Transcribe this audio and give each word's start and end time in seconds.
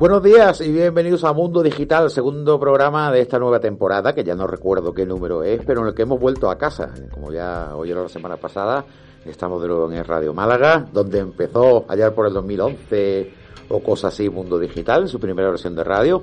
Buenos 0.00 0.22
días 0.22 0.62
y 0.62 0.72
bienvenidos 0.72 1.24
a 1.24 1.34
Mundo 1.34 1.62
Digital, 1.62 2.08
segundo 2.08 2.58
programa 2.58 3.12
de 3.12 3.20
esta 3.20 3.38
nueva 3.38 3.60
temporada, 3.60 4.14
que 4.14 4.24
ya 4.24 4.34
no 4.34 4.46
recuerdo 4.46 4.94
qué 4.94 5.04
número 5.04 5.44
es, 5.44 5.60
pero 5.66 5.82
en 5.82 5.88
el 5.88 5.94
que 5.94 6.04
hemos 6.04 6.18
vuelto 6.18 6.50
a 6.50 6.56
casa. 6.56 6.88
Como 7.12 7.30
ya 7.30 7.76
oyeron 7.76 8.04
la 8.04 8.08
semana 8.08 8.38
pasada, 8.38 8.82
estamos 9.26 9.60
de 9.60 9.68
nuevo 9.68 9.92
en 9.92 10.02
Radio 10.02 10.32
Málaga, 10.32 10.86
donde 10.90 11.18
empezó 11.18 11.84
allá 11.86 12.14
por 12.14 12.26
el 12.26 12.32
2011 12.32 13.30
o 13.68 13.80
cosas 13.80 14.14
así 14.14 14.30
Mundo 14.30 14.58
Digital, 14.58 15.06
su 15.06 15.20
primera 15.20 15.50
versión 15.50 15.76
de 15.76 15.84
radio. 15.84 16.22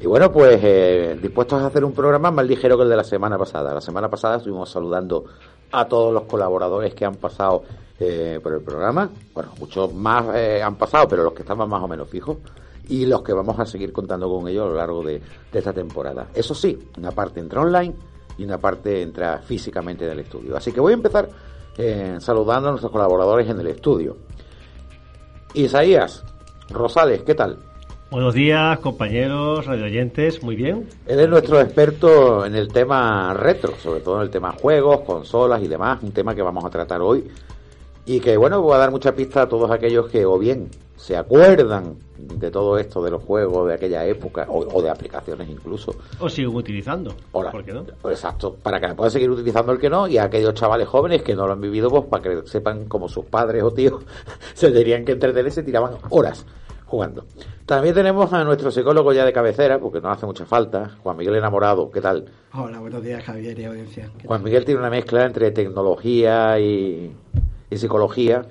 Y 0.00 0.08
bueno, 0.08 0.32
pues 0.32 0.58
eh, 0.64 1.16
dispuestos 1.22 1.62
a 1.62 1.66
hacer 1.68 1.84
un 1.84 1.92
programa 1.92 2.32
más 2.32 2.44
ligero 2.44 2.76
que 2.76 2.82
el 2.82 2.88
de 2.88 2.96
la 2.96 3.04
semana 3.04 3.38
pasada. 3.38 3.74
La 3.74 3.80
semana 3.80 4.10
pasada 4.10 4.38
estuvimos 4.38 4.68
saludando 4.68 5.24
a 5.70 5.86
todos 5.86 6.12
los 6.12 6.24
colaboradores 6.24 6.92
que 6.94 7.04
han 7.04 7.14
pasado 7.14 7.62
eh, 8.00 8.40
por 8.42 8.54
el 8.54 8.60
programa. 8.62 9.08
Bueno, 9.32 9.52
muchos 9.60 9.94
más 9.94 10.34
eh, 10.34 10.60
han 10.60 10.74
pasado, 10.74 11.06
pero 11.06 11.22
los 11.22 11.32
que 11.32 11.42
estaban 11.42 11.68
más 11.68 11.80
o 11.80 11.86
menos 11.86 12.08
fijos 12.08 12.38
y 12.88 13.06
los 13.06 13.22
que 13.22 13.32
vamos 13.32 13.58
a 13.58 13.66
seguir 13.66 13.92
contando 13.92 14.28
con 14.28 14.48
ellos 14.48 14.64
a 14.64 14.68
lo 14.68 14.74
largo 14.76 15.02
de, 15.02 15.20
esta 15.52 15.72
temporada. 15.72 16.28
Eso 16.34 16.54
sí, 16.54 16.78
una 16.98 17.10
parte 17.10 17.40
entra 17.40 17.60
online 17.60 17.94
y 18.38 18.44
una 18.44 18.58
parte 18.58 19.02
entra 19.02 19.38
físicamente 19.38 20.04
en 20.04 20.12
el 20.12 20.20
estudio. 20.20 20.56
Así 20.56 20.72
que 20.72 20.80
voy 20.80 20.92
a 20.92 20.96
empezar 20.96 21.28
eh, 21.76 22.16
saludando 22.18 22.68
a 22.68 22.70
nuestros 22.72 22.92
colaboradores 22.92 23.48
en 23.48 23.60
el 23.60 23.68
estudio. 23.68 24.16
Isaías 25.54 26.24
Rosales, 26.70 27.22
¿qué 27.22 27.34
tal? 27.34 27.58
Buenos 28.10 28.34
días, 28.34 28.78
compañeros, 28.78 29.66
radioyentes, 29.66 30.42
muy 30.42 30.54
bien. 30.54 30.88
Él 31.06 31.18
es 31.18 31.28
nuestro 31.28 31.60
experto 31.60 32.44
en 32.44 32.54
el 32.54 32.68
tema 32.68 33.34
retro, 33.34 33.74
sobre 33.82 34.00
todo 34.00 34.16
en 34.16 34.22
el 34.22 34.30
tema 34.30 34.52
juegos, 34.52 35.00
consolas 35.00 35.62
y 35.62 35.68
demás, 35.68 36.02
un 36.02 36.12
tema 36.12 36.34
que 36.34 36.42
vamos 36.42 36.64
a 36.64 36.70
tratar 36.70 37.00
hoy 37.00 37.24
y 38.06 38.20
que 38.20 38.36
bueno, 38.36 38.60
voy 38.60 38.74
a 38.74 38.78
dar 38.78 38.90
mucha 38.90 39.14
pista 39.14 39.42
a 39.42 39.48
todos 39.48 39.70
aquellos 39.70 40.08
que 40.08 40.26
o 40.26 40.38
bien 40.38 40.68
se 40.96 41.16
acuerdan 41.16 41.96
de 42.16 42.50
todo 42.50 42.78
esto 42.78 43.02
de 43.02 43.10
los 43.10 43.22
juegos 43.22 43.68
de 43.68 43.74
aquella 43.74 44.04
época 44.06 44.46
o, 44.48 44.82
de 44.82 44.90
aplicaciones 44.90 45.48
incluso. 45.48 45.94
O 46.18 46.28
siguen 46.28 46.54
utilizando. 46.54 47.14
¿Por 47.30 47.64
qué 47.64 47.72
no? 47.72 47.84
Exacto, 48.10 48.56
para 48.62 48.80
que 48.80 48.94
puedan 48.94 49.10
seguir 49.10 49.30
utilizando 49.30 49.72
el 49.72 49.78
que 49.78 49.90
no 49.90 50.06
y 50.06 50.18
a 50.18 50.24
aquellos 50.24 50.54
chavales 50.54 50.88
jóvenes 50.88 51.22
que 51.22 51.34
no 51.34 51.46
lo 51.46 51.52
han 51.52 51.60
vivido, 51.60 51.90
pues 51.90 52.04
para 52.04 52.22
que 52.22 52.46
sepan 52.46 52.86
como 52.86 53.08
sus 53.08 53.24
padres 53.26 53.62
o 53.62 53.70
tíos 53.70 54.02
se 54.54 54.70
tendrían 54.70 55.04
que 55.04 55.12
entretener 55.12 55.48
y 55.48 55.50
se 55.50 55.62
tiraban 55.62 55.94
horas 56.10 56.46
jugando. 56.86 57.24
También 57.66 57.94
tenemos 57.94 58.32
a 58.32 58.44
nuestro 58.44 58.70
psicólogo 58.70 59.12
ya 59.12 59.24
de 59.24 59.32
cabecera, 59.32 59.78
porque 59.78 60.00
no 60.00 60.10
hace 60.10 60.26
mucha 60.26 60.44
falta, 60.44 60.96
Juan 61.02 61.16
Miguel 61.16 61.36
Enamorado. 61.36 61.90
¿Qué 61.90 62.00
tal? 62.00 62.26
Hola, 62.52 62.78
buenos 62.78 63.02
días, 63.02 63.24
Javier 63.24 63.58
y 63.58 63.64
audiencia. 63.64 64.10
Juan 64.24 64.42
Miguel 64.42 64.64
tiene 64.66 64.80
una 64.80 64.90
mezcla 64.90 65.24
entre 65.24 65.50
tecnología 65.50 66.60
y, 66.60 67.10
y 67.70 67.76
psicología 67.76 68.46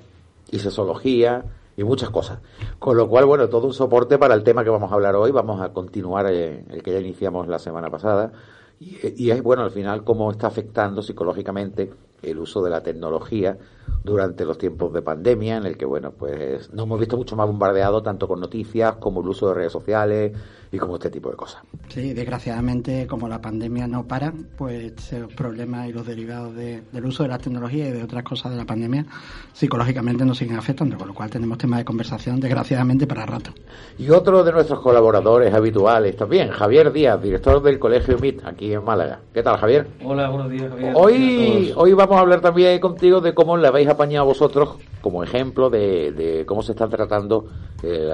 y 0.50 0.58
sexología 0.58 1.44
y 1.76 1.84
muchas 1.84 2.10
cosas. 2.10 2.38
Con 2.78 2.96
lo 2.96 3.08
cual, 3.08 3.24
bueno, 3.24 3.48
todo 3.48 3.66
un 3.66 3.74
soporte 3.74 4.18
para 4.18 4.34
el 4.34 4.44
tema 4.44 4.64
que 4.64 4.70
vamos 4.70 4.90
a 4.90 4.94
hablar 4.94 5.16
hoy. 5.16 5.30
Vamos 5.30 5.60
a 5.60 5.72
continuar 5.72 6.26
eh, 6.30 6.64
el 6.70 6.82
que 6.82 6.92
ya 6.92 7.00
iniciamos 7.00 7.48
la 7.48 7.58
semana 7.58 7.90
pasada. 7.90 8.32
Y, 8.80 9.24
y, 9.24 9.30
es, 9.30 9.42
bueno, 9.42 9.62
al 9.62 9.70
final, 9.70 10.04
cómo 10.04 10.30
está 10.30 10.46
afectando 10.46 11.02
psicológicamente 11.02 11.92
el 12.22 12.38
uso 12.38 12.62
de 12.62 12.70
la 12.70 12.82
tecnología 12.82 13.58
durante 14.04 14.44
los 14.44 14.58
tiempos 14.58 14.92
de 14.92 15.00
pandemia, 15.00 15.56
en 15.56 15.64
el 15.64 15.78
que, 15.78 15.86
bueno, 15.86 16.12
pues 16.12 16.72
nos 16.72 16.84
hemos 16.84 17.00
visto 17.00 17.16
mucho 17.16 17.36
más 17.36 17.46
bombardeado 17.46 18.02
tanto 18.02 18.28
con 18.28 18.38
noticias 18.38 18.96
como 18.96 19.22
el 19.22 19.28
uso 19.28 19.48
de 19.48 19.54
redes 19.54 19.72
sociales 19.72 20.32
y 20.70 20.78
como 20.78 20.96
este 20.96 21.08
tipo 21.08 21.30
de 21.30 21.36
cosas. 21.36 21.62
Sí, 21.88 22.12
desgraciadamente, 22.12 23.06
como 23.06 23.28
la 23.28 23.40
pandemia 23.40 23.86
no 23.86 24.06
para, 24.06 24.32
pues 24.58 25.12
los 25.12 25.32
problemas 25.32 25.88
y 25.88 25.92
los 25.92 26.06
derivados 26.06 26.54
del 26.54 27.04
uso 27.04 27.22
de 27.22 27.30
la 27.30 27.38
tecnología 27.38 27.88
y 27.88 27.92
de 27.92 28.02
otras 28.02 28.24
cosas 28.24 28.52
de 28.52 28.58
la 28.58 28.66
pandemia 28.66 29.06
psicológicamente 29.52 30.24
nos 30.24 30.36
siguen 30.36 30.56
afectando, 30.56 30.98
con 30.98 31.08
lo 31.08 31.14
cual 31.14 31.30
tenemos 31.30 31.56
temas 31.56 31.78
de 31.78 31.84
conversación, 31.84 32.40
desgraciadamente, 32.40 33.06
para 33.06 33.24
rato. 33.24 33.52
Y 33.98 34.10
otro 34.10 34.44
de 34.44 34.52
nuestros 34.52 34.80
colaboradores 34.80 35.54
habituales 35.54 36.16
también, 36.16 36.50
Javier 36.50 36.92
Díaz, 36.92 37.22
director 37.22 37.62
del 37.62 37.78
Colegio 37.78 38.18
MIT, 38.18 38.44
aquí 38.44 38.72
en 38.72 38.84
Málaga. 38.84 39.20
¿Qué 39.32 39.42
tal, 39.42 39.56
Javier? 39.56 39.86
Hola, 40.04 40.28
buenos 40.28 40.50
días, 40.50 40.68
Javier. 40.68 40.92
Hoy, 40.94 41.72
hoy 41.74 41.92
vamos 41.94 42.16
a 42.16 42.20
hablar 42.20 42.40
también 42.40 42.80
contigo 42.80 43.20
de 43.20 43.32
cómo 43.32 43.56
le 43.56 43.68
habéis 43.68 43.88
apañado 43.94 44.26
vosotros 44.26 44.76
como 45.00 45.22
ejemplo 45.22 45.70
de, 45.70 46.44
cómo 46.46 46.62
se 46.62 46.72
están 46.72 46.90
tratando 46.90 47.46
eh, 47.82 48.10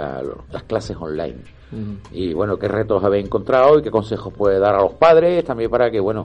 las 0.50 0.62
clases 0.64 0.96
online. 0.98 1.38
Y 2.10 2.32
bueno, 2.32 2.58
qué 2.58 2.66
retos 2.66 3.04
habéis 3.04 3.26
encontrado 3.26 3.78
y 3.78 3.82
qué 3.82 3.90
consejos 3.90 4.32
puede 4.34 4.58
dar 4.58 4.74
a 4.74 4.82
los 4.82 4.94
padres 4.94 5.44
también 5.44 5.70
para 5.70 5.90
que, 5.90 6.00
bueno, 6.00 6.24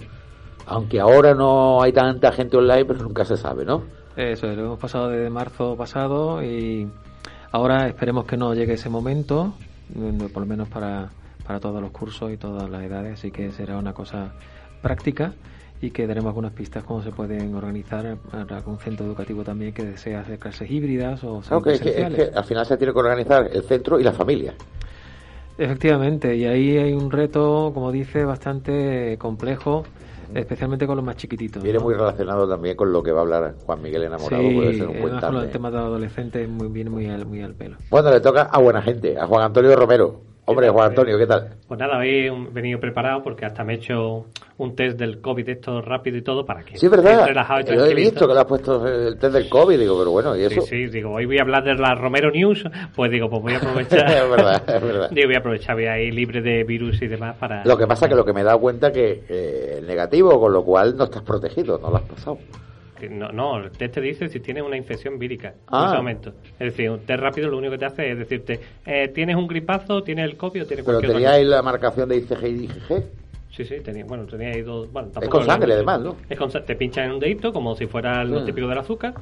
aunque 0.66 1.00
ahora 1.00 1.36
no 1.36 1.82
hay 1.84 1.92
tanta 1.92 2.32
gente 2.32 2.58
online, 2.58 2.86
pero 2.86 3.04
nunca 3.04 3.24
se 3.26 3.38
sabe, 3.38 3.64
¿no? 3.64 3.84
Eso, 4.16 4.48
lo 4.48 4.66
hemos 4.66 4.80
pasado 4.80 5.10
desde 5.10 5.30
marzo 5.30 5.76
pasado 5.76 6.42
y 6.42 6.90
ahora 7.52 7.88
esperemos 7.88 8.26
que 8.26 8.38
no 8.38 8.54
llegue 8.54 8.74
ese 8.74 8.90
momento, 8.90 9.54
mm, 9.94 10.28
por 10.34 10.42
lo 10.42 10.48
menos 10.48 10.70
para, 10.70 11.10
para 11.46 11.60
todos 11.60 11.82
los 11.82 11.92
cursos 11.92 12.32
y 12.32 12.38
todas 12.38 12.70
las 12.70 12.82
edades, 12.84 13.20
así 13.20 13.30
que 13.30 13.52
será 13.52 13.78
una 13.78 13.94
cosa 13.94 14.34
práctica 14.82 15.34
y 15.85 15.91
que 15.91 16.07
daremos 16.07 16.29
algunas 16.29 16.51
pistas 16.51 16.84
cómo 16.84 17.01
se 17.01 17.12
pueden 17.12 17.53
organizar 17.53 18.18
un 18.66 18.79
centro 18.79 19.06
educativo 19.06 19.44
también 19.44 19.73
que 19.73 19.84
desea 19.84 20.22
hacer 20.22 20.40
clases 20.40 20.69
híbridas 20.69 21.23
o 21.23 21.41
claro, 21.41 21.62
que, 21.62 21.73
es 21.73 21.81
que, 21.81 22.31
al 22.34 22.44
final 22.44 22.66
se 22.66 22.78
tiene 22.78 22.91
que 22.91 23.00
organizar 23.00 23.50
el 23.51 23.63
centro 23.63 24.00
y 24.00 24.03
la 24.03 24.12
familia. 24.12 24.53
Efectivamente, 25.57 26.35
y 26.35 26.45
ahí 26.45 26.78
hay 26.78 26.94
un 26.94 27.12
reto, 27.12 27.72
como 27.74 27.91
dice, 27.91 28.25
bastante 28.25 29.18
complejo, 29.18 29.84
especialmente 30.34 30.88
con 30.88 30.97
los 30.97 31.06
más 31.06 31.16
chiquititos. 31.16 31.63
Viene 31.63 31.79
muy 31.79 31.94
relacionado 31.94 32.50
también 32.50 32.75
con 32.75 32.91
lo 32.91 33.01
que 33.03 33.12
va 33.12 33.19
a 33.19 33.22
hablar 33.22 33.56
Juan 33.66 33.81
Miguel 33.81 34.03
Enamorado, 34.03 34.44
sí, 34.44 34.56
puede 34.56 34.74
ser 34.74 34.88
un 34.88 35.01
buen 35.01 35.19
con 35.19 35.35
el 35.38 35.50
tema 35.51 35.72
de 35.72 35.78
adolescentes 35.78 36.50
viene 36.57 36.90
muy 36.90 37.07
muy 37.25 37.41
al 37.41 37.53
pelo. 37.53 37.78
Bueno, 37.90 38.09
le 38.09 38.19
toca 38.19 38.44
a 38.44 38.59
buena 38.59 38.81
gente, 38.81 39.18
a 39.18 39.28
Juan 39.28 39.44
Antonio 39.44 39.75
Romero. 39.75 40.34
Hombre, 40.47 40.69
Juan 40.69 40.89
Antonio, 40.89 41.17
¿qué 41.17 41.25
tal? 41.25 41.56
Pues 41.67 41.79
nada, 41.79 41.97
hoy 41.97 42.28
he 42.28 42.31
venido 42.51 42.79
preparado 42.79 43.23
porque 43.23 43.45
hasta 43.45 43.63
me 43.63 43.73
he 43.73 43.75
hecho 43.78 44.28
un 44.57 44.75
test 44.75 44.97
del 44.97 45.19
COVID 45.19 45.50
esto 45.50 45.81
rápido 45.81 46.17
y 46.17 46.22
todo 46.22 46.45
para 46.45 46.63
que 46.63 46.78
Sí, 46.78 46.88
verdad. 46.88 47.28
Yo 47.66 47.85
he 47.85 47.95
visto 47.95 48.28
que 48.28 48.33
le 48.33 48.39
has 48.39 48.45
puesto 48.45 48.88
el 48.88 49.17
test 49.17 49.33
del 49.33 49.50
COVID, 49.50 49.79
digo, 49.79 49.97
pero 49.97 50.11
bueno, 50.11 50.35
¿y 50.35 50.44
eso? 50.44 50.61
Sí, 50.61 50.85
sí, 50.85 50.85
digo, 50.88 51.13
hoy 51.13 51.25
voy 51.25 51.39
a 51.39 51.41
hablar 51.41 51.63
de 51.63 51.73
la 51.73 51.95
Romero 51.95 52.29
News, 52.29 52.63
pues 52.95 53.09
digo, 53.09 53.28
pues 53.28 53.41
voy 53.41 53.53
a 53.53 53.57
aprovechar. 53.57 54.07
es 54.11 54.29
verdad, 54.29 54.63
es 54.67 54.81
verdad. 54.81 55.09
Digo, 55.16 55.28
voy 55.28 55.35
a 55.35 55.39
aprovechar, 55.39 55.75
voy 55.75 55.85
a 55.85 56.00
ir 56.00 56.13
libre 56.13 56.41
de 56.41 56.63
virus 56.63 57.01
y 57.01 57.07
demás 57.07 57.35
para... 57.38 57.66
Lo 57.66 57.75
que 57.75 57.88
pasa 57.88 58.06
es 58.06 58.09
que 58.09 58.16
lo 58.16 58.23
que 58.23 58.33
me 58.33 58.41
he 58.41 58.44
dado 58.44 58.59
cuenta 58.59 58.91
que 58.91 59.23
eh, 59.27 59.83
negativo, 59.85 60.39
con 60.39 60.53
lo 60.53 60.63
cual 60.63 60.95
no 60.95 61.06
estás 61.06 61.23
protegido, 61.23 61.79
no 61.79 61.89
lo 61.89 61.97
has 61.97 62.03
pasado. 62.03 62.38
No, 63.10 63.32
no, 63.32 63.58
el 63.58 63.72
test 63.72 63.96
te 63.96 64.02
dice 64.02 64.30
si 64.30 64.40
tienes 64.40 64.64
una 64.64 64.78
infección 64.78 65.18
vírica 65.18 65.50
en 65.50 65.56
ah. 65.68 65.88
ese 65.88 65.98
momento. 65.98 66.34
Es 66.54 66.72
decir, 66.72 66.90
un 66.90 67.00
test 67.00 67.20
rápido 67.20 67.50
lo 67.50 67.58
único 67.58 67.72
que 67.72 67.78
te 67.78 67.86
hace 67.86 68.12
es 68.12 68.18
decirte, 68.18 68.60
eh, 68.86 69.10
¿tienes 69.10 69.36
un 69.36 69.48
gripazo, 69.48 70.04
tienes 70.04 70.26
el 70.26 70.38
COVID 70.38 70.64
o 70.64 70.66
tienes 70.66 70.86
Pero 70.86 71.00
teníais 71.00 71.46
la 71.46 71.62
marcación 71.62 72.10
de 72.10 72.18
ICG 72.18 72.44
y 72.46 72.64
IgG. 72.66 73.04
Sí, 73.52 73.64
sí, 73.64 73.80
tenía, 73.80 74.04
bueno, 74.04 74.26
tenía 74.26 74.50
ahí 74.50 74.62
dos... 74.62 74.92
Bueno, 74.92 75.10
es 75.22 75.30
con 75.30 75.46
sangre, 75.46 75.74
además, 75.74 76.02
¿no? 76.02 76.18
Es 76.30 76.38
con, 76.38 76.52
te 76.52 76.76
pinchan 76.76 77.06
en 77.06 77.12
un 77.14 77.20
dedito, 77.20 77.54
como 77.54 77.74
si 77.76 77.86
fuera 77.86 78.24
lo 78.26 78.40
ah. 78.40 78.46
típico 78.46 78.68
del 78.68 78.78
azúcar, 78.78 79.14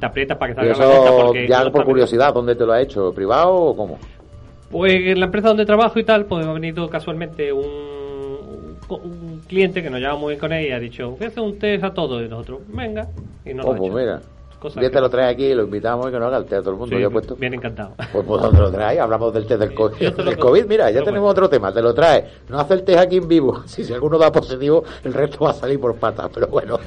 te 0.00 0.06
aprietas 0.06 0.38
para 0.38 0.54
que 0.54 0.74
salga 0.74 1.04
la 1.04 1.10
porque 1.10 1.46
ya 1.46 1.70
por 1.70 1.84
curiosidad, 1.84 2.32
¿dónde 2.32 2.56
te 2.56 2.64
lo 2.64 2.72
ha 2.72 2.80
hecho? 2.80 3.12
¿Privado 3.12 3.54
o 3.54 3.76
cómo? 3.76 3.98
Pues 4.70 4.94
en 4.94 5.20
la 5.20 5.26
empresa 5.26 5.48
donde 5.48 5.66
trabajo 5.66 5.98
y 5.98 6.04
tal, 6.04 6.24
pues 6.24 6.44
me 6.44 6.50
ha 6.50 6.54
venido 6.54 6.88
casualmente 6.88 7.52
un 7.52 7.93
un 8.88 9.42
cliente 9.46 9.82
que 9.82 9.90
nos 9.90 10.00
lleva 10.00 10.16
muy 10.16 10.32
bien 10.32 10.40
con 10.40 10.52
él 10.52 10.66
y 10.66 10.72
ha 10.72 10.78
dicho, 10.78 11.10
voy 11.10 11.24
a 11.24 11.28
hacer 11.28 11.42
un 11.42 11.58
test 11.58 11.84
a 11.84 11.92
todos 11.92 12.22
y 12.22 12.28
nosotros, 12.28 12.60
venga, 12.68 13.08
y 13.44 13.54
nos 13.54 13.66
oh, 13.66 13.72
lo 13.72 13.78
pues 13.78 13.94
mira. 13.94 14.20
Ya 14.76 14.90
te 14.90 14.98
lo 14.98 15.10
trae 15.10 15.30
aquí 15.30 15.44
y 15.44 15.54
lo 15.54 15.64
invitamos 15.64 16.08
y 16.08 16.10
que 16.10 16.18
nos 16.18 16.28
haga 16.28 16.38
el 16.38 16.44
test 16.44 16.54
a 16.54 16.62
todo 16.62 16.70
el 16.70 16.76
mundo. 16.78 16.96
Sí, 16.96 17.04
puesto. 17.12 17.36
Bien 17.36 17.52
encantado. 17.52 17.94
Pues 18.12 18.26
vosotros 18.26 18.60
lo 18.60 18.70
trae, 18.72 18.98
hablamos 18.98 19.34
del 19.34 19.46
test 19.46 19.60
del, 19.60 19.74
COVID. 19.74 20.64
Mira, 20.66 20.90
ya 20.90 21.02
tenemos 21.02 21.30
otro 21.30 21.48
tema, 21.48 21.72
te 21.72 21.82
lo 21.82 21.92
trae. 21.92 22.24
No 22.48 22.58
hace 22.58 22.74
el 22.74 22.82
test 22.82 22.98
aquí 22.98 23.18
en 23.18 23.28
vivo. 23.28 23.62
Si, 23.74 23.84
si 23.84 23.92
alguno 23.92 24.18
da 24.18 24.30
positivo, 24.30 24.84
el 25.02 25.12
resto 25.12 25.44
va 25.44 25.50
a 25.50 25.54
salir 25.54 25.80
por 25.80 25.96
patas, 25.96 26.30
pero 26.32 26.46
bueno. 26.46 26.78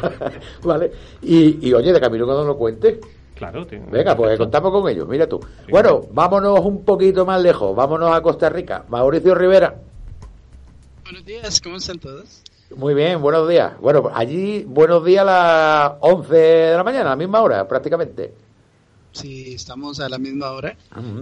vale. 0.64 0.90
Y, 1.22 1.68
y 1.68 1.72
oye, 1.72 1.92
de 1.92 2.00
camino 2.00 2.26
cuando 2.26 2.44
lo 2.44 2.56
cuentes. 2.56 2.98
Claro, 3.34 3.66
Venga, 3.90 4.14
pues 4.14 4.38
contamos 4.38 4.70
con 4.70 4.88
ellos, 4.88 5.08
mira 5.08 5.26
tú. 5.26 5.40
bueno, 5.68 6.02
vámonos 6.12 6.60
un 6.60 6.84
poquito 6.84 7.26
más 7.26 7.42
lejos, 7.42 7.74
vámonos 7.74 8.14
a 8.14 8.20
Costa 8.20 8.48
Rica. 8.48 8.84
Mauricio 8.88 9.34
Rivera. 9.34 9.74
Buenos 11.04 11.26
días, 11.26 11.60
¿cómo 11.60 11.76
están 11.76 11.98
todos? 11.98 12.42
Muy 12.74 12.94
bien, 12.94 13.20
buenos 13.20 13.46
días. 13.46 13.78
Bueno, 13.78 14.10
allí 14.14 14.64
buenos 14.66 15.04
días 15.04 15.20
a 15.20 15.24
las 15.24 15.92
11 16.00 16.34
de 16.34 16.76
la 16.76 16.82
mañana, 16.82 17.06
a 17.08 17.10
la 17.10 17.16
misma 17.16 17.42
hora 17.42 17.68
prácticamente. 17.68 18.32
Sí, 19.12 19.52
estamos 19.52 20.00
a 20.00 20.08
la 20.08 20.16
misma 20.16 20.52
hora. 20.52 20.74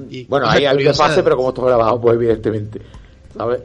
y 0.09 0.25
bueno, 0.27 0.47
hay 0.49 0.67
algo 0.67 0.85
de 0.85 0.95
fase, 0.95 1.25
pero 1.25 1.37
como 1.37 1.49
esto 1.49 1.63
grabado, 1.63 2.01
pues 2.01 2.15
evidentemente. 2.15 2.81
¿sabes? 3.37 3.63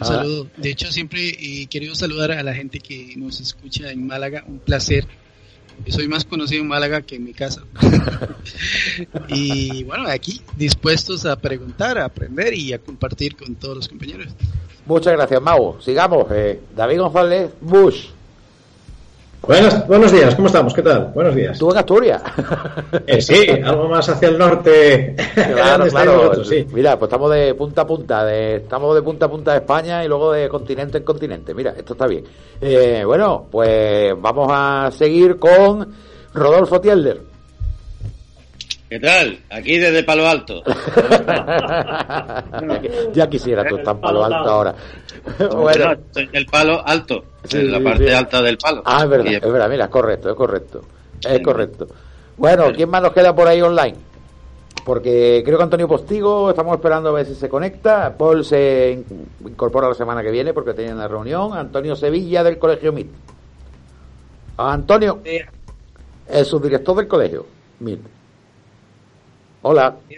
Un 0.00 0.06
saludo. 0.06 0.46
De 0.56 0.70
hecho, 0.70 0.90
siempre 0.90 1.28
he 1.28 1.66
querido 1.66 1.94
saludar 1.94 2.32
a 2.32 2.42
la 2.42 2.54
gente 2.54 2.80
que 2.80 3.12
nos 3.16 3.38
escucha 3.38 3.90
en 3.90 4.06
Málaga. 4.06 4.42
Un 4.46 4.58
placer. 4.60 5.06
Soy 5.88 6.08
más 6.08 6.24
conocido 6.24 6.62
en 6.62 6.68
Málaga 6.68 7.02
que 7.02 7.16
en 7.16 7.24
mi 7.24 7.32
casa. 7.32 7.62
y 9.28 9.84
bueno, 9.84 10.08
aquí 10.08 10.40
dispuestos 10.56 11.26
a 11.26 11.36
preguntar, 11.36 11.98
a 11.98 12.04
aprender 12.04 12.54
y 12.54 12.72
a 12.72 12.78
compartir 12.78 13.36
con 13.36 13.54
todos 13.54 13.76
los 13.76 13.88
compañeros. 13.88 14.28
Muchas 14.86 15.14
gracias, 15.14 15.42
Mau. 15.42 15.80
Sigamos. 15.80 16.26
Eh, 16.30 16.60
David 16.74 17.00
González 17.00 17.50
Bush. 17.60 18.06
Buenas, 19.46 19.86
buenos 19.86 20.10
días, 20.10 20.34
¿cómo 20.34 20.48
estamos? 20.48 20.74
¿Qué 20.74 20.82
tal? 20.82 21.12
Buenos 21.14 21.32
días. 21.32 21.56
Tú 21.56 21.70
en 21.70 21.78
Asturias. 21.78 22.20
Eh, 23.06 23.20
sí, 23.20 23.48
algo 23.64 23.88
más 23.88 24.08
hacia 24.08 24.28
el 24.28 24.38
norte. 24.38 25.14
Claro, 25.34 25.54
¿Dónde 25.70 25.86
estáis 25.86 25.92
claro. 25.92 26.18
vosotros? 26.18 26.48
Sí. 26.48 26.66
Mira, 26.72 26.98
pues 26.98 27.08
estamos 27.08 27.30
de 27.30 27.54
punta 27.54 27.82
a 27.82 27.86
punta, 27.86 28.24
de, 28.24 28.56
estamos 28.56 28.94
de 28.96 29.02
punta 29.02 29.26
a 29.26 29.30
punta 29.30 29.52
de 29.52 29.58
España 29.58 30.04
y 30.04 30.08
luego 30.08 30.32
de 30.32 30.48
continente 30.48 30.98
en 30.98 31.04
continente. 31.04 31.54
Mira, 31.54 31.74
esto 31.76 31.92
está 31.92 32.08
bien. 32.08 32.24
Eh, 32.60 33.04
bueno, 33.06 33.46
pues 33.48 34.14
vamos 34.20 34.48
a 34.50 34.90
seguir 34.90 35.38
con 35.38 35.94
Rodolfo 36.34 36.80
Tielder. 36.80 37.35
¿Qué 38.88 39.00
tal? 39.00 39.40
Aquí 39.50 39.78
desde 39.78 40.04
Palo 40.04 40.28
Alto. 40.28 40.62
ya 43.12 43.28
quisiera 43.28 43.64
tú 43.68 43.78
estar 43.78 43.96
en 43.96 44.00
Palo 44.00 44.24
Alto 44.24 44.48
ahora. 44.50 44.74
Bueno, 45.56 45.92
en 46.14 46.28
el 46.32 46.46
palo 46.46 46.86
alto, 46.86 47.24
Sí, 47.44 47.56
en 47.58 47.72
la 47.72 47.80
parte 47.80 48.06
sí. 48.06 48.12
alta 48.14 48.40
del 48.42 48.56
palo. 48.58 48.82
ah, 48.84 49.02
es 49.02 49.08
verdad, 49.08 49.32
es 49.32 49.40
verdad, 49.52 49.68
mira, 49.68 49.84
es 49.86 49.90
correcto, 49.90 50.30
es 50.30 50.36
correcto. 50.36 50.82
Es 51.28 51.40
correcto. 51.42 51.88
Bueno, 52.36 52.66
¿quién 52.74 52.88
más 52.88 53.02
nos 53.02 53.12
queda 53.12 53.34
por 53.34 53.48
ahí 53.48 53.60
online? 53.60 53.96
Porque 54.84 55.42
creo 55.44 55.56
que 55.58 55.64
Antonio 55.64 55.88
Postigo, 55.88 56.50
estamos 56.50 56.76
esperando 56.76 57.08
a 57.08 57.12
ver 57.12 57.26
si 57.26 57.34
se 57.34 57.48
conecta. 57.48 58.16
Paul 58.16 58.44
se 58.44 58.92
in- 58.92 59.26
incorpora 59.48 59.88
la 59.88 59.94
semana 59.94 60.22
que 60.22 60.30
viene 60.30 60.54
porque 60.54 60.74
tiene 60.74 60.92
una 60.94 61.08
reunión. 61.08 61.54
Antonio 61.54 61.96
Sevilla 61.96 62.44
del 62.44 62.56
Colegio 62.58 62.92
MIT. 62.92 63.10
Antonio, 64.58 65.20
el 66.28 66.44
subdirector 66.44 66.94
del 66.96 67.08
colegio 67.08 67.46
MIT. 67.80 68.00
Hola. 69.68 69.96
Sí, 70.08 70.16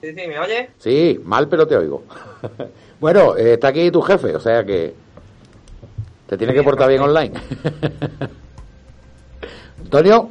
sí, 0.00 0.26
¿me 0.26 0.38
oye? 0.38 0.70
Sí, 0.78 1.20
mal, 1.22 1.48
pero 1.48 1.66
te 1.66 1.76
oigo. 1.76 2.02
bueno, 2.98 3.36
eh, 3.36 3.52
está 3.52 3.68
aquí 3.68 3.90
tu 3.90 4.00
jefe, 4.00 4.34
o 4.34 4.40
sea 4.40 4.64
que 4.64 4.94
te 6.26 6.38
tiene 6.38 6.54
que 6.54 6.62
portar 6.62 6.88
bien 6.88 7.02
online. 7.02 7.34
Antonio, 9.84 10.30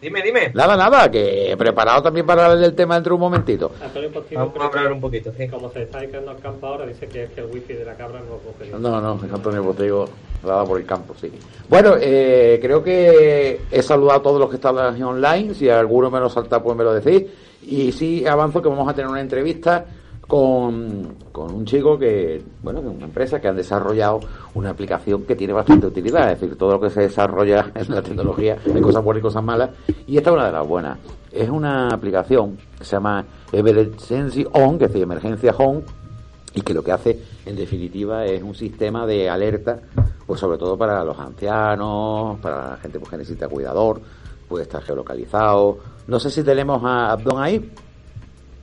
Dime, 0.00 0.22
dime. 0.22 0.52
nada, 0.54 0.76
nada, 0.76 1.10
que 1.10 1.54
preparado 1.58 2.02
también 2.02 2.24
para 2.24 2.44
hablar 2.44 2.58
del 2.58 2.74
tema 2.74 2.94
dentro 2.94 3.10
de 3.10 3.14
un 3.14 3.20
momentito. 3.20 3.72
Antonio 3.82 4.10
Postigo, 4.12 4.40
Vamos 4.40 4.60
a 4.60 4.78
hablar 4.78 4.92
un 4.92 5.00
poquito, 5.00 5.32
sí. 5.36 5.48
como 5.48 5.70
se 5.70 5.82
está 5.82 6.00
quedando 6.00 6.30
al 6.30 6.38
campo 6.38 6.66
ahora, 6.66 6.86
dice 6.86 7.08
que 7.08 7.24
es 7.24 7.30
que 7.30 7.40
el 7.40 7.46
wifi 7.46 7.72
de 7.74 7.84
la 7.84 7.94
cabra 7.94 8.20
no 8.20 8.36
lo 8.36 8.38
coge. 8.38 8.70
No, 8.70 9.00
no, 9.00 9.26
es 9.26 9.32
Antonio 9.32 9.62
Postigo, 9.64 10.08
dada 10.44 10.64
por 10.64 10.78
el 10.78 10.86
campo, 10.86 11.14
sí. 11.20 11.32
Bueno, 11.68 11.94
eh, 12.00 12.58
creo 12.62 12.82
que 12.82 13.60
he 13.70 13.82
saludado 13.82 14.20
a 14.20 14.22
todos 14.22 14.40
los 14.40 14.48
que 14.50 14.56
están 14.56 14.76
online. 15.02 15.54
Si 15.54 15.68
alguno 15.68 16.10
me 16.10 16.20
lo 16.20 16.28
salta, 16.28 16.62
pues 16.62 16.76
me 16.76 16.84
lo 16.84 16.94
decís. 16.94 17.28
Y 17.62 17.92
sí, 17.92 18.26
avanzo 18.26 18.62
que 18.62 18.68
vamos 18.68 18.88
a 18.88 18.94
tener 18.94 19.10
una 19.10 19.20
entrevista 19.20 19.84
con, 20.28 21.16
con 21.32 21.54
un 21.54 21.64
chico 21.64 21.98
que, 21.98 22.40
bueno, 22.62 22.82
de 22.82 22.88
una 22.88 23.06
empresa 23.06 23.40
que 23.40 23.48
han 23.48 23.56
desarrollado 23.56 24.20
una 24.54 24.70
aplicación 24.70 25.22
que 25.22 25.34
tiene 25.34 25.54
bastante 25.54 25.86
utilidad. 25.86 26.30
Es 26.30 26.40
decir, 26.40 26.56
todo 26.56 26.72
lo 26.72 26.80
que 26.80 26.90
se 26.90 27.00
desarrolla 27.00 27.72
en 27.74 27.90
la 27.92 28.02
tecnología, 28.02 28.58
hay 28.72 28.80
cosas 28.80 29.02
buenas 29.02 29.20
y 29.20 29.22
cosas 29.22 29.42
malas. 29.42 29.70
Y 30.06 30.18
esta 30.18 30.30
es 30.30 30.36
una 30.36 30.46
de 30.46 30.52
las 30.52 30.68
buenas. 30.68 30.98
Es 31.32 31.48
una 31.48 31.88
aplicación 31.88 32.58
que 32.78 32.84
se 32.84 32.92
llama 32.92 33.24
Emergency 33.50 34.46
On, 34.52 34.78
que 34.78 34.84
es 34.84 34.90
decir, 34.90 35.02
Emergencia 35.02 35.54
Home, 35.56 35.82
y 36.54 36.60
que 36.60 36.74
lo 36.74 36.82
que 36.82 36.92
hace 36.92 37.18
en 37.46 37.56
definitiva 37.56 38.26
es 38.26 38.42
un 38.42 38.54
sistema 38.54 39.06
de 39.06 39.28
alerta 39.28 39.80
pues 40.26 40.40
sobre 40.40 40.58
todo 40.58 40.76
para 40.76 41.04
los 41.04 41.18
ancianos 41.18 42.38
para 42.40 42.70
la 42.70 42.76
gente 42.78 42.98
pues, 42.98 43.10
que 43.10 43.16
necesita 43.18 43.48
cuidador 43.48 44.00
puede 44.48 44.62
estar 44.62 44.82
geolocalizado 44.82 45.78
no 46.06 46.18
sé 46.18 46.30
si 46.30 46.42
tenemos 46.42 46.82
a 46.84 47.12
Abdón 47.12 47.42
ahí 47.42 47.70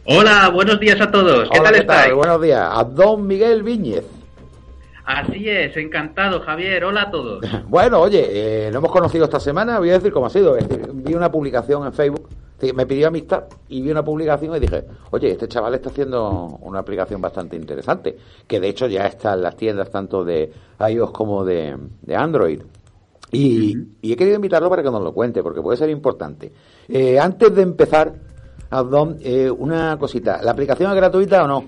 Hola, 0.07 0.49
buenos 0.53 0.79
días 0.79 1.01
a 1.01 1.09
todos. 1.09 1.49
¿Qué 1.49 1.59
Hola, 1.59 1.71
tal 1.71 1.79
estáis? 1.81 2.13
buenos 2.13 2.41
días 2.41 2.61
Abdón 2.71 3.25
Miguel 3.25 3.63
Viñez 3.63 4.05
Así 5.03 5.47
es, 5.47 5.77
encantado, 5.77 6.39
Javier. 6.41 6.83
Hola 6.83 7.03
a 7.03 7.11
todos. 7.11 7.43
bueno 7.67 8.01
oye 8.01 8.67
eh, 8.67 8.71
lo 8.71 8.79
hemos 8.79 8.91
conocido 8.91 9.25
esta 9.25 9.39
semana 9.39 9.79
voy 9.79 9.89
a 9.89 9.93
decir 9.93 10.11
cómo 10.11 10.27
ha 10.27 10.29
sido 10.29 10.55
vi 10.93 11.13
una 11.13 11.31
publicación 11.31 11.85
en 11.85 11.93
Facebook 11.93 12.29
me 12.73 12.85
pidió 12.85 13.07
amistad 13.07 13.43
y 13.67 13.81
vi 13.81 13.91
una 13.91 14.03
publicación 14.03 14.55
y 14.55 14.59
dije, 14.59 14.85
oye, 15.11 15.31
este 15.31 15.47
chaval 15.47 15.75
está 15.75 15.89
haciendo 15.89 16.57
una 16.61 16.79
aplicación 16.79 17.21
bastante 17.21 17.55
interesante, 17.57 18.17
que 18.47 18.59
de 18.59 18.69
hecho 18.69 18.87
ya 18.87 19.05
está 19.05 19.33
en 19.33 19.41
las 19.43 19.55
tiendas 19.55 19.91
tanto 19.91 20.23
de 20.23 20.51
iOS 20.89 21.11
como 21.11 21.43
de, 21.43 21.75
de 22.01 22.15
Android. 22.15 22.61
Y, 23.31 23.75
y 24.01 24.13
he 24.13 24.15
querido 24.15 24.37
invitarlo 24.37 24.69
para 24.69 24.81
que 24.81 24.89
nos 24.89 25.03
lo 25.03 25.13
cuente, 25.13 25.43
porque 25.43 25.61
puede 25.61 25.77
ser 25.77 25.89
importante. 25.89 26.51
Eh, 26.87 27.19
antes 27.19 27.53
de 27.53 27.61
empezar, 27.61 28.13
Abdón, 28.77 29.17
eh, 29.23 29.49
una 29.49 29.97
cosita, 29.97 30.41
¿la 30.43 30.51
aplicación 30.51 30.91
es 30.91 30.95
gratuita 30.95 31.43
o 31.43 31.47
no? 31.47 31.67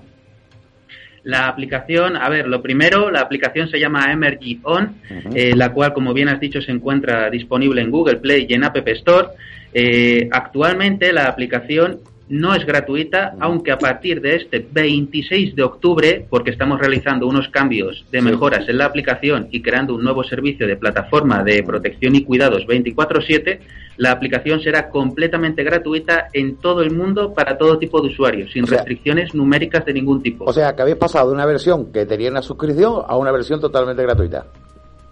La 1.24 1.48
aplicación, 1.48 2.16
a 2.16 2.28
ver, 2.28 2.46
lo 2.46 2.62
primero, 2.62 3.10
la 3.10 3.20
aplicación 3.20 3.68
se 3.68 3.78
llama 3.78 4.10
Emergy 4.12 4.60
On, 4.62 4.94
eh, 5.34 5.54
la 5.54 5.72
cual, 5.72 5.92
como 5.92 6.14
bien 6.14 6.28
has 6.28 6.40
dicho, 6.40 6.62
se 6.62 6.72
encuentra 6.72 7.28
disponible 7.28 7.82
en 7.82 7.90
Google 7.90 8.16
Play 8.16 8.46
y 8.48 8.54
en 8.54 8.64
App 8.64 8.76
Store. 8.88 9.28
Eh, 9.74 10.28
actualmente 10.32 11.12
la 11.12 11.26
aplicación 11.26 12.00
no 12.30 12.54
es 12.54 12.64
gratuita, 12.66 13.34
aunque 13.40 13.72
a 13.72 13.78
partir 13.78 14.20
de 14.20 14.36
este 14.36 14.66
26 14.70 15.54
de 15.56 15.62
octubre, 15.62 16.26
porque 16.28 16.50
estamos 16.50 16.78
realizando 16.78 17.26
unos 17.26 17.48
cambios 17.48 18.04
de 18.10 18.20
mejoras 18.20 18.68
en 18.68 18.78
la 18.78 18.84
aplicación 18.86 19.48
y 19.50 19.62
creando 19.62 19.94
un 19.94 20.02
nuevo 20.04 20.22
servicio 20.24 20.66
de 20.66 20.76
plataforma 20.76 21.42
de 21.42 21.62
protección 21.62 22.14
y 22.14 22.24
cuidados 22.24 22.66
24/7, 22.66 23.60
la 23.96 24.12
aplicación 24.12 24.60
será 24.60 24.90
completamente 24.90 25.64
gratuita 25.64 26.28
en 26.32 26.56
todo 26.56 26.82
el 26.82 26.90
mundo 26.92 27.34
para 27.34 27.56
todo 27.58 27.78
tipo 27.78 28.00
de 28.00 28.08
usuarios, 28.08 28.52
sin 28.52 28.64
O 28.64 28.66
sea- 28.66 28.78
restricciones 28.78 29.34
numéricas 29.34 29.84
de 29.84 29.92
ningún 29.92 30.22
tipo. 30.22 30.44
O 30.44 30.52
sea, 30.52 30.74
que 30.76 30.82
habéis 30.82 30.96
pasado 30.98 31.28
de 31.28 31.34
una 31.34 31.46
versión 31.46 31.90
que 31.92 32.06
tenía 32.06 32.30
una 32.30 32.42
suscripción 32.42 33.02
a 33.06 33.16
una 33.16 33.32
versión 33.32 33.60
totalmente 33.60 34.02
gratuita. 34.02 34.46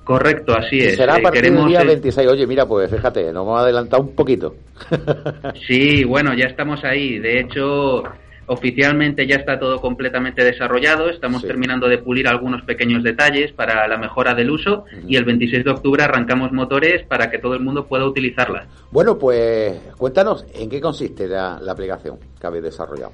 Correcto, 0.07 0.57
así 0.57 0.79
es. 0.79 0.97
será 0.97 1.15
a 1.17 1.19
Eh, 1.19 1.23
partir 1.23 1.43
del 1.53 1.67
día 1.67 1.81
el- 1.81 1.89
26. 1.89 2.29
Oye, 2.29 2.47
mira, 2.47 2.65
pues 2.65 2.89
fíjate, 2.91 3.33
nos 3.33 3.43
hemos 3.43 3.61
adelantado 3.61 4.03
un 4.05 4.15
poquito. 4.15 4.55
Sí, 5.67 6.05
bueno, 6.05 6.33
ya 6.35 6.47
estamos 6.47 6.85
ahí. 6.85 7.19
De 7.19 7.41
hecho, 7.41 8.05
oficialmente 8.47 9.27
ya 9.27 9.37
está 9.37 9.59
todo 9.59 9.81
completamente 9.81 10.45
desarrollado. 10.45 11.11
Estamos 11.11 11.41
Sí. 11.43 11.49
terminando 11.49 11.89
de 11.89 11.99
pulir 11.99 12.29
algunos 12.29 12.63
pequeños 12.63 13.03
detalles 13.03 13.51
para 13.53 13.89
la 13.89 13.97
mejora 13.99 14.35
del 14.35 14.51
uso 14.51 14.85
y 15.09 15.17
el 15.17 15.25
26 15.25 15.65
de 15.65 15.71
octubre 15.73 16.03
arrancamos 16.05 16.53
motores 16.53 17.05
para 17.09 17.29
que 17.31 17.39
todo 17.39 17.55
el 17.55 17.61
mundo 17.61 17.87
pueda 17.87 18.05
utilizarla. 18.07 18.67
Bueno, 18.93 19.19
pues 19.19 19.73
cuéntanos 19.99 20.47
en 20.55 20.71
qué 20.71 20.81
consiste 20.81 21.27
la, 21.27 21.59
la 21.61 21.73
aplicación 21.73 22.19
que 22.41 22.47
habéis 22.47 22.63
desarrollado. 22.65 23.11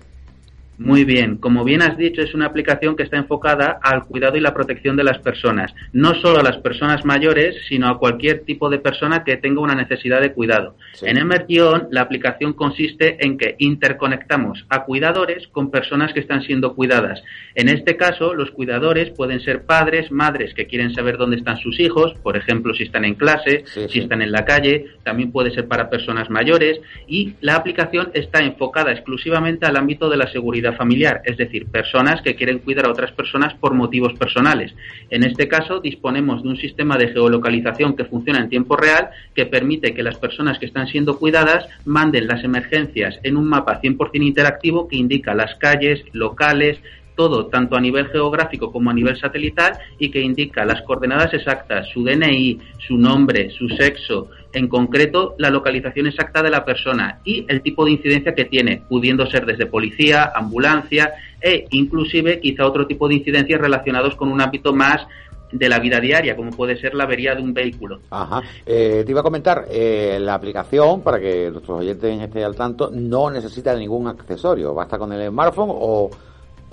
Muy 0.78 1.04
bien, 1.04 1.36
como 1.36 1.64
bien 1.64 1.82
has 1.82 1.96
dicho, 1.96 2.22
es 2.22 2.34
una 2.34 2.46
aplicación 2.46 2.96
que 2.96 3.02
está 3.02 3.16
enfocada 3.16 3.78
al 3.82 4.04
cuidado 4.04 4.36
y 4.36 4.40
la 4.40 4.54
protección 4.54 4.96
de 4.96 5.04
las 5.04 5.18
personas, 5.18 5.72
no 5.92 6.14
solo 6.14 6.40
a 6.40 6.42
las 6.42 6.56
personas 6.58 7.04
mayores, 7.04 7.56
sino 7.68 7.88
a 7.88 7.98
cualquier 7.98 8.40
tipo 8.44 8.70
de 8.70 8.78
persona 8.78 9.22
que 9.22 9.36
tenga 9.36 9.60
una 9.60 9.74
necesidad 9.74 10.20
de 10.20 10.32
cuidado. 10.32 10.76
Sí. 10.94 11.06
En 11.06 11.18
Emergion, 11.18 11.88
la 11.90 12.00
aplicación 12.00 12.54
consiste 12.54 13.24
en 13.24 13.36
que 13.36 13.54
interconectamos 13.58 14.64
a 14.70 14.84
cuidadores 14.84 15.46
con 15.48 15.70
personas 15.70 16.12
que 16.12 16.20
están 16.20 16.42
siendo 16.42 16.74
cuidadas. 16.74 17.22
En 17.54 17.68
este 17.68 17.96
caso, 17.96 18.34
los 18.34 18.50
cuidadores 18.50 19.10
pueden 19.10 19.40
ser 19.40 19.64
padres, 19.64 20.10
madres 20.10 20.54
que 20.54 20.66
quieren 20.66 20.94
saber 20.94 21.18
dónde 21.18 21.36
están 21.36 21.58
sus 21.58 21.78
hijos, 21.80 22.14
por 22.22 22.36
ejemplo, 22.36 22.74
si 22.74 22.84
están 22.84 23.04
en 23.04 23.14
clase, 23.14 23.64
Sí, 23.66 23.86
si 23.88 23.98
están 24.00 24.22
en 24.22 24.32
la 24.32 24.44
calle, 24.44 24.86
también 25.02 25.32
puede 25.32 25.50
ser 25.50 25.68
para 25.68 25.90
personas 25.90 26.30
mayores 26.30 26.80
y 27.06 27.34
la 27.40 27.56
aplicación 27.56 28.10
está 28.14 28.40
enfocada 28.40 28.92
exclusivamente 28.92 29.66
al 29.66 29.76
ámbito 29.76 30.08
de 30.08 30.16
la 30.16 30.30
seguridad 30.30 30.61
familiar, 30.70 31.22
es 31.24 31.36
decir, 31.36 31.66
personas 31.66 32.22
que 32.22 32.36
quieren 32.36 32.60
cuidar 32.60 32.86
a 32.86 32.90
otras 32.90 33.10
personas 33.10 33.54
por 33.54 33.74
motivos 33.74 34.12
personales. 34.14 34.72
En 35.10 35.24
este 35.24 35.48
caso, 35.48 35.80
disponemos 35.80 36.44
de 36.44 36.50
un 36.50 36.56
sistema 36.56 36.96
de 36.96 37.08
geolocalización 37.08 37.96
que 37.96 38.04
funciona 38.04 38.38
en 38.38 38.48
tiempo 38.48 38.76
real 38.76 39.10
que 39.34 39.46
permite 39.46 39.94
que 39.94 40.04
las 40.04 40.18
personas 40.18 40.60
que 40.60 40.66
están 40.66 40.86
siendo 40.86 41.18
cuidadas 41.18 41.66
manden 41.84 42.28
las 42.28 42.44
emergencias 42.44 43.18
en 43.24 43.36
un 43.36 43.48
mapa 43.48 43.80
100% 43.80 44.22
interactivo 44.22 44.86
que 44.86 44.96
indica 44.96 45.34
las 45.34 45.56
calles, 45.56 46.04
locales, 46.12 46.78
todo, 47.14 47.46
tanto 47.46 47.76
a 47.76 47.80
nivel 47.80 48.08
geográfico 48.08 48.70
como 48.72 48.90
a 48.90 48.94
nivel 48.94 49.16
satelital, 49.18 49.78
y 49.98 50.10
que 50.10 50.20
indica 50.20 50.64
las 50.64 50.82
coordenadas 50.82 51.32
exactas, 51.34 51.88
su 51.92 52.04
DNI, 52.04 52.58
su 52.78 52.96
nombre, 52.96 53.50
su 53.50 53.68
sexo, 53.68 54.28
en 54.52 54.68
concreto 54.68 55.34
la 55.38 55.50
localización 55.50 56.06
exacta 56.06 56.42
de 56.42 56.50
la 56.50 56.64
persona 56.64 57.20
y 57.24 57.44
el 57.48 57.62
tipo 57.62 57.84
de 57.84 57.92
incidencia 57.92 58.34
que 58.34 58.44
tiene, 58.44 58.82
pudiendo 58.88 59.26
ser 59.26 59.46
desde 59.46 59.66
policía, 59.66 60.32
ambulancia 60.34 61.12
e 61.40 61.66
inclusive 61.70 62.38
quizá 62.40 62.66
otro 62.66 62.86
tipo 62.86 63.08
de 63.08 63.14
incidencias 63.14 63.60
relacionados 63.60 64.14
con 64.14 64.30
un 64.30 64.40
ámbito 64.40 64.72
más 64.72 65.06
de 65.52 65.68
la 65.68 65.78
vida 65.78 66.00
diaria, 66.00 66.34
como 66.34 66.50
puede 66.50 66.76
ser 66.78 66.94
la 66.94 67.04
avería 67.04 67.34
de 67.34 67.42
un 67.42 67.52
vehículo. 67.52 68.00
Ajá. 68.10 68.42
Eh, 68.64 69.02
te 69.04 69.10
iba 69.10 69.20
a 69.20 69.24
comentar, 69.24 69.66
eh, 69.70 70.18
la 70.18 70.34
aplicación, 70.34 71.02
para 71.02 71.20
que 71.20 71.50
nuestros 71.50 71.80
oyentes 71.80 72.20
estén 72.20 72.42
al 72.42 72.56
tanto, 72.56 72.90
no 72.90 73.30
necesita 73.30 73.74
ningún 73.76 74.08
accesorio. 74.08 74.72
Basta 74.74 74.98
con 74.98 75.12
el 75.12 75.28
smartphone 75.28 75.70
o, 75.70 76.10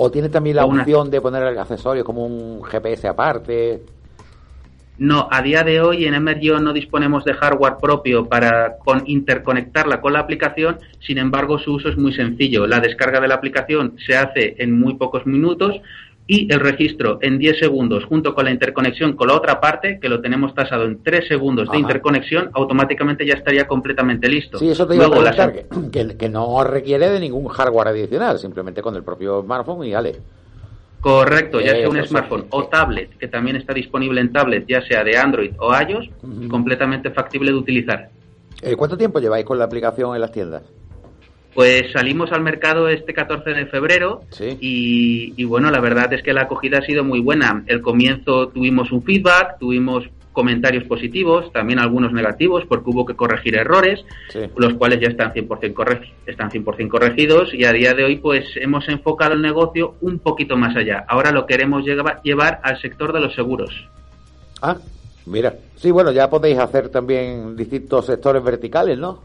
o 0.01 0.09
tiene 0.09 0.29
también 0.29 0.55
la 0.55 0.65
una- 0.65 0.81
opción 0.83 1.11
de 1.11 1.19
poner 1.19 1.43
accesorios 1.57 2.05
como 2.05 2.25
un 2.25 2.63
GPS 2.63 3.05
aparte. 3.07 3.81
No, 4.97 5.27
a 5.31 5.41
día 5.41 5.63
de 5.63 5.79
hoy 5.81 6.05
en 6.05 6.13
Emergio 6.13 6.59
no 6.59 6.71
disponemos 6.73 7.23
de 7.25 7.33
hardware 7.33 7.75
propio 7.81 8.25
para 8.27 8.77
con- 8.77 9.03
interconectarla 9.05 9.99
con 10.01 10.13
la 10.13 10.19
aplicación, 10.19 10.79
sin 10.99 11.17
embargo 11.17 11.59
su 11.59 11.73
uso 11.73 11.89
es 11.89 11.97
muy 11.97 12.13
sencillo. 12.13 12.65
La 12.65 12.79
descarga 12.79 13.19
de 13.19 13.27
la 13.27 13.35
aplicación 13.35 13.95
se 14.05 14.15
hace 14.17 14.55
en 14.59 14.77
muy 14.77 14.95
pocos 14.95 15.25
minutos, 15.25 15.75
y 16.31 16.47
el 16.53 16.59
registro 16.59 17.17
en 17.23 17.39
10 17.39 17.57
segundos 17.57 18.05
junto 18.05 18.35
con 18.35 18.45
la 18.45 18.51
interconexión 18.51 19.13
con 19.13 19.29
la 19.29 19.33
otra 19.33 19.59
parte, 19.59 19.99
que 19.99 20.07
lo 20.07 20.21
tenemos 20.21 20.53
tasado 20.53 20.83
en 20.85 21.01
3 21.01 21.27
segundos 21.27 21.71
de 21.71 21.79
interconexión, 21.79 22.51
automáticamente 22.53 23.25
ya 23.25 23.33
estaría 23.33 23.65
completamente 23.65 24.29
listo. 24.29 24.59
Sí, 24.59 24.69
eso 24.69 24.85
te 24.85 24.93
iba 24.93 25.07
Luego, 25.07 25.21
a 25.27 25.31
preguntar, 25.31 25.89
que, 25.91 26.07
que- 26.07 26.17
que 26.17 26.29
no 26.29 26.63
requiere 26.63 27.09
de 27.09 27.19
ningún 27.19 27.47
hardware 27.47 27.87
adicional, 27.87 28.37
simplemente 28.37 28.83
con 28.83 28.95
el 28.95 29.01
propio 29.01 29.41
smartphone 29.41 29.87
y 29.87 29.95
ale. 29.95 30.17
Correcto, 31.01 31.59
ya 31.61 31.71
sea 31.71 31.79
Eso 31.79 31.89
un 31.89 31.97
sí. 32.01 32.07
smartphone 32.09 32.45
o 32.51 32.65
tablet, 32.67 33.17
que 33.17 33.27
también 33.27 33.55
está 33.55 33.73
disponible 33.73 34.21
en 34.21 34.31
tablet, 34.31 34.65
ya 34.67 34.81
sea 34.83 35.03
de 35.03 35.17
Android 35.17 35.51
o 35.57 35.73
iOS, 35.73 36.11
completamente 36.47 37.09
factible 37.09 37.49
de 37.51 37.57
utilizar. 37.57 38.09
Eh, 38.61 38.75
¿Cuánto 38.75 38.95
tiempo 38.97 39.19
lleváis 39.19 39.45
con 39.45 39.57
la 39.57 39.65
aplicación 39.65 40.13
en 40.13 40.21
las 40.21 40.31
tiendas? 40.31 40.61
Pues 41.53 41.91
salimos 41.91 42.31
al 42.31 42.41
mercado 42.41 42.87
este 42.89 43.13
14 43.13 43.49
de 43.51 43.65
febrero 43.65 44.21
Sí. 44.31 44.57
y, 44.61 45.33
y 45.35 45.43
bueno, 45.45 45.71
la 45.71 45.79
verdad 45.79 46.13
es 46.13 46.21
que 46.21 46.33
la 46.33 46.43
acogida 46.43 46.77
ha 46.77 46.81
sido 46.83 47.03
muy 47.03 47.19
buena. 47.19 47.63
El 47.67 47.81
comienzo 47.81 48.49
tuvimos 48.49 48.91
un 48.91 49.03
feedback, 49.03 49.57
tuvimos 49.59 50.05
comentarios 50.31 50.83
positivos, 50.85 51.51
también 51.51 51.79
algunos 51.79 52.13
negativos, 52.13 52.63
porque 52.69 52.91
hubo 52.91 53.05
que 53.05 53.15
corregir 53.15 53.57
errores, 53.57 54.05
Sí. 54.29 54.39
los 54.55 54.75
cuales 54.75 55.01
ya 55.01 55.07
están 55.09 55.33
100%, 55.33 55.73
corregi- 55.73 56.13
están 56.27 56.49
100 56.51 56.87
corregidos 56.87 57.53
y 57.53 57.65
a 57.65 57.73
día 57.73 57.93
de 57.93 58.05
hoy 58.05 58.17
pues 58.17 58.45
hemos 58.55 58.87
enfocado 58.87 59.33
el 59.33 59.41
negocio 59.41 59.95
un 60.01 60.19
poquito 60.19 60.55
más 60.55 60.77
allá. 60.77 61.03
Ahora 61.09 61.31
lo 61.31 61.45
queremos 61.45 61.83
lleva- 61.83 62.21
llevar 62.23 62.61
al 62.63 62.79
sector 62.79 63.11
de 63.11 63.19
los 63.21 63.33
seguros. 63.35 63.89
Ah, 64.61 64.77
mira. 65.25 65.55
Sí, 65.75 65.91
bueno, 65.91 66.11
ya 66.11 66.29
podéis 66.29 66.59
hacer 66.59 66.89
también 66.89 67.55
distintos 67.57 68.05
sectores 68.05 68.43
verticales, 68.43 68.97
¿no? 68.97 69.21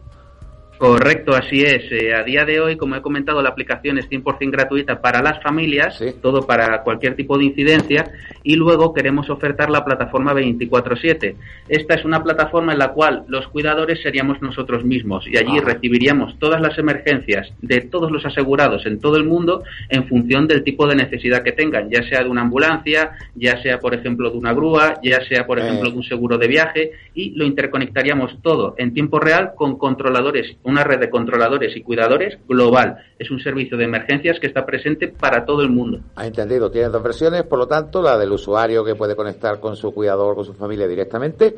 Correcto, 0.84 1.34
así 1.34 1.62
es. 1.62 1.90
Eh, 1.90 2.12
a 2.14 2.22
día 2.24 2.44
de 2.44 2.60
hoy, 2.60 2.76
como 2.76 2.94
he 2.94 3.00
comentado, 3.00 3.40
la 3.40 3.48
aplicación 3.48 3.96
es 3.96 4.06
100% 4.10 4.50
gratuita 4.50 5.00
para 5.00 5.22
las 5.22 5.42
familias, 5.42 5.98
todo 6.20 6.46
para 6.46 6.82
cualquier 6.82 7.16
tipo 7.16 7.38
de 7.38 7.44
incidencia, 7.44 8.04
y 8.42 8.56
luego 8.56 8.92
queremos 8.92 9.30
ofertar 9.30 9.70
la 9.70 9.82
plataforma 9.82 10.34
24/7. 10.34 11.36
Esta 11.70 11.94
es 11.94 12.04
una 12.04 12.22
plataforma 12.22 12.74
en 12.74 12.78
la 12.80 12.88
cual 12.88 13.24
los 13.28 13.48
cuidadores 13.48 14.02
seríamos 14.02 14.42
nosotros 14.42 14.84
mismos 14.84 15.26
y 15.26 15.38
allí 15.38 15.58
recibiríamos 15.58 16.38
todas 16.38 16.60
las 16.60 16.76
emergencias 16.76 17.48
de 17.62 17.80
todos 17.80 18.10
los 18.12 18.26
asegurados 18.26 18.84
en 18.84 19.00
todo 19.00 19.16
el 19.16 19.24
mundo 19.24 19.62
en 19.88 20.06
función 20.06 20.46
del 20.46 20.62
tipo 20.64 20.86
de 20.86 20.96
necesidad 20.96 21.42
que 21.42 21.52
tengan, 21.52 21.88
ya 21.88 22.02
sea 22.02 22.22
de 22.22 22.28
una 22.28 22.42
ambulancia, 22.42 23.12
ya 23.34 23.56
sea, 23.62 23.78
por 23.78 23.94
ejemplo, 23.94 24.30
de 24.30 24.36
una 24.36 24.52
grúa, 24.52 25.00
ya 25.02 25.24
sea, 25.24 25.46
por 25.46 25.58
Eh. 25.58 25.62
ejemplo, 25.62 25.90
de 25.90 25.96
un 25.96 26.04
seguro 26.04 26.36
de 26.36 26.46
viaje, 26.46 26.90
y 27.14 27.30
lo 27.30 27.46
interconectaríamos 27.46 28.42
todo 28.42 28.74
en 28.76 28.92
tiempo 28.92 29.18
real 29.18 29.52
con 29.56 29.78
controladores, 29.78 30.58
una 30.74 30.84
red 30.84 30.98
de 30.98 31.08
controladores 31.08 31.76
y 31.76 31.82
cuidadores 31.82 32.38
global. 32.48 32.96
Es 33.16 33.30
un 33.30 33.40
servicio 33.40 33.76
de 33.76 33.84
emergencias 33.84 34.40
que 34.40 34.48
está 34.48 34.66
presente 34.66 35.08
para 35.08 35.44
todo 35.44 35.62
el 35.62 35.70
mundo. 35.70 36.00
Ha 36.16 36.26
entendido, 36.26 36.70
tiene 36.70 36.88
dos 36.88 37.02
versiones, 37.02 37.44
por 37.44 37.60
lo 37.60 37.68
tanto, 37.68 38.02
la 38.02 38.18
del 38.18 38.32
usuario 38.32 38.84
que 38.84 38.96
puede 38.96 39.14
conectar 39.14 39.60
con 39.60 39.76
su 39.76 39.94
cuidador, 39.94 40.34
con 40.34 40.44
su 40.44 40.52
familia 40.52 40.88
directamente, 40.88 41.54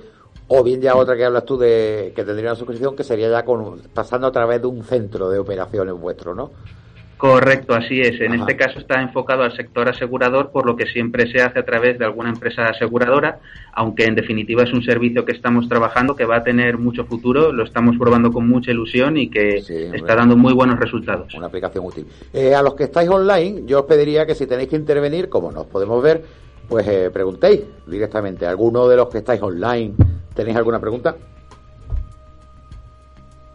o 0.48 0.62
bien 0.62 0.82
ya 0.82 0.96
otra 0.96 1.16
que 1.16 1.24
hablas 1.24 1.46
tú 1.46 1.56
de 1.56 2.12
que 2.14 2.24
tendría 2.24 2.50
una 2.50 2.56
suscripción 2.56 2.94
que 2.94 3.04
sería 3.04 3.30
ya 3.30 3.42
con, 3.42 3.80
pasando 3.94 4.26
a 4.26 4.32
través 4.32 4.60
de 4.60 4.66
un 4.66 4.84
centro 4.84 5.30
de 5.30 5.38
operaciones 5.38 5.94
vuestro, 5.94 6.34
¿no? 6.34 6.50
Correcto, 7.16 7.74
así 7.74 8.00
es. 8.00 8.20
En 8.20 8.32
Ajá. 8.34 8.42
este 8.42 8.56
caso 8.56 8.78
está 8.78 9.00
enfocado 9.00 9.42
al 9.42 9.56
sector 9.56 9.88
asegurador, 9.88 10.50
por 10.50 10.66
lo 10.66 10.76
que 10.76 10.86
siempre 10.86 11.30
se 11.32 11.40
hace 11.40 11.58
a 11.58 11.64
través 11.64 11.98
de 11.98 12.04
alguna 12.04 12.28
empresa 12.28 12.66
aseguradora, 12.66 13.40
aunque 13.72 14.04
en 14.04 14.14
definitiva 14.14 14.64
es 14.64 14.72
un 14.72 14.82
servicio 14.82 15.24
que 15.24 15.32
estamos 15.32 15.66
trabajando, 15.66 16.14
que 16.14 16.26
va 16.26 16.36
a 16.36 16.44
tener 16.44 16.76
mucho 16.76 17.06
futuro, 17.06 17.52
lo 17.52 17.64
estamos 17.64 17.96
probando 17.96 18.30
con 18.30 18.46
mucha 18.46 18.70
ilusión 18.70 19.16
y 19.16 19.30
que 19.30 19.56
está 19.56 20.14
dando 20.14 20.36
muy 20.36 20.52
buenos 20.52 20.78
resultados. 20.78 21.32
Una 21.34 21.46
aplicación 21.46 21.86
útil. 21.86 22.06
Eh, 22.34 22.54
a 22.54 22.62
los 22.62 22.74
que 22.74 22.84
estáis 22.84 23.08
online, 23.08 23.62
yo 23.64 23.80
os 23.80 23.86
pediría 23.86 24.26
que 24.26 24.34
si 24.34 24.46
tenéis 24.46 24.68
que 24.68 24.76
intervenir, 24.76 25.30
como 25.30 25.50
nos 25.50 25.66
podemos 25.66 26.02
ver, 26.02 26.22
pues 26.68 26.86
eh, 26.86 27.10
preguntéis 27.10 27.62
directamente. 27.86 28.46
¿Alguno 28.46 28.88
de 28.88 28.96
los 28.96 29.08
que 29.08 29.18
estáis 29.18 29.40
online 29.40 29.94
tenéis 30.34 30.56
alguna 30.56 30.80
pregunta? 30.80 31.16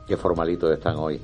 Qué 0.07 0.17
formalitos 0.17 0.73
están 0.73 0.95
hoy. 0.97 1.21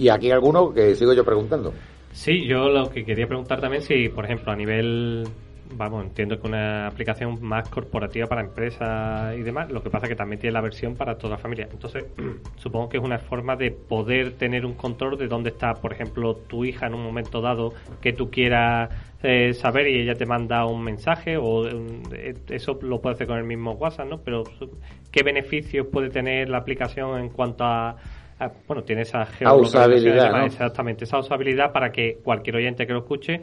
Y 0.00 0.08
aquí 0.08 0.30
alguno 0.30 0.72
que 0.72 0.94
sigo 0.94 1.12
yo 1.12 1.22
preguntando. 1.26 1.74
Sí, 2.12 2.46
yo 2.46 2.70
lo 2.70 2.88
que 2.90 3.04
quería 3.04 3.26
preguntar 3.26 3.60
también 3.60 3.82
si, 3.82 4.08
por 4.08 4.24
ejemplo, 4.24 4.50
a 4.50 4.56
nivel, 4.56 5.28
vamos, 5.76 6.04
entiendo 6.06 6.40
que 6.40 6.48
una 6.48 6.86
aplicación 6.86 7.36
más 7.42 7.68
corporativa 7.68 8.26
para 8.26 8.40
empresas 8.40 9.36
y 9.36 9.42
demás, 9.42 9.70
lo 9.70 9.82
que 9.82 9.90
pasa 9.90 10.08
que 10.08 10.16
también 10.16 10.40
tiene 10.40 10.54
la 10.54 10.62
versión 10.62 10.94
para 10.96 11.18
toda 11.18 11.34
la 11.34 11.38
familia. 11.38 11.68
Entonces, 11.70 12.06
supongo 12.56 12.88
que 12.88 12.96
es 12.96 13.04
una 13.04 13.18
forma 13.18 13.56
de 13.56 13.72
poder 13.72 14.32
tener 14.38 14.64
un 14.64 14.72
control 14.72 15.18
de 15.18 15.28
dónde 15.28 15.50
está, 15.50 15.74
por 15.74 15.92
ejemplo, 15.92 16.34
tu 16.34 16.64
hija 16.64 16.86
en 16.86 16.94
un 16.94 17.02
momento 17.04 17.42
dado 17.42 17.74
que 18.00 18.14
tú 18.14 18.30
quieras 18.30 18.88
eh, 19.22 19.52
saber 19.52 19.86
y 19.86 20.00
ella 20.00 20.14
te 20.14 20.24
manda 20.24 20.64
un 20.64 20.82
mensaje 20.82 21.36
o 21.36 21.68
eh, 21.68 22.34
eso 22.48 22.78
lo 22.80 23.02
puede 23.02 23.16
hacer 23.16 23.26
con 23.26 23.36
el 23.36 23.44
mismo 23.44 23.72
WhatsApp, 23.72 24.08
¿no? 24.08 24.22
Pero 24.22 24.44
¿qué 25.10 25.22
beneficios 25.22 25.86
puede 25.88 26.08
tener 26.08 26.48
la 26.48 26.56
aplicación 26.56 27.20
en 27.20 27.28
cuanto 27.28 27.64
a 27.64 27.90
a- 27.90 27.96
bueno, 28.66 28.82
tiene 28.82 29.02
esa 29.02 29.24
geolocalización. 29.26 30.44
Exactamente, 30.44 31.04
esa 31.04 31.18
usabilidad 31.18 31.72
para 31.72 31.90
que 31.90 32.18
cualquier 32.22 32.56
oyente 32.56 32.86
que 32.86 32.92
lo 32.92 33.00
escuche 33.00 33.40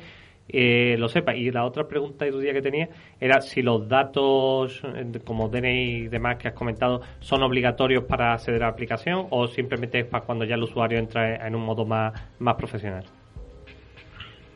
eh, 0.50 0.96
lo 0.98 1.08
sepa. 1.10 1.36
Y 1.36 1.52
la 1.52 1.66
otra 1.66 1.88
pregunta 1.88 2.26
y 2.26 2.32
duda 2.32 2.54
que 2.54 2.62
tenía 2.62 2.90
era 3.20 3.42
si 3.42 3.62
los 3.62 3.88
datos 3.88 4.82
eh, 4.84 5.20
como 5.26 5.50
DNI 5.50 6.06
y 6.06 6.08
demás 6.08 6.38
que 6.38 6.48
has 6.48 6.54
comentado 6.54 7.02
son 7.20 7.44
obligatorios 7.44 8.06
para 8.06 8.34
acceder 8.34 8.64
a 8.64 8.68
la 8.68 8.72
aplicación 8.72 9.28
o 9.30 9.48
simplemente 9.48 10.00
es 10.00 10.06
para 10.06 10.26
cuando 10.26 10.46
ya 10.46 10.56
el 10.56 10.64
usuario 10.64 11.00
entra 11.00 11.46
en 11.46 11.56
un 11.56 11.64
modo 11.64 11.86
más, 11.86 12.14
más 12.40 12.56
profesional. 12.56 13.04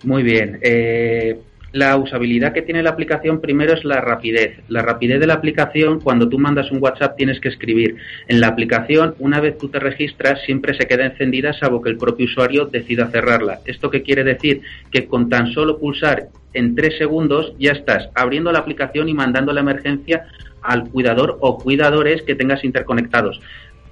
Muy 0.03 0.24
bien. 0.24 0.60
Eh, 0.63 1.39
la 1.74 1.96
usabilidad 1.96 2.54
que 2.54 2.62
tiene 2.62 2.84
la 2.84 2.90
aplicación 2.90 3.40
primero 3.40 3.74
es 3.74 3.86
la 3.86 4.01
rapidez. 4.01 4.60
La 4.68 4.82
rapidez 4.82 5.20
de 5.20 5.28
la 5.28 5.36
aplicación, 5.36 6.01
cuando 6.01 6.28
tú 6.28 6.38
mandas 6.38 6.72
un 6.72 6.82
WhatsApp 6.82 7.16
tienes 7.16 7.40
que 7.40 7.50
escribir. 7.50 7.96
En 8.28 8.42
la 8.42 8.48
aplicación, 8.48 9.16
una 9.20 9.40
vez 9.40 9.58
tú 9.58 9.70
te 9.70 9.80
registras, 9.80 10.42
siempre 10.42 10.74
se 10.74 10.86
queda 10.86 11.06
encendida 11.06 11.54
salvo 11.54 11.82
que 11.82 11.90
el 11.90 11.98
propio 11.98 12.25
usuario 12.25 12.66
decida 12.66 13.08
cerrarla. 13.08 13.60
¿Esto 13.66 13.90
qué 13.90 14.01
quiere 14.01 14.24
decir? 14.24 14.62
Que 14.92 15.06
con 15.06 15.30
tan 15.30 15.54
solo 15.54 15.80
pulsar 15.80 16.28
en 16.54 16.75
tres 16.75 16.98
segundos 16.98 17.54
ya 17.58 17.72
estás 17.72 18.10
abriendo 18.16 18.51
la 18.51 18.60
aplicación 18.60 19.08
y 19.08 19.13
mandando 19.13 19.54
la 19.54 19.62
emergencia 19.62 20.25
al 20.62 20.90
cuidador 20.90 21.38
o 21.40 21.58
cuidadores 21.58 22.22
que 22.24 22.36
tengas 22.36 22.63
interconectados. 22.63 23.40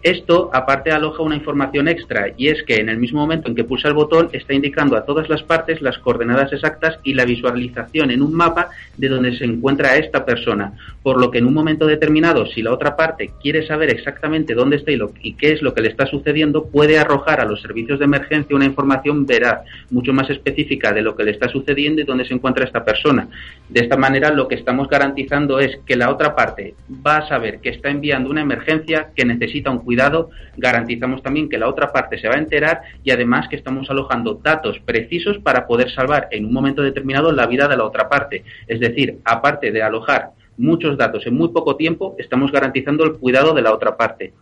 Esto, 0.01 0.49
aparte, 0.53 0.91
aloja 0.91 1.21
una 1.23 1.35
información 1.35 1.89
extra 1.89 2.27
y 2.37 2.47
es 2.47 2.63
que 2.63 2.77
en 2.77 2.87
el 2.87 2.97
mismo 2.97 3.19
momento 3.19 3.49
en 3.49 3.55
que 3.55 3.65
pulsa 3.65 3.89
el 3.89 3.93
botón 3.95 4.29
está 4.31 4.53
indicando 4.53 4.95
a 4.95 5.03
todas 5.03 5.27
las 5.27 5.43
partes 5.43 5.81
las 5.81 5.97
coordenadas 5.97 6.53
exactas 6.53 6.97
y 7.03 7.13
la 7.15 7.25
visualización 7.25 8.09
en 8.09 8.21
un 8.21 8.33
mapa 8.33 8.69
de 8.95 9.09
donde 9.09 9.37
se 9.37 9.43
encuentra 9.43 9.97
esta 9.97 10.23
persona. 10.23 10.71
Por 11.03 11.19
lo 11.19 11.29
que 11.29 11.39
en 11.39 11.47
un 11.47 11.53
momento 11.53 11.85
determinado, 11.85 12.45
si 12.45 12.61
la 12.61 12.71
otra 12.71 12.95
parte 12.95 13.31
quiere 13.41 13.67
saber 13.67 13.89
exactamente 13.89 14.53
dónde 14.53 14.77
está 14.77 14.91
y, 14.91 14.95
lo- 14.95 15.11
y 15.21 15.33
qué 15.33 15.51
es 15.51 15.61
lo 15.61 15.73
que 15.73 15.81
le 15.81 15.89
está 15.89 16.05
sucediendo, 16.05 16.67
puede 16.67 16.97
arrojar 16.97 17.41
a 17.41 17.45
los 17.45 17.61
servicios 17.61 17.99
de 17.99 18.05
emergencia 18.05 18.55
una 18.55 18.65
información 18.65 19.25
veraz, 19.25 19.61
mucho 19.91 20.13
más 20.13 20.29
específica 20.29 20.93
de 20.93 21.01
lo 21.01 21.13
que 21.17 21.23
le 21.25 21.31
está 21.31 21.49
sucediendo 21.49 22.01
y 22.01 22.05
dónde 22.05 22.23
se 22.23 22.33
encuentra 22.33 22.63
esta 22.63 22.85
persona. 22.85 23.27
De 23.67 23.81
esta 23.81 23.97
manera, 23.97 24.31
lo 24.31 24.47
que 24.47 24.55
estamos 24.55 24.87
garantizando 24.87 25.59
es 25.59 25.77
que 25.85 25.97
la 25.97 26.09
otra 26.09 26.35
parte 26.37 26.75
va 27.05 27.17
a 27.17 27.27
saber 27.27 27.59
que 27.59 27.69
está 27.69 27.89
enviando 27.89 28.29
una 28.29 28.41
emergencia, 28.41 29.09
que 29.13 29.25
necesita 29.25 29.69
un 29.69 29.88
cuidado, 29.89 30.29
garantizamos 30.55 31.23
también 31.23 31.49
que 31.49 31.57
la 31.57 31.67
otra 31.67 31.91
parte 31.91 32.19
se 32.19 32.27
va 32.27 32.35
a 32.35 32.37
enterar 32.37 32.81
y 33.03 33.09
además 33.09 33.47
que 33.49 33.55
estamos 33.55 33.89
alojando 33.89 34.35
datos 34.35 34.77
precisos 34.85 35.39
para 35.39 35.65
poder 35.65 35.89
salvar 35.89 36.27
en 36.29 36.45
un 36.45 36.53
momento 36.53 36.83
determinado 36.83 37.31
la 37.31 37.47
vida 37.47 37.67
de 37.67 37.75
la 37.75 37.85
otra 37.85 38.07
parte. 38.07 38.43
Es 38.67 38.79
decir, 38.79 39.17
aparte 39.25 39.71
de 39.71 39.81
alojar 39.81 40.29
muchos 40.57 40.95
datos 40.95 41.25
en 41.25 41.33
muy 41.33 41.47
poco 41.49 41.75
tiempo, 41.75 42.15
estamos 42.19 42.51
garantizando 42.51 43.03
el 43.03 43.13
cuidado 43.13 43.55
de 43.55 43.63
la 43.63 43.73
otra 43.73 43.97
parte. 43.97 44.33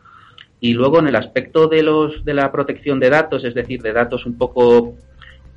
Y 0.60 0.74
luego 0.74 1.00
en 1.00 1.08
el 1.08 1.16
aspecto 1.16 1.70
de 1.70 1.82
los 1.82 2.26
de 2.26 2.34
la 2.34 2.52
protección 2.52 3.00
de 3.00 3.10
datos, 3.10 3.46
es 3.46 3.54
decir, 3.54 3.82
de 3.82 3.94
datos 3.94 4.26
un 4.26 4.38
poco 4.38 4.96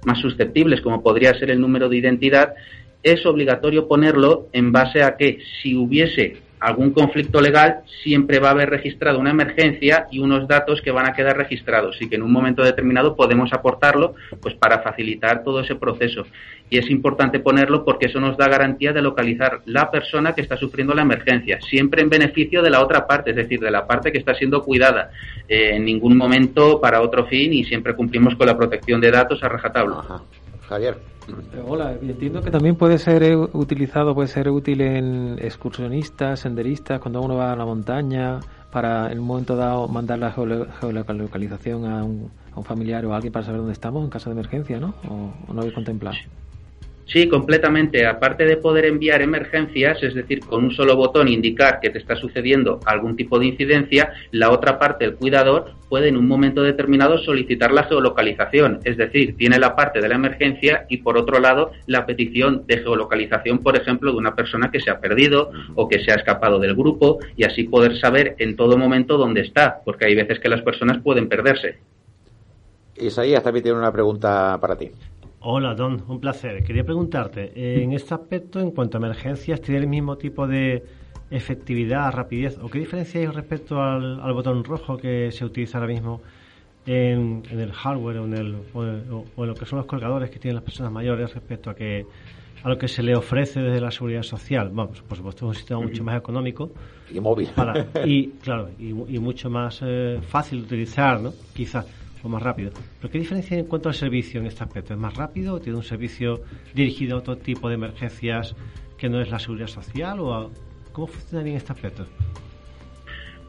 más 0.04 0.20
susceptibles, 0.20 0.82
como 0.82 1.02
podría 1.02 1.34
ser 1.34 1.50
el 1.50 1.60
número 1.60 1.88
de 1.88 1.96
identidad, 1.96 2.54
es 3.02 3.26
obligatorio 3.26 3.88
ponerlo 3.88 4.46
en 4.52 4.70
base 4.70 5.02
a 5.02 5.16
que 5.16 5.38
si 5.60 5.74
hubiese 5.74 6.36
algún 6.60 6.90
conflicto 6.92 7.40
legal, 7.40 7.80
siempre 8.02 8.38
va 8.38 8.48
a 8.48 8.52
haber 8.52 8.68
registrado 8.68 9.18
una 9.18 9.30
emergencia 9.30 10.06
y 10.10 10.18
unos 10.18 10.46
datos 10.46 10.82
que 10.82 10.90
van 10.90 11.06
a 11.06 11.14
quedar 11.14 11.36
registrados 11.36 12.00
y 12.00 12.08
que 12.08 12.16
en 12.16 12.22
un 12.22 12.30
momento 12.30 12.62
determinado 12.62 13.16
podemos 13.16 13.52
aportarlo 13.52 14.14
pues 14.40 14.54
para 14.54 14.80
facilitar 14.80 15.42
todo 15.42 15.60
ese 15.60 15.74
proceso. 15.74 16.26
Y 16.68 16.78
es 16.78 16.88
importante 16.90 17.40
ponerlo 17.40 17.84
porque 17.84 18.06
eso 18.06 18.20
nos 18.20 18.36
da 18.36 18.48
garantía 18.48 18.92
de 18.92 19.02
localizar 19.02 19.60
la 19.64 19.90
persona 19.90 20.34
que 20.34 20.42
está 20.42 20.56
sufriendo 20.56 20.94
la 20.94 21.02
emergencia, 21.02 21.58
siempre 21.62 22.02
en 22.02 22.10
beneficio 22.10 22.62
de 22.62 22.70
la 22.70 22.80
otra 22.80 23.06
parte, 23.06 23.30
es 23.30 23.36
decir, 23.36 23.58
de 23.58 23.70
la 23.70 23.86
parte 23.86 24.12
que 24.12 24.18
está 24.18 24.34
siendo 24.34 24.62
cuidada. 24.62 25.10
Eh, 25.48 25.70
en 25.74 25.84
ningún 25.84 26.16
momento 26.16 26.80
para 26.80 27.00
otro 27.00 27.26
fin 27.26 27.52
y 27.52 27.64
siempre 27.64 27.94
cumplimos 27.94 28.36
con 28.36 28.46
la 28.46 28.56
protección 28.56 29.00
de 29.00 29.10
datos 29.10 29.42
a 29.42 29.48
rajatabla. 29.48 30.04
Javier. 30.70 31.02
Eh, 31.52 31.60
Hola, 31.64 31.92
entiendo 32.00 32.42
que 32.42 32.50
también 32.50 32.76
puede 32.76 32.98
ser 32.98 33.22
eh, 33.24 33.36
utilizado, 33.36 34.14
puede 34.14 34.28
ser 34.28 34.48
útil 34.50 34.80
en 34.80 35.36
excursionistas, 35.40 36.40
senderistas, 36.40 37.00
cuando 37.00 37.20
uno 37.22 37.36
va 37.36 37.52
a 37.52 37.56
la 37.56 37.64
montaña, 37.66 38.44
para 38.70 39.10
en 39.12 39.18
un 39.18 39.26
momento 39.26 39.56
dado 39.56 39.88
mandar 39.88 40.18
la 40.20 40.32
geolo- 40.32 40.66
geolocalización 40.80 41.84
a 41.86 42.04
un, 42.04 42.32
a 42.52 42.58
un 42.58 42.64
familiar 42.64 43.04
o 43.04 43.12
a 43.12 43.16
alguien 43.16 43.32
para 43.32 43.44
saber 43.44 43.58
dónde 43.58 43.72
estamos 43.74 44.04
en 44.04 44.10
caso 44.10 44.30
de 44.30 44.34
emergencia, 44.34 44.78
¿no? 44.80 44.94
¿O, 45.02 45.34
o 45.48 45.52
no 45.52 45.60
habéis 45.60 45.74
contemplado? 45.74 46.16
Sí, 47.12 47.28
completamente. 47.28 48.06
Aparte 48.06 48.44
de 48.44 48.56
poder 48.56 48.84
enviar 48.84 49.20
emergencias, 49.20 50.00
es 50.00 50.14
decir, 50.14 50.40
con 50.40 50.62
un 50.62 50.70
solo 50.70 50.94
botón 50.94 51.26
indicar 51.26 51.80
que 51.80 51.90
te 51.90 51.98
está 51.98 52.14
sucediendo 52.14 52.78
algún 52.86 53.16
tipo 53.16 53.40
de 53.40 53.46
incidencia, 53.46 54.12
la 54.30 54.52
otra 54.52 54.78
parte, 54.78 55.06
el 55.06 55.16
cuidador, 55.16 55.72
puede 55.88 56.08
en 56.08 56.16
un 56.16 56.28
momento 56.28 56.62
determinado 56.62 57.18
solicitar 57.18 57.72
la 57.72 57.82
geolocalización. 57.82 58.78
Es 58.84 58.96
decir, 58.96 59.36
tiene 59.36 59.58
la 59.58 59.74
parte 59.74 60.00
de 60.00 60.08
la 60.08 60.14
emergencia 60.14 60.86
y 60.88 60.98
por 60.98 61.18
otro 61.18 61.40
lado 61.40 61.72
la 61.86 62.06
petición 62.06 62.62
de 62.68 62.78
geolocalización, 62.78 63.58
por 63.58 63.76
ejemplo, 63.76 64.12
de 64.12 64.18
una 64.18 64.36
persona 64.36 64.70
que 64.70 64.78
se 64.78 64.90
ha 64.90 65.00
perdido 65.00 65.50
o 65.74 65.88
que 65.88 66.04
se 66.04 66.12
ha 66.12 66.14
escapado 66.14 66.60
del 66.60 66.76
grupo 66.76 67.18
y 67.36 67.42
así 67.42 67.64
poder 67.64 67.98
saber 67.98 68.36
en 68.38 68.54
todo 68.54 68.78
momento 68.78 69.18
dónde 69.18 69.40
está, 69.40 69.80
porque 69.84 70.04
hay 70.04 70.14
veces 70.14 70.38
que 70.38 70.48
las 70.48 70.62
personas 70.62 71.02
pueden 71.02 71.28
perderse. 71.28 71.78
Isaías 72.96 73.42
también 73.42 73.64
tiene 73.64 73.78
una 73.78 73.90
pregunta 73.90 74.56
para 74.60 74.76
ti. 74.76 74.92
Hola, 75.42 75.74
Don, 75.74 76.04
un 76.06 76.20
placer. 76.20 76.62
Quería 76.62 76.84
preguntarte, 76.84 77.82
en 77.82 77.94
este 77.94 78.12
aspecto, 78.12 78.60
en 78.60 78.72
cuanto 78.72 78.98
a 78.98 79.00
emergencias, 79.00 79.62
¿tiene 79.62 79.80
el 79.80 79.86
mismo 79.86 80.18
tipo 80.18 80.46
de 80.46 80.84
efectividad, 81.30 82.12
rapidez? 82.12 82.58
¿O 82.58 82.68
qué 82.68 82.78
diferencia 82.78 83.20
hay 83.20 83.26
respecto 83.26 83.80
al, 83.80 84.20
botón 84.34 84.62
rojo 84.64 84.98
que 84.98 85.32
se 85.32 85.46
utiliza 85.46 85.78
ahora 85.78 85.90
mismo 85.90 86.20
en, 86.84 87.42
el 87.50 87.72
hardware 87.72 88.18
o 88.18 88.26
en, 88.26 88.34
el, 88.34 88.56
o, 88.74 88.84
en 88.84 89.46
lo 89.46 89.54
que 89.54 89.64
son 89.64 89.78
los 89.78 89.86
colgadores 89.86 90.28
que 90.28 90.38
tienen 90.38 90.56
las 90.56 90.64
personas 90.64 90.92
mayores 90.92 91.32
respecto 91.32 91.70
a 91.70 91.74
que 91.74 92.04
a 92.62 92.68
lo 92.68 92.76
que 92.76 92.88
se 92.88 93.02
le 93.02 93.16
ofrece 93.16 93.62
desde 93.62 93.80
la 93.80 93.90
seguridad 93.90 94.22
social. 94.22 94.68
Vamos, 94.70 95.00
por 95.00 95.16
supuesto, 95.16 95.46
es 95.46 95.48
un 95.48 95.54
sistema 95.54 95.80
mucho 95.80 96.04
más 96.04 96.18
económico. 96.18 96.70
Y 97.10 97.18
móvil. 97.18 97.48
y, 98.04 98.26
claro, 98.42 98.68
y, 98.78 98.92
mucho 98.92 99.48
más 99.48 99.80
eh, 99.82 100.18
fácil 100.20 100.58
de 100.58 100.66
utilizar, 100.66 101.18
¿no? 101.18 101.32
Quizás 101.54 101.86
o 102.22 102.28
más 102.28 102.42
rápido. 102.42 102.70
¿Pero 103.00 103.12
qué 103.12 103.18
diferencia 103.18 103.58
en 103.58 103.66
cuanto 103.66 103.88
al 103.88 103.94
servicio 103.94 104.40
en 104.40 104.46
este 104.46 104.64
aspecto? 104.64 104.94
¿Es 104.94 105.00
más 105.00 105.14
rápido 105.14 105.60
tiene 105.60 105.78
un 105.78 105.84
servicio 105.84 106.40
dirigido 106.74 107.16
a 107.16 107.18
otro 107.20 107.36
tipo 107.36 107.68
de 107.68 107.74
emergencias 107.74 108.54
que 108.96 109.08
no 109.08 109.20
es 109.20 109.30
la 109.30 109.38
seguridad 109.38 109.68
social? 109.68 110.20
o 110.20 110.50
¿Cómo 110.92 111.06
funcionaría 111.06 111.52
en 111.52 111.58
este 111.58 111.72
aspecto? 111.72 112.06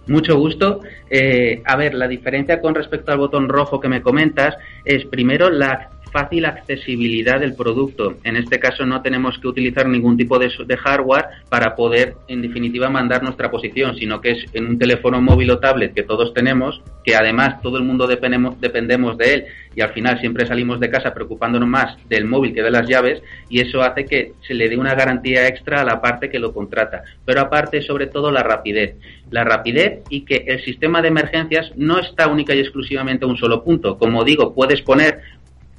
Mucho 0.07 0.35
gusto. 0.37 0.81
Eh, 1.09 1.61
a 1.65 1.75
ver, 1.75 1.93
la 1.93 2.07
diferencia 2.07 2.59
con 2.59 2.75
respecto 2.75 3.11
al 3.11 3.17
botón 3.17 3.47
rojo 3.47 3.79
que 3.79 3.87
me 3.87 4.01
comentas 4.01 4.55
es 4.83 5.05
primero 5.05 5.49
la 5.49 5.89
fácil 6.11 6.45
accesibilidad 6.45 7.39
del 7.39 7.55
producto. 7.55 8.17
En 8.23 8.35
este 8.35 8.59
caso 8.59 8.85
no 8.85 9.01
tenemos 9.01 9.37
que 9.39 9.47
utilizar 9.47 9.87
ningún 9.87 10.17
tipo 10.17 10.37
de, 10.39 10.51
hardware 10.77 11.25
para 11.49 11.75
poder, 11.75 12.15
en 12.27 12.41
definitiva, 12.41 12.89
mandar 12.89 13.23
nuestra 13.23 13.49
posición, 13.49 13.95
sino 13.95 14.21
que 14.21 14.31
es 14.31 14.45
en 14.53 14.67
un 14.67 14.79
teléfono 14.79 15.21
móvil 15.21 15.51
o 15.51 15.59
tablet 15.59 15.93
que 15.93 16.03
todos 16.03 16.33
tenemos, 16.33 16.81
que 17.03 17.15
además 17.15 17.61
todo 17.61 17.77
el 17.77 17.83
mundo 17.83 18.07
dependemos, 18.07 18.59
dependemos 18.59 19.17
de 19.17 19.33
él 19.33 19.45
y 19.75 19.81
al 19.81 19.93
final 19.93 20.19
siempre 20.19 20.45
salimos 20.45 20.79
de 20.79 20.89
casa 20.89 21.13
preocupándonos 21.13 21.67
más 21.67 21.97
del 22.09 22.25
móvil 22.25 22.53
que 22.53 22.61
de 22.61 22.71
las 22.71 22.87
llaves 22.87 23.21
y 23.49 23.61
eso 23.61 23.81
hace 23.81 24.05
que 24.05 24.33
se 24.45 24.53
le 24.53 24.67
dé 24.67 24.77
una 24.77 24.95
garantía 24.95 25.47
extra 25.47 25.81
a 25.81 25.85
la 25.85 26.01
parte 26.01 26.29
que 26.29 26.39
lo 26.39 26.53
contrata. 26.53 27.03
Pero 27.25 27.41
aparte, 27.41 27.81
sobre 27.81 28.07
todo, 28.07 28.31
la 28.31 28.43
rapidez. 28.43 28.95
La 29.29 29.43
rapidez 29.43 30.01
y 30.09 30.21
que 30.21 30.43
el 30.47 30.63
sistema 30.63 31.01
de 31.01 31.07
emergencias 31.07 31.71
no 31.75 31.99
está 31.99 32.27
única 32.27 32.53
y 32.53 32.59
exclusivamente 32.59 33.25
a 33.25 33.29
un 33.29 33.37
solo 33.37 33.63
punto. 33.63 33.97
Como 33.97 34.23
digo, 34.23 34.53
puedes 34.53 34.81
poner 34.81 35.21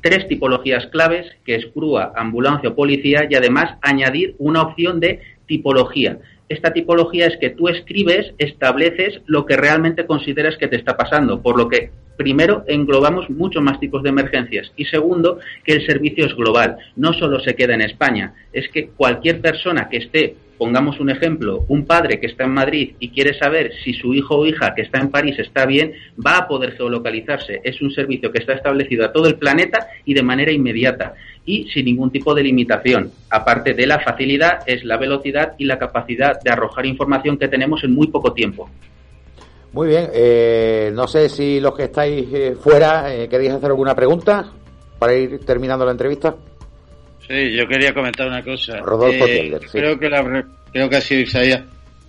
tres 0.02 0.28
tipologías 0.28 0.86
claves, 0.88 1.26
que 1.44 1.54
es 1.54 1.72
grúa, 1.74 2.12
ambulancia 2.16 2.70
o 2.70 2.74
policía, 2.74 3.26
y 3.30 3.34
además 3.34 3.78
añadir 3.80 4.34
una 4.38 4.62
opción 4.62 5.00
de 5.00 5.20
tipología. 5.46 6.18
Esta 6.48 6.72
tipología 6.72 7.26
es 7.26 7.38
que 7.38 7.50
tú 7.50 7.68
escribes, 7.68 8.34
estableces 8.36 9.22
lo 9.26 9.46
que 9.46 9.56
realmente 9.56 10.04
consideras 10.04 10.58
que 10.58 10.68
te 10.68 10.76
está 10.76 10.96
pasando, 10.96 11.40
por 11.40 11.56
lo 11.56 11.68
que 11.68 11.90
primero 12.22 12.64
englobamos 12.68 13.28
muchos 13.28 13.62
más 13.62 13.80
tipos 13.80 14.02
de 14.04 14.10
emergencias 14.10 14.72
y 14.76 14.84
segundo 14.84 15.40
que 15.64 15.72
el 15.72 15.84
servicio 15.84 16.26
es 16.26 16.34
global, 16.36 16.76
no 16.94 17.12
solo 17.12 17.40
se 17.40 17.56
queda 17.56 17.74
en 17.74 17.80
España, 17.80 18.34
es 18.52 18.68
que 18.68 18.86
cualquier 18.86 19.40
persona 19.40 19.88
que 19.88 19.96
esté 19.96 20.36
pongamos 20.62 21.00
un 21.00 21.10
ejemplo, 21.10 21.64
un 21.66 21.86
padre 21.86 22.20
que 22.20 22.28
está 22.28 22.44
en 22.44 22.54
Madrid 22.54 22.92
y 23.00 23.08
quiere 23.08 23.36
saber 23.36 23.72
si 23.82 23.94
su 23.94 24.14
hijo 24.14 24.36
o 24.36 24.46
hija 24.46 24.76
que 24.76 24.82
está 24.82 25.00
en 25.00 25.10
París 25.10 25.36
está 25.40 25.66
bien, 25.66 25.94
va 26.24 26.38
a 26.38 26.46
poder 26.46 26.76
geolocalizarse. 26.76 27.60
Es 27.64 27.82
un 27.82 27.90
servicio 27.90 28.30
que 28.30 28.38
está 28.38 28.52
establecido 28.52 29.04
a 29.04 29.10
todo 29.12 29.26
el 29.26 29.34
planeta 29.34 29.88
y 30.04 30.14
de 30.14 30.22
manera 30.22 30.52
inmediata 30.52 31.14
y 31.44 31.68
sin 31.72 31.86
ningún 31.86 32.12
tipo 32.12 32.32
de 32.32 32.44
limitación. 32.44 33.10
Aparte 33.28 33.74
de 33.74 33.88
la 33.88 33.98
facilidad, 33.98 34.60
es 34.66 34.84
la 34.84 34.98
velocidad 34.98 35.54
y 35.58 35.64
la 35.64 35.80
capacidad 35.80 36.40
de 36.40 36.50
arrojar 36.52 36.86
información 36.86 37.38
que 37.38 37.48
tenemos 37.48 37.82
en 37.82 37.92
muy 37.92 38.06
poco 38.06 38.32
tiempo. 38.32 38.70
Muy 39.72 39.88
bien, 39.88 40.10
eh, 40.12 40.90
no 40.92 41.08
sé 41.08 41.28
si 41.30 41.58
los 41.58 41.74
que 41.74 41.84
estáis 41.84 42.26
eh, 42.32 42.54
fuera 42.60 43.14
eh, 43.14 43.26
queréis 43.28 43.52
hacer 43.52 43.70
alguna 43.70 43.94
pregunta 43.94 44.52
para 44.98 45.14
ir 45.14 45.40
terminando 45.46 45.84
la 45.84 45.92
entrevista. 45.92 46.36
Sí, 47.26 47.56
yo 47.56 47.66
quería 47.66 47.94
comentar 47.94 48.26
una 48.26 48.42
cosa. 48.44 48.78
Rodolfo 48.78 49.26
eh, 49.26 49.58
Creo 49.70 49.98
que 49.98 50.08
la, 50.10 50.44
creo 50.70 50.88
que 50.88 50.96
ha 50.96 51.00
sido 51.00 51.22
Isaías. 51.22 51.62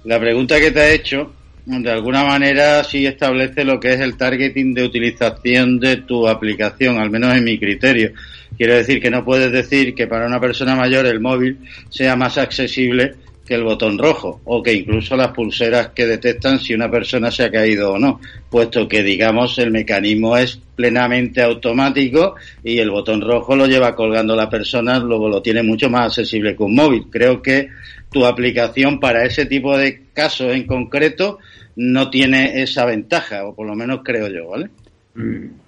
La 0.03 0.19
pregunta 0.19 0.59
que 0.59 0.71
te 0.71 0.81
ha 0.81 0.91
hecho, 0.91 1.31
de 1.65 1.89
alguna 1.89 2.25
manera 2.25 2.83
sí 2.83 3.05
establece 3.05 3.63
lo 3.63 3.79
que 3.79 3.93
es 3.93 4.01
el 4.01 4.17
targeting 4.17 4.73
de 4.73 4.83
utilización 4.83 5.79
de 5.79 5.97
tu 5.97 6.27
aplicación, 6.27 6.97
al 6.97 7.09
menos 7.09 7.33
en 7.33 7.45
mi 7.45 7.57
criterio. 7.57 8.11
Quiero 8.57 8.75
decir 8.75 9.01
que 9.01 9.09
no 9.09 9.23
puedes 9.23 9.51
decir 9.51 9.95
que 9.95 10.07
para 10.07 10.27
una 10.27 10.39
persona 10.39 10.75
mayor 10.75 11.05
el 11.05 11.21
móvil 11.21 11.59
sea 11.89 12.17
más 12.17 12.37
accesible 12.37 13.15
que 13.45 13.55
el 13.55 13.63
botón 13.63 13.97
rojo 13.97 14.41
o 14.45 14.63
que 14.63 14.73
incluso 14.73 15.15
las 15.15 15.31
pulseras 15.31 15.89
que 15.89 16.05
detectan 16.05 16.59
si 16.59 16.73
una 16.73 16.89
persona 16.89 17.29
se 17.29 17.43
ha 17.43 17.51
caído 17.51 17.93
o 17.93 17.99
no, 17.99 18.21
puesto 18.49 18.87
que 18.87 19.03
digamos 19.03 19.57
el 19.59 19.71
mecanismo 19.71 20.37
es 20.37 20.59
plenamente 20.75 21.41
automático 21.41 22.35
y 22.63 22.79
el 22.79 22.89
botón 22.89 23.21
rojo 23.21 23.55
lo 23.55 23.67
lleva 23.67 23.95
colgando 23.95 24.35
la 24.35 24.49
persona, 24.49 24.99
luego 24.99 25.27
lo 25.27 25.41
tiene 25.41 25.61
mucho 25.61 25.89
más 25.89 26.07
accesible 26.07 26.55
que 26.55 26.63
un 26.63 26.75
móvil. 26.75 27.05
Creo 27.09 27.41
que 27.41 27.69
tu 28.11 28.25
aplicación 28.25 28.99
para 28.99 29.25
ese 29.25 29.45
tipo 29.45 29.77
de 29.77 30.03
casos 30.13 30.53
en 30.53 30.65
concreto 30.65 31.39
no 31.75 32.09
tiene 32.09 32.61
esa 32.61 32.85
ventaja, 32.85 33.45
o 33.45 33.55
por 33.55 33.67
lo 33.67 33.75
menos 33.75 34.01
creo 34.03 34.27
yo, 34.27 34.49
¿vale? 34.49 34.69
Mm. 35.15 35.62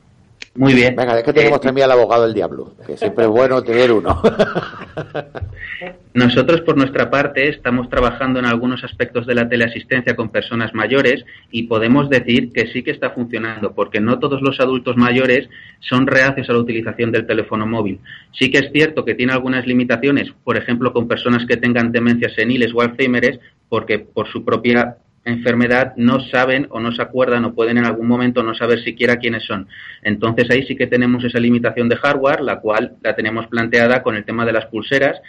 Muy 0.56 0.74
bien. 0.74 0.96
Venga, 0.96 1.18
es 1.18 1.24
que 1.26 1.34
tenemos 1.34 1.60
eh, 1.60 1.64
también 1.64 1.86
al 1.86 1.92
abogado 1.92 2.24
del 2.24 2.34
diablo, 2.34 2.76
que 2.88 2.96
siempre 2.96 3.26
es 3.26 3.30
bueno 3.30 3.62
tener 3.62 3.92
uno. 3.92 4.22
Nosotros, 6.14 6.62
por 6.62 6.78
nuestra 6.78 7.10
parte, 7.10 7.50
estamos 7.50 7.90
trabajando 7.90 8.40
en 8.40 8.46
algunos 8.46 8.82
aspectos 8.86 9.28
de 9.28 9.36
la 9.36 9.50
teleasistencia 9.50 10.16
con 10.16 10.30
personas 10.30 10.74
mayores 10.74 11.26
y 11.52 11.64
podemos 11.64 12.10
decir 12.10 12.54
que 12.54 12.68
sí 12.68 12.84
que 12.84 12.92
está 12.92 13.10
funcionando, 13.10 13.74
porque 13.74 14.00
no 14.00 14.18
todos 14.18 14.42
los 14.42 14.62
adultos 14.62 14.96
mayores 14.96 15.50
son 15.82 16.08
reacios 16.08 16.50
a 16.50 16.54
la 16.54 16.60
utilización 16.60 17.12
del 17.12 17.28
teléfono 17.28 17.68
móvil. 17.68 18.00
Sí 18.32 18.50
que 18.50 18.60
es 18.60 18.72
cierto 18.72 19.04
que 19.04 19.16
tiene 19.16 19.34
algunas 19.34 19.68
limitaciones, 19.68 20.32
por 20.46 20.56
ejemplo, 20.56 20.94
con 20.94 21.10
personas 21.10 21.46
que 21.46 21.58
tengan 21.58 21.92
demencias 21.92 22.34
seniles 22.34 22.72
o 22.74 22.82
Alzheimer, 22.82 23.42
porque 23.68 24.00
por 24.00 24.30
su 24.30 24.46
propia 24.46 24.96
enfermedad 25.26 25.94
no 25.98 26.20
saben 26.20 26.68
o 26.70 26.80
no 26.80 26.92
se 26.92 27.02
acuerdan 27.02 27.46
o 27.46 27.54
pueden 27.54 27.78
en 27.78 27.86
algún 27.86 28.08
momento 28.08 28.44
no 28.44 28.54
saber 28.54 28.80
siquiera 28.84 29.18
quiénes 29.18 29.44
son. 29.44 29.68
Entonces 30.04 30.50
ahí 30.52 30.64
sí 30.68 30.76
que 30.76 30.88
tenemos 30.88 31.24
esa 31.24 31.40
limitación 31.40 31.90
de 31.90 31.98
hardware, 31.98 32.42
la 32.42 32.60
cual 32.60 32.94
la 33.02 33.16
tenemos 33.16 33.48
planteada 33.48 34.04
con 34.04 34.16
el 34.16 34.24
tema 34.24 34.46
de 34.46 34.54
las 34.54 34.68
pulseras, 34.68 35.20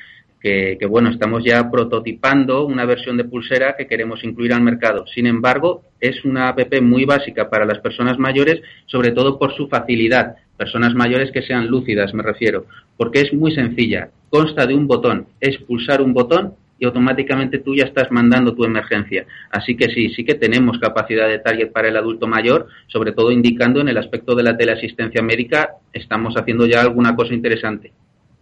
que, 0.40 0.78
bueno, 0.88 1.10
estamos 1.10 1.42
ya 1.44 1.68
prototipando 1.70 2.66
una 2.66 2.84
versión 2.84 3.16
de 3.16 3.24
pulsera 3.24 3.74
que 3.76 3.88
queremos 3.88 4.22
incluir 4.22 4.52
al 4.52 4.60
mercado. 4.60 5.04
Sin 5.12 5.26
embargo, 5.26 5.82
es 6.00 6.24
una 6.24 6.48
app 6.48 6.80
muy 6.82 7.04
básica 7.04 7.50
para 7.50 7.64
las 7.64 7.80
personas 7.80 8.16
mayores, 8.16 8.60
sobre 8.86 9.10
todo 9.10 9.40
por 9.40 9.56
su 9.56 9.66
facilidad. 9.66 10.36
Personas 10.56 10.94
mayores 10.94 11.32
que 11.32 11.42
sean 11.42 11.66
lúcidas, 11.66 12.14
me 12.14 12.22
refiero, 12.22 12.66
porque 12.96 13.22
es 13.22 13.32
muy 13.32 13.52
sencilla. 13.56 14.10
Consta 14.30 14.66
de 14.66 14.74
un 14.74 14.86
botón, 14.86 15.26
es 15.40 15.58
pulsar 15.58 16.00
un 16.00 16.14
botón 16.14 16.54
y 16.78 16.84
automáticamente 16.84 17.58
tú 17.58 17.74
ya 17.74 17.84
estás 17.84 18.10
mandando 18.10 18.54
tu 18.54 18.64
emergencia. 18.64 19.26
Así 19.50 19.76
que 19.76 19.88
sí, 19.88 20.10
sí 20.10 20.24
que 20.24 20.34
tenemos 20.34 20.78
capacidad 20.78 21.28
de 21.28 21.38
target 21.38 21.72
para 21.72 21.88
el 21.88 21.96
adulto 21.96 22.26
mayor, 22.26 22.66
sobre 22.86 23.12
todo 23.12 23.30
indicando 23.30 23.80
en 23.80 23.88
el 23.88 23.98
aspecto 23.98 24.34
de 24.34 24.42
la 24.42 24.56
teleasistencia 24.56 25.22
médica, 25.22 25.76
estamos 25.92 26.34
haciendo 26.36 26.66
ya 26.66 26.80
alguna 26.80 27.16
cosa 27.16 27.34
interesante. 27.34 27.92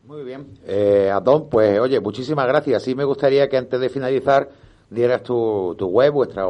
Muy 0.04 0.24
bien. 0.24 0.46
Eh, 0.66 1.10
Adón, 1.12 1.48
pues 1.50 1.78
oye, 1.78 1.98
muchísimas 2.00 2.46
gracias. 2.46 2.82
Sí 2.82 2.94
me 2.94 3.04
gustaría 3.04 3.48
que 3.48 3.56
antes 3.56 3.80
de 3.80 3.88
finalizar 3.88 4.48
dieras 4.90 5.22
tu, 5.22 5.74
tu 5.78 5.86
web, 5.86 6.12
vuestra 6.12 6.46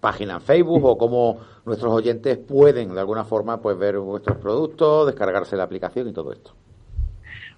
página 0.00 0.34
en 0.34 0.40
Facebook 0.40 0.84
o 0.84 0.98
cómo 0.98 1.38
nuestros 1.64 1.92
oyentes 1.92 2.38
pueden 2.38 2.94
de 2.94 3.00
alguna 3.00 3.24
forma 3.24 3.60
pues 3.60 3.78
ver 3.78 3.98
vuestros 3.98 4.36
productos, 4.38 5.06
descargarse 5.06 5.56
la 5.56 5.64
aplicación 5.64 6.08
y 6.08 6.12
todo 6.12 6.32
esto. 6.32 6.52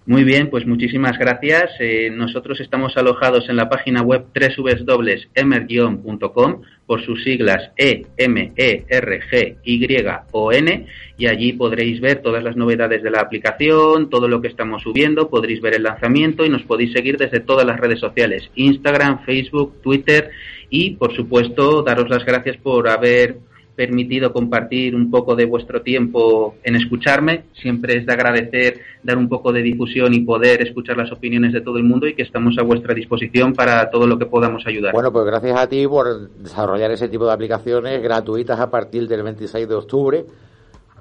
Muy 0.07 0.23
bien, 0.23 0.51
pues 0.51 0.67
muchísimas 0.67 1.19
gracias. 1.19 1.71
Eh, 1.81 2.11
nosotros 2.11 2.61
estamos 2.61 2.95
alojados 2.99 3.49
en 3.49 3.57
la 3.57 3.71
página 3.71 4.03
web 4.03 4.27
www.emergion.com 4.35 6.61
por 6.87 7.03
sus 7.07 7.25
siglas 7.25 7.71
E 7.79 8.05
M 8.19 8.53
E 8.55 8.85
R 8.87 9.21
G 9.23 9.57
Y 9.65 10.05
O 10.33 10.53
N 10.53 10.87
y 11.17 11.27
allí 11.27 11.55
podréis 11.55 12.03
ver 12.03 12.21
todas 12.21 12.45
las 12.45 12.55
novedades 12.55 13.03
de 13.03 13.11
la 13.11 13.23
aplicación, 13.23 14.11
todo 14.11 14.29
lo 14.29 14.43
que 14.43 14.49
estamos 14.49 14.83
subiendo, 14.83 15.31
podréis 15.31 15.63
ver 15.63 15.75
el 15.75 15.85
lanzamiento 15.85 16.45
y 16.45 16.51
nos 16.51 16.65
podéis 16.65 16.93
seguir 16.93 17.17
desde 17.17 17.41
todas 17.41 17.65
las 17.65 17.81
redes 17.81 18.01
sociales, 18.01 18.51
Instagram, 18.57 19.25
Facebook, 19.25 19.81
Twitter 19.81 20.29
y 20.69 20.97
por 20.97 21.17
supuesto 21.17 21.83
daros 21.83 22.11
las 22.11 22.27
gracias 22.27 22.59
por 22.59 22.91
haber 22.91 23.39
permitido 23.75 24.33
compartir 24.33 24.95
un 24.95 25.11
poco 25.11 25.35
de 25.35 25.47
vuestro 25.47 25.83
tiempo 25.83 26.57
en 26.63 26.77
escucharme. 26.77 27.45
Siempre 27.55 27.99
es 27.99 28.07
de 28.07 28.13
agradecer 28.13 28.81
dar 29.03 29.19
un 29.19 29.29
poco 29.29 29.53
de 29.53 29.63
difusión 29.63 30.15
y 30.15 30.21
poder 30.21 30.63
escuchar 30.63 30.97
las 30.97 31.11
opiniones 31.13 31.53
de 31.53 31.61
todo 31.61 31.79
el 31.79 31.85
mundo 31.85 32.07
y 32.07 32.15
que 32.15 32.23
estamos 32.23 32.57
a 32.59 32.63
vuestra 32.63 32.95
disposición 32.95 33.53
para 33.53 33.91
todo 33.91 34.07
lo 34.07 34.19
que 34.19 34.27
podamos 34.27 34.67
ayudar. 34.67 34.93
Bueno, 34.93 35.13
pues 35.13 35.27
gracias 35.27 35.59
a 35.59 35.69
ti 35.69 35.87
por 35.87 36.31
desarrollar 36.31 36.91
ese 36.91 37.09
tipo 37.09 37.27
de 37.27 37.33
aplicaciones 37.33 38.03
gratuitas 38.03 38.61
a 38.61 38.71
partir 38.71 39.09
del 39.09 39.23
26 39.23 39.69
de 39.69 39.75
octubre. 39.75 40.25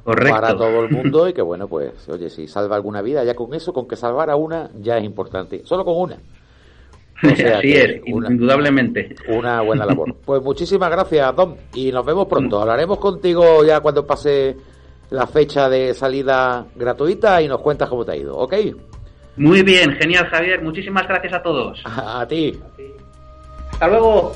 Para 0.03 0.57
todo 0.57 0.83
el 0.83 0.91
mundo 0.91 1.29
y 1.29 1.33
que 1.33 1.41
bueno, 1.41 1.69
pues 1.69 2.09
oye, 2.09 2.29
si 2.29 2.45
salva 2.49 2.75
alguna 2.75 3.01
vida, 3.01 3.23
ya 3.23 3.35
con 3.35 3.53
eso, 3.53 3.71
con 3.71 3.87
que 3.87 3.95
salvara 3.95 4.35
una, 4.35 4.69
ya 4.81 4.97
es 4.97 5.05
importante. 5.05 5.61
Solo 5.63 5.85
con 5.85 5.95
una. 5.97 6.17
Así 7.57 7.73
es, 7.73 8.01
indudablemente. 8.05 9.15
Una 9.27 9.61
buena 9.61 9.85
labor. 9.85 10.15
Pues 10.25 10.41
muchísimas 10.41 10.89
gracias, 10.89 11.35
Don, 11.35 11.55
y 11.73 11.91
nos 11.91 12.05
vemos 12.05 12.27
pronto. 12.27 12.61
Hablaremos 12.61 12.97
contigo 12.97 13.63
ya 13.65 13.79
cuando 13.81 14.05
pase 14.05 14.55
la 15.09 15.27
fecha 15.27 15.69
de 15.69 15.93
salida 15.93 16.65
gratuita 16.75 17.41
y 17.41 17.47
nos 17.47 17.61
cuentas 17.61 17.89
cómo 17.89 18.05
te 18.05 18.13
ha 18.13 18.15
ido, 18.15 18.35
¿ok? 18.35 18.53
Muy 19.35 19.63
bien, 19.63 19.91
genial, 19.93 20.27
Javier. 20.27 20.61
Muchísimas 20.61 21.07
gracias 21.07 21.33
a 21.33 21.41
todos. 21.41 21.81
A, 21.85 22.25
ti. 22.27 22.59
Hasta 23.71 23.87
luego. 23.87 24.33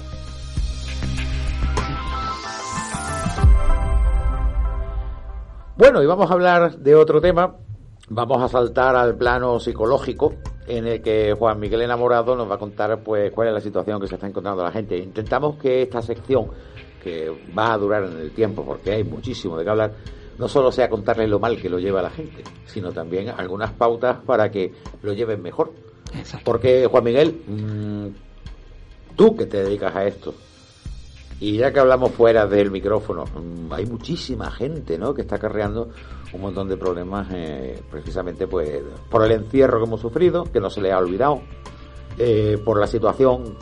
Bueno, 5.76 6.02
y 6.02 6.06
vamos 6.08 6.30
a 6.30 6.34
hablar 6.34 6.78
de 6.78 6.96
otro 6.96 7.22
tema. 7.22 7.56
Vamos 8.10 8.42
a 8.42 8.48
saltar 8.48 8.96
al 8.96 9.18
plano 9.18 9.60
psicológico 9.60 10.36
en 10.66 10.88
el 10.88 11.02
que 11.02 11.34
Juan 11.34 11.60
Miguel 11.60 11.82
Enamorado 11.82 12.38
nos 12.38 12.50
va 12.50 12.56
a 12.56 12.58
contar 12.58 13.04
pues 13.04 13.32
cuál 13.32 13.50
es 13.50 13.54
la 13.54 13.60
situación 13.60 14.00
que 14.00 14.08
se 14.08 14.16
está 14.16 14.28
encontrando 14.28 14.64
la 14.64 14.72
gente. 14.72 14.98
Intentamos 14.98 15.58
que 15.58 15.82
esta 15.82 16.02
sección, 16.02 16.48
que 17.04 17.30
va 17.58 17.74
a 17.74 17.78
durar 17.78 18.06
en 18.06 18.18
el 18.18 18.32
tiempo, 18.32 18.64
porque 18.64 18.92
hay 18.92 19.04
muchísimo 19.04 19.58
de 19.58 19.66
qué 19.66 19.70
hablar, 19.70 19.94
no 20.38 20.48
solo 20.48 20.72
sea 20.72 20.90
contarles 20.90 21.28
lo 21.28 21.40
mal 21.40 21.62
que 21.62 21.70
lo 21.70 21.80
lleva 21.80 22.02
la 22.02 22.10
gente, 22.10 22.44
sino 22.66 22.94
también 22.94 23.28
algunas 23.30 23.74
pautas 23.74 24.20
para 24.26 24.50
que 24.50 24.72
lo 25.02 25.12
lleven 25.12 25.42
mejor. 25.42 25.74
Porque, 26.46 26.88
Juan 26.88 27.04
Miguel, 27.04 27.42
mm, 27.46 29.16
tú 29.18 29.36
que 29.36 29.48
te 29.48 29.64
dedicas 29.64 29.94
a 29.94 30.06
esto, 30.06 30.34
y 31.40 31.58
ya 31.58 31.72
que 31.72 31.80
hablamos 31.80 32.12
fuera 32.12 32.48
del 32.48 32.72
micrófono, 32.72 33.26
mm, 33.26 33.72
hay 33.72 33.86
muchísima 33.86 34.50
gente 34.50 34.98
¿no? 34.98 35.14
que 35.14 35.22
está 35.22 35.36
acarreando 35.36 35.90
un 36.34 36.42
montón 36.42 36.68
de 36.68 36.78
problemas 36.78 37.28
eh, 37.32 37.82
precisamente 37.90 38.48
pues 38.48 38.82
por 39.10 39.24
el 39.24 39.32
encierro 39.32 39.80
que 39.80 39.86
hemos 39.86 40.02
sufrido, 40.02 40.46
que 40.46 40.60
no 40.60 40.70
se 40.70 40.82
le 40.82 40.92
ha 40.92 40.98
olvidado, 40.98 41.42
eh, 42.18 42.60
por 42.64 42.80
la 42.80 42.88
situación 42.88 43.56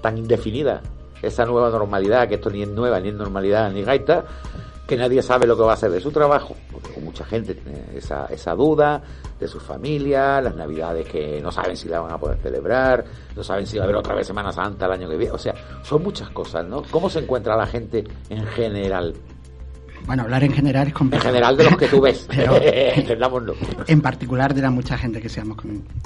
tan 0.00 0.16
indefinida, 0.16 0.80
esa 1.22 1.44
nueva 1.44 1.70
normalidad, 1.70 2.28
que 2.28 2.36
esto 2.36 2.50
ni 2.50 2.62
es 2.62 2.68
nueva, 2.68 3.00
ni 3.00 3.08
es 3.08 3.14
normalidad, 3.14 3.70
ni 3.70 3.82
gaita, 3.82 4.24
que 4.86 4.96
nadie 4.96 5.20
sabe 5.20 5.46
lo 5.46 5.56
que 5.56 5.62
va 5.62 5.72
a 5.72 5.74
hacer 5.74 5.90
de 5.90 6.00
su 6.00 6.10
trabajo, 6.10 6.56
porque 6.72 7.00
mucha 7.00 7.24
gente 7.24 7.54
tiene 7.54 7.84
esa, 7.94 8.26
esa 8.26 8.54
duda 8.54 9.02
de 9.38 9.48
su 9.48 9.60
familia, 9.60 10.40
las 10.40 10.54
navidades 10.54 11.06
que 11.06 11.40
no 11.42 11.50
saben 11.50 11.76
si 11.76 11.88
la 11.88 12.00
van 12.00 12.12
a 12.12 12.18
poder 12.18 12.38
celebrar, 12.38 13.04
no 13.34 13.42
saben 13.42 13.66
si 13.66 13.76
va 13.76 13.82
a 13.82 13.84
haber 13.84 13.96
otra 13.96 14.14
vez 14.14 14.26
Semana 14.26 14.52
Santa 14.52 14.86
el 14.86 14.92
año 14.92 15.08
que 15.08 15.16
viene, 15.16 15.32
o 15.32 15.38
sea, 15.38 15.54
son 15.82 16.02
muchas 16.02 16.30
cosas, 16.30 16.66
¿no? 16.66 16.82
¿Cómo 16.90 17.10
se 17.10 17.20
encuentra 17.20 17.56
la 17.56 17.66
gente 17.66 18.04
en 18.30 18.46
general? 18.46 19.14
Bueno, 20.06 20.22
hablar 20.22 20.44
en 20.44 20.52
general 20.52 20.86
es 20.86 20.94
complicado. 20.94 21.28
En 21.28 21.34
general 21.34 21.56
de 21.56 21.64
los 21.64 21.76
que 21.76 21.88
tú 21.88 22.00
ves, 22.00 22.26
pero 22.34 22.56
en 23.86 24.00
particular 24.00 24.54
de 24.54 24.62
la 24.62 24.70
mucha 24.70 24.96
gente 24.96 25.20
que 25.20 25.26
estamos 25.26 25.58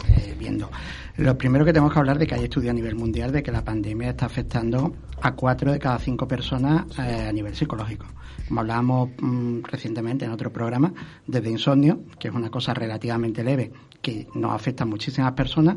eh, 0.08 0.34
viendo. 0.38 0.70
Lo 1.16 1.36
primero 1.36 1.64
que 1.64 1.72
tenemos 1.72 1.92
que 1.92 1.98
hablar 1.98 2.18
de 2.18 2.26
que 2.26 2.34
hay 2.34 2.44
estudios 2.44 2.70
a 2.70 2.74
nivel 2.74 2.94
mundial 2.94 3.30
de 3.30 3.42
que 3.42 3.52
la 3.52 3.62
pandemia 3.62 4.10
está 4.10 4.26
afectando 4.26 4.94
a 5.22 5.32
cuatro 5.32 5.72
de 5.72 5.78
cada 5.78 5.98
cinco 5.98 6.26
personas 6.26 6.86
eh, 6.98 7.26
a 7.28 7.32
nivel 7.32 7.54
psicológico 7.54 8.06
como 8.50 8.62
hablábamos 8.62 9.10
mm, 9.20 9.62
recientemente 9.62 10.24
en 10.24 10.32
otro 10.32 10.52
programa, 10.52 10.92
desde 11.24 11.50
insomnio, 11.50 12.00
que 12.18 12.28
es 12.28 12.34
una 12.34 12.50
cosa 12.50 12.74
relativamente 12.74 13.44
leve, 13.44 13.70
que 14.02 14.26
nos 14.34 14.52
afecta 14.52 14.82
a 14.82 14.86
muchísimas 14.86 15.32
personas, 15.32 15.76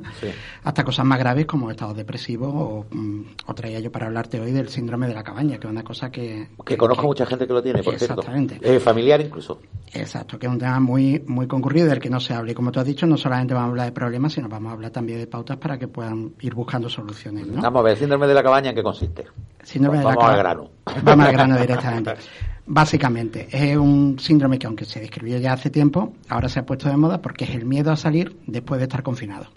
hasta 0.63 0.83
cosas 0.83 1.05
más 1.05 1.19
graves 1.19 1.45
como 1.45 1.69
estados 1.69 1.95
depresivos 1.95 2.51
o, 2.51 2.85
mm, 2.89 3.21
o, 3.45 3.53
traía 3.53 3.79
yo 3.79 3.91
para 3.91 4.07
hablarte 4.07 4.39
hoy 4.39 4.51
del 4.51 4.69
síndrome 4.69 5.07
de 5.07 5.13
la 5.13 5.23
cabaña, 5.23 5.59
que 5.59 5.67
es 5.67 5.71
una 5.71 5.83
cosa 5.83 6.09
que... 6.09 6.47
Que, 6.65 6.75
conozco 6.75 7.05
mucha 7.05 7.27
gente 7.27 7.45
que 7.45 7.53
lo 7.53 7.61
tiene, 7.61 7.83
por 7.83 7.93
exactamente. 7.93 8.57
cierto. 8.57 8.79
familiar 8.79 9.21
incluso. 9.21 9.59
Exacto, 9.93 10.39
que 10.39 10.47
es 10.47 10.51
un 10.51 10.57
tema 10.57 10.79
muy, 10.79 11.21
muy 11.27 11.45
concurrido 11.45 11.87
del 11.87 11.99
que 11.99 12.09
no 12.09 12.19
se 12.19 12.33
habla. 12.33 12.53
Y 12.53 12.55
como 12.55 12.71
tú 12.71 12.79
has 12.79 12.87
dicho, 12.87 13.05
no 13.05 13.17
solamente 13.17 13.53
vamos 13.53 13.67
a 13.67 13.69
hablar 13.69 13.85
de 13.85 13.91
problemas, 13.91 14.33
sino 14.33 14.49
vamos 14.49 14.71
a 14.71 14.73
hablar 14.73 14.89
también 14.89 15.19
de 15.19 15.27
pautas 15.27 15.57
para 15.57 15.77
que 15.77 15.87
puedan 15.87 16.33
ir 16.41 16.55
buscando 16.55 16.89
soluciones. 16.89 17.45
¿no? 17.45 17.61
Vamos 17.61 17.81
a 17.81 17.83
ver, 17.83 17.93
el 17.93 17.99
síndrome 17.99 18.25
de 18.25 18.33
la 18.33 18.41
cabaña, 18.41 18.69
¿en 18.69 18.75
qué 18.75 18.81
consiste? 18.81 19.25
Síndrome 19.63 19.99
de 19.99 20.03
la 20.03 20.15
cabaña. 20.15 20.33
al 20.33 20.39
grano. 20.39 20.69
Vamos 21.03 21.25
al 21.27 21.33
grano 21.33 21.57
directamente. 21.57 22.13
Básicamente, 22.65 23.47
es 23.51 23.75
un 23.75 24.17
síndrome 24.19 24.57
que 24.57 24.67
aunque 24.67 24.85
se 24.85 25.01
describió 25.01 25.37
ya 25.37 25.53
hace 25.53 25.69
tiempo, 25.69 26.13
ahora 26.29 26.47
se 26.47 26.59
ha 26.59 26.65
puesto 26.65 26.87
de 26.87 26.95
moda 26.95 27.21
porque 27.21 27.43
es 27.43 27.51
el 27.51 27.65
miedo 27.65 27.91
a 27.91 27.97
salir 27.97 28.37
después 28.47 28.79
de 28.79 28.85
estar 28.85 29.03
confinado. 29.03 29.47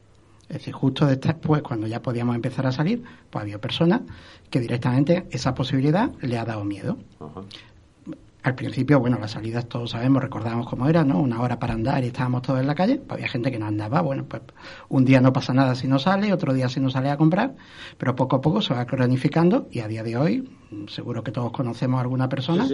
Es 0.48 0.58
decir, 0.58 0.74
justo 0.74 1.06
después, 1.06 1.62
cuando 1.62 1.86
ya 1.86 2.02
podíamos 2.02 2.34
empezar 2.34 2.66
a 2.66 2.72
salir, 2.72 3.02
pues 3.30 3.42
había 3.42 3.60
personas 3.60 4.02
que 4.50 4.60
directamente 4.60 5.26
esa 5.30 5.54
posibilidad 5.54 6.10
le 6.20 6.38
ha 6.38 6.44
dado 6.44 6.64
miedo. 6.64 6.98
Al 8.46 8.54
principio, 8.54 9.00
bueno, 9.00 9.18
las 9.18 9.32
salidas 9.32 9.68
todos 9.68 9.90
sabemos, 9.90 10.22
recordamos 10.22 10.68
cómo 10.68 10.88
era, 10.88 11.02
¿no? 11.02 11.18
Una 11.18 11.42
hora 11.42 11.58
para 11.58 11.74
andar 11.74 12.04
y 12.04 12.06
estábamos 12.06 12.42
todos 12.42 12.60
en 12.60 12.68
la 12.68 12.76
calle, 12.76 12.98
pues 12.98 13.14
había 13.14 13.26
gente 13.26 13.50
que 13.50 13.58
no 13.58 13.66
andaba, 13.66 14.00
bueno, 14.02 14.24
pues 14.28 14.40
un 14.88 15.04
día 15.04 15.20
no 15.20 15.32
pasa 15.32 15.52
nada 15.52 15.74
si 15.74 15.88
no 15.88 15.98
sale, 15.98 16.32
otro 16.32 16.54
día 16.54 16.68
si 16.68 16.78
no 16.78 16.88
sale 16.88 17.10
a 17.10 17.16
comprar, 17.16 17.56
pero 17.98 18.14
poco 18.14 18.36
a 18.36 18.40
poco 18.40 18.62
se 18.62 18.72
va 18.72 18.86
cronificando 18.86 19.66
y 19.72 19.80
a 19.80 19.88
día 19.88 20.04
de 20.04 20.16
hoy, 20.16 20.48
seguro 20.86 21.24
que 21.24 21.32
todos 21.32 21.50
conocemos 21.50 21.98
a 21.98 22.02
alguna 22.02 22.28
persona, 22.28 22.68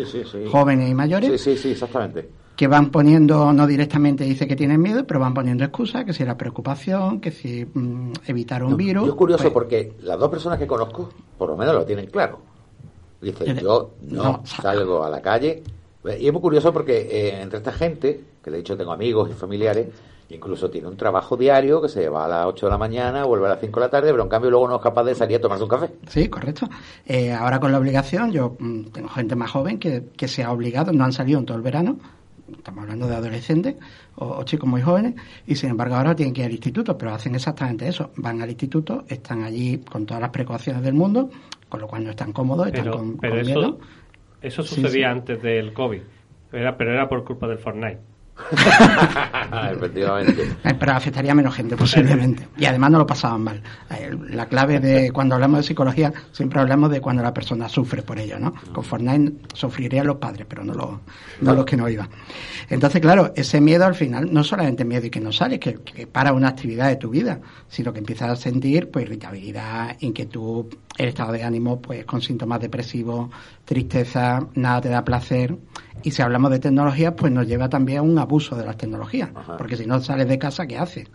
jóvenes 0.51 0.91
y 0.91 0.95
mayores, 0.95 1.41
sí, 1.41 1.57
sí, 1.57 1.71
exactamente. 1.71 2.29
que 2.55 2.69
van 2.69 2.91
poniendo, 2.91 3.55
no 3.55 3.67
directamente 3.67 4.25
dice 4.25 4.47
que 4.47 4.57
tienen 4.57 4.79
miedo, 4.79 5.07
pero 5.07 5.21
van 5.21 5.33
poniendo 5.33 5.65
excusas, 5.65 6.05
que 6.05 6.13
si 6.13 6.23
la 6.23 6.37
preocupación, 6.37 7.19
que 7.19 7.31
si 7.31 7.65
mm, 7.65 8.13
evitar 8.27 8.63
un 8.63 8.77
virus. 8.77 9.07
Yo 9.07 9.13
es 9.13 9.17
curioso 9.17 9.45
pues 9.45 9.55
porque 9.55 9.95
las 10.03 10.19
dos 10.19 10.29
personas 10.29 10.59
que 10.59 10.67
conozco, 10.67 11.09
por 11.39 11.49
lo 11.49 11.57
menos 11.57 11.75
lo 11.75 11.87
tienen 11.87 12.11
claro 12.11 12.52
Dice, 13.23 13.55
yo 13.55 13.93
no, 14.03 14.43
salgo 14.45 15.05
a 15.05 15.09
la 15.09 15.23
calle. 15.23 15.63
Y 16.19 16.27
es 16.27 16.33
muy 16.33 16.43
curioso 16.43 16.73
porque 16.73 17.03
eh, 17.03 17.41
entre 17.41 17.59
esta 17.59 17.73
gente, 17.73 18.21
que 18.43 18.51
de 18.51 18.59
hecho 18.59 18.77
tengo 18.77 18.93
amigos 18.93 19.31
y 19.31 19.35
familiares, 19.35 19.87
incluso 20.29 20.69
tiene 20.69 20.89
un 20.89 20.97
trabajo 20.97 21.37
diario 21.37 21.81
que 21.81 21.89
se 21.89 22.09
va 22.09 22.25
a 22.25 22.29
las 22.29 22.47
8 22.47 22.67
de 22.67 22.73
la 22.73 22.79
mañana, 22.79 23.25
vuelve 23.25 23.47
a 23.47 23.51
las 23.51 23.61
5 23.61 23.79
de 23.79 23.87
la 23.87 23.91
tarde, 23.91 24.11
pero 24.11 24.25
en 24.25 24.29
cambio 24.29 24.51
luego 24.51 24.67
no 24.67 24.77
es 24.77 24.83
capaz 24.83 25.05
de 25.05 25.15
salir 25.15 25.37
a 25.37 25.41
tomarse 25.41 25.63
un 25.63 25.71
café. 25.71 25.91
Sí, 26.09 26.29
correcto. 26.29 26.69
Eh, 27.07 27.33
ahora 27.33 27.61
con 27.61 27.71
la 27.71 27.79
obligación, 27.79 28.33
yo 28.33 28.57
mm, 28.59 28.87
tengo 28.87 29.09
gente 29.09 29.37
más 29.37 29.53
joven 29.53 29.79
que, 29.79 30.09
que 30.17 30.27
se 30.27 30.43
ha 30.43 30.51
obligado, 30.51 30.93
no 30.93 31.05
han 31.05 31.13
salido 31.13 31.39
en 31.39 31.47
todo 31.47 31.57
el 31.57 31.63
verano, 31.63 31.99
estamos 32.57 32.83
hablando 32.83 33.07
de 33.07 33.15
adolescentes 33.15 33.77
o, 34.17 34.43
chicos 34.45 34.69
muy 34.69 34.83
jóvenes, 34.83 35.15
y 35.47 35.55
sin 35.57 35.71
embargo 35.71 35.95
ahora 35.95 36.15
tienen 36.15 36.35
que 36.35 36.43
ir 36.43 36.47
al 36.47 36.53
instituto, 36.53 36.97
pero 36.99 37.15
hacen 37.15 37.35
exactamente 37.35 37.89
eso, 37.89 38.11
van 38.17 38.43
al 38.43 38.51
instituto, 38.51 39.05
están 39.09 39.43
allí 39.43 39.79
con 39.79 40.07
todas 40.07 40.21
las 40.21 40.31
precauciones 40.31 40.83
del 40.83 40.95
mundo, 40.95 41.31
con 41.73 41.81
lo 41.81 41.89
cual 41.89 42.05
no 42.05 42.11
están 42.11 42.35
cómodos, 42.35 42.67
están 42.67 42.91
con, 42.91 43.17
pero 43.17 43.37
eso, 43.37 43.47
miedo. 43.47 43.79
Eso 44.43 44.63
sucedía 44.63 45.11
antes 45.11 45.41
del 45.41 45.73
COVID, 45.73 46.03
era, 46.53 46.77
pero 46.77 46.93
era 46.93 47.09
por 47.09 47.25
culpa 47.25 47.49
del 47.49 47.57
Fortnite. 47.57 47.99
Efectivamente. 49.73 50.57
Pero 50.79 50.93
afectaría 50.93 51.35
menos 51.35 51.55
gente 51.55 51.77
posiblemente. 51.77 52.49
Y 52.57 52.65
además 52.65 52.91
no 52.91 52.99
lo 52.99 53.07
pasaban 53.07 53.43
mal. 53.43 53.63
Eh, 53.91 54.17
la 54.31 54.47
clave 54.47 54.81
de 54.81 55.11
cuando 55.13 55.35
hablamos 55.35 55.59
de 55.59 55.63
psicología, 55.65 56.13
siempre 56.33 56.61
hablamos 56.61 56.91
de 56.91 57.01
cuando 57.01 57.23
la 57.23 57.33
persona 57.35 57.69
sufre 57.69 58.03
por 58.03 58.19
ello, 58.19 58.39
¿no? 58.39 58.55
Con 58.73 58.85
Fortnite 58.85 59.47
sufrirían 59.55 60.07
los 60.07 60.17
padres, 60.17 60.47
pero 60.49 60.65
no, 60.65 60.75
lo, 60.75 61.01
no 61.41 61.55
los 61.55 61.65
que 61.65 61.77
no 61.77 61.89
iban. 61.89 62.09
Entonces, 62.69 63.01
claro, 63.01 63.33
ese 63.37 63.61
miedo 63.61 63.85
al 63.85 63.95
final 63.95 64.33
no 64.33 64.45
solamente 64.45 64.85
miedo 64.85 65.07
y 65.07 65.11
que 65.11 65.21
no 65.21 65.33
sales, 65.33 65.59
que, 65.61 65.75
que 65.75 66.07
para 66.07 66.33
una 66.33 66.49
actividad 66.49 66.89
de 66.89 66.97
tu 66.97 67.11
vida, 67.11 67.41
sino 67.69 67.93
que 67.93 67.99
empiezas 67.99 68.31
a 68.31 68.37
sentir 68.37 68.91
pues 68.91 69.07
irritabilidad, 69.07 69.97
inquietud, 70.01 70.67
el 70.99 71.09
estado 71.09 71.33
de 71.33 71.43
ánimo 71.43 71.81
pues 71.81 72.05
con 72.05 72.21
síntomas 72.21 72.61
depresivos, 72.61 73.31
tristeza, 73.65 74.47
nada 74.55 74.81
te 74.81 74.89
da 74.89 75.05
placer. 75.05 75.57
Y 76.03 76.11
si 76.11 76.23
hablamos 76.23 76.51
de 76.51 76.59
tecnología, 76.59 77.15
pues 77.15 77.33
nos 77.33 77.47
lleva 77.47 77.69
también 77.69 77.99
a 77.99 78.03
un 78.03 78.19
abuso 78.19 78.57
de 78.57 78.65
las 78.65 78.77
tecnologías. 78.77 79.31
Porque 79.57 79.77
si 79.77 79.87
no 79.87 80.01
sales 80.01 80.29
de 80.29 80.39
casa, 80.39 80.67
¿qué 80.67 80.79
haces? 80.79 81.09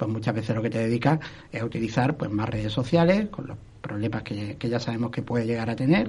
Pues 0.00 0.10
muchas 0.10 0.34
veces 0.34 0.56
lo 0.56 0.62
que 0.62 0.70
te 0.70 0.78
dedicas 0.78 1.20
es 1.52 1.60
a 1.60 1.64
utilizar 1.66 2.16
pues 2.16 2.30
más 2.30 2.48
redes 2.48 2.72
sociales, 2.72 3.28
con 3.28 3.48
los 3.48 3.58
problemas 3.82 4.22
que, 4.22 4.56
ya 4.58 4.80
sabemos 4.80 5.10
que 5.10 5.20
puede 5.20 5.44
llegar 5.44 5.68
a 5.68 5.76
tener. 5.76 6.08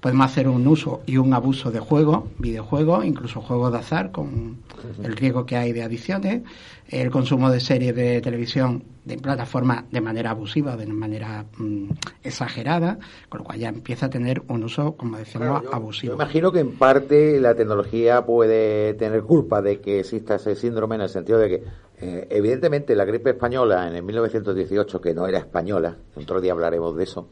Podemos 0.00 0.24
hacer 0.24 0.48
un 0.48 0.66
uso 0.66 1.02
y 1.04 1.18
un 1.18 1.34
abuso 1.34 1.70
de 1.70 1.78
juegos, 1.78 2.24
videojuegos, 2.38 3.04
incluso 3.04 3.42
juegos 3.42 3.72
de 3.72 3.78
azar, 3.80 4.12
con 4.12 4.58
el 5.02 5.14
riesgo 5.14 5.44
que 5.44 5.56
hay 5.56 5.72
de 5.72 5.82
adicciones, 5.82 6.42
el 6.88 7.10
consumo 7.10 7.50
de 7.50 7.60
series 7.60 7.94
de 7.94 8.22
televisión 8.22 8.84
de 9.04 9.16
plataforma 9.16 9.86
de 9.90 10.00
manera 10.00 10.30
abusiva, 10.30 10.76
de 10.76 10.86
manera 10.86 11.44
mm, 11.56 11.90
exagerada, 12.22 12.98
con 13.28 13.38
lo 13.38 13.44
cual 13.44 13.58
ya 13.58 13.70
empieza 13.70 14.06
a 14.06 14.10
tener 14.10 14.42
un 14.48 14.64
uso, 14.64 14.96
como 14.96 15.16
decimos, 15.16 15.62
abusivo. 15.72 16.12
Yo 16.12 16.22
imagino 16.22 16.52
que 16.52 16.60
en 16.60 16.72
parte 16.72 17.40
la 17.40 17.54
tecnología 17.54 18.24
puede 18.24 18.94
tener 18.94 19.22
culpa 19.22 19.62
de 19.62 19.80
que 19.80 20.00
exista 20.00 20.36
ese 20.36 20.54
síndrome 20.54 20.96
en 20.96 21.02
el 21.02 21.08
sentido 21.08 21.38
de 21.38 21.48
que, 21.48 21.64
eh, 22.00 22.26
evidentemente, 22.30 22.94
la 22.94 23.04
gripe 23.04 23.30
española 23.30 23.88
en 23.88 23.96
el 23.96 24.02
1918, 24.02 25.00
que 25.00 25.14
no 25.14 25.26
era 25.26 25.38
española, 25.38 25.96
otro 26.16 26.40
día 26.40 26.52
hablaremos 26.52 26.96
de 26.96 27.04
eso, 27.04 27.28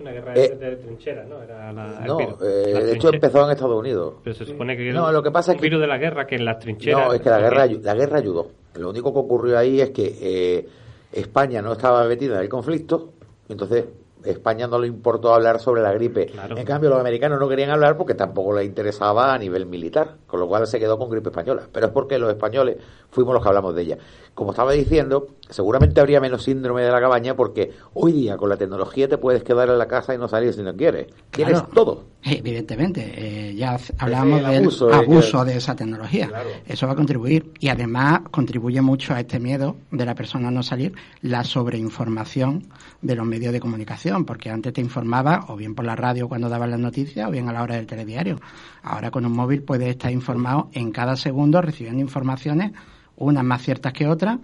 Una 0.00 0.10
guerra 0.10 0.34
Eh, 0.34 0.56
de, 0.58 0.76
trincheras, 0.76 1.28
¿no? 1.28 1.40
Era 1.40 1.72
la, 1.72 1.98
el 2.00 2.06
No, 2.06 2.16
virus. 2.16 2.42
eh, 2.42 2.82
de 2.84 2.92
hecho 2.94 3.10
empezó 3.14 3.44
en 3.44 3.52
Estados 3.52 3.78
Unidos. 3.78 4.14
Pero 4.24 4.34
se 4.34 4.44
supone 4.44 4.76
que 4.76 4.92
No, 4.92 5.12
lo 5.12 5.22
que 5.22 5.30
pasa 5.30 5.52
es 5.52 5.58
que- 5.58 5.62
virus 5.62 5.80
de 5.80 5.86
la 5.86 5.98
guerra 5.98 6.26
que 6.26 6.34
en 6.34 6.44
las 6.44 6.58
trincheras. 6.58 7.06
No, 7.06 7.12
es 7.14 7.20
que 7.20 7.30
la 7.30 7.38
guerra, 7.38 7.66
la 7.66 7.94
guerra 7.94 8.18
ayudó. 8.18 8.48
Lo 8.74 8.90
único 8.90 9.12
que 9.12 9.18
ocurrió 9.20 9.56
ahí 9.56 9.80
es 9.80 9.90
que 9.90 10.16
eh, 10.20 10.68
España 11.12 11.62
no 11.62 11.72
estaba 11.74 12.04
metida 12.08 12.34
en 12.34 12.40
el 12.42 12.48
conflicto, 12.48 13.12
entonces 13.48 13.84
España 14.24 14.66
no 14.66 14.78
le 14.78 14.86
importó 14.86 15.34
hablar 15.34 15.60
sobre 15.60 15.82
la 15.82 15.92
gripe. 15.92 16.26
Claro. 16.26 16.56
En 16.56 16.64
cambio, 16.64 16.90
los 16.90 17.00
americanos 17.00 17.38
no 17.38 17.48
querían 17.48 17.70
hablar 17.70 17.96
porque 17.96 18.14
tampoco 18.14 18.54
les 18.56 18.66
interesaba 18.66 19.34
a 19.34 19.38
nivel 19.38 19.66
militar, 19.66 20.16
con 20.26 20.40
lo 20.40 20.48
cual 20.48 20.66
se 20.66 20.78
quedó 20.78 20.98
con 20.98 21.10
gripe 21.10 21.28
española. 21.30 21.62
Pero 21.72 21.86
es 21.86 21.92
porque 21.92 22.18
los 22.18 22.30
españoles 22.30 22.76
fuimos 23.10 23.34
los 23.34 23.42
que 23.42 23.48
hablamos 23.48 23.74
de 23.74 23.82
ella. 23.82 23.98
Como 24.34 24.50
estaba 24.50 24.72
diciendo, 24.72 25.28
seguramente 25.48 26.00
habría 26.00 26.20
menos 26.20 26.42
síndrome 26.42 26.82
de 26.82 26.90
la 26.90 27.00
cabaña 27.00 27.36
porque 27.36 27.70
hoy 27.94 28.12
día 28.12 28.36
con 28.36 28.48
la 28.48 28.56
tecnología 28.56 29.08
te 29.08 29.18
puedes 29.18 29.44
quedar 29.44 29.68
en 29.68 29.78
la 29.78 29.86
casa 29.86 30.14
y 30.14 30.18
no 30.18 30.26
salir 30.26 30.52
si 30.52 30.62
no 30.62 30.74
quieres. 30.74 31.06
Tienes 31.30 31.54
Claro. 31.60 31.68
todo. 31.74 32.04
Evidentemente, 32.26 33.12
eh, 33.16 33.54
ya 33.54 33.78
hablábamos 33.98 34.40
el 34.40 34.46
del 34.46 34.62
abuso, 34.62 34.92
abuso, 34.92 35.42
eh, 35.42 35.46
de 35.46 35.56
esa 35.58 35.76
tecnología. 35.76 36.28
Claro. 36.28 36.48
Eso 36.66 36.86
va 36.86 36.94
a 36.94 36.96
contribuir 36.96 37.52
y 37.60 37.68
además 37.68 38.22
contribuye 38.30 38.80
mucho 38.80 39.12
a 39.14 39.20
este 39.20 39.38
miedo 39.38 39.76
de 39.90 40.04
la 40.06 40.14
persona 40.14 40.48
a 40.48 40.50
no 40.50 40.62
salir, 40.62 40.94
la 41.20 41.44
sobreinformación 41.44 42.64
de 43.02 43.14
los 43.14 43.26
medios 43.26 43.52
de 43.52 43.60
comunicación, 43.60 44.13
porque 44.24 44.50
antes 44.50 44.72
te 44.72 44.80
informaba 44.80 45.46
o 45.48 45.56
bien 45.56 45.74
por 45.74 45.84
la 45.84 45.96
radio 45.96 46.28
cuando 46.28 46.48
daban 46.48 46.70
las 46.70 46.80
noticias 46.80 47.26
o 47.28 47.30
bien 47.32 47.48
a 47.48 47.52
la 47.52 47.62
hora 47.62 47.74
del 47.74 47.86
telediario. 47.86 48.38
Ahora 48.82 49.10
con 49.10 49.26
un 49.26 49.32
móvil 49.32 49.62
puedes 49.62 49.88
estar 49.88 50.12
informado 50.12 50.70
en 50.72 50.92
cada 50.92 51.16
segundo 51.16 51.60
recibiendo 51.60 52.00
informaciones, 52.00 52.72
unas 53.16 53.42
más 53.44 53.62
ciertas 53.62 53.92
que 53.92 54.06
otras. 54.06 54.38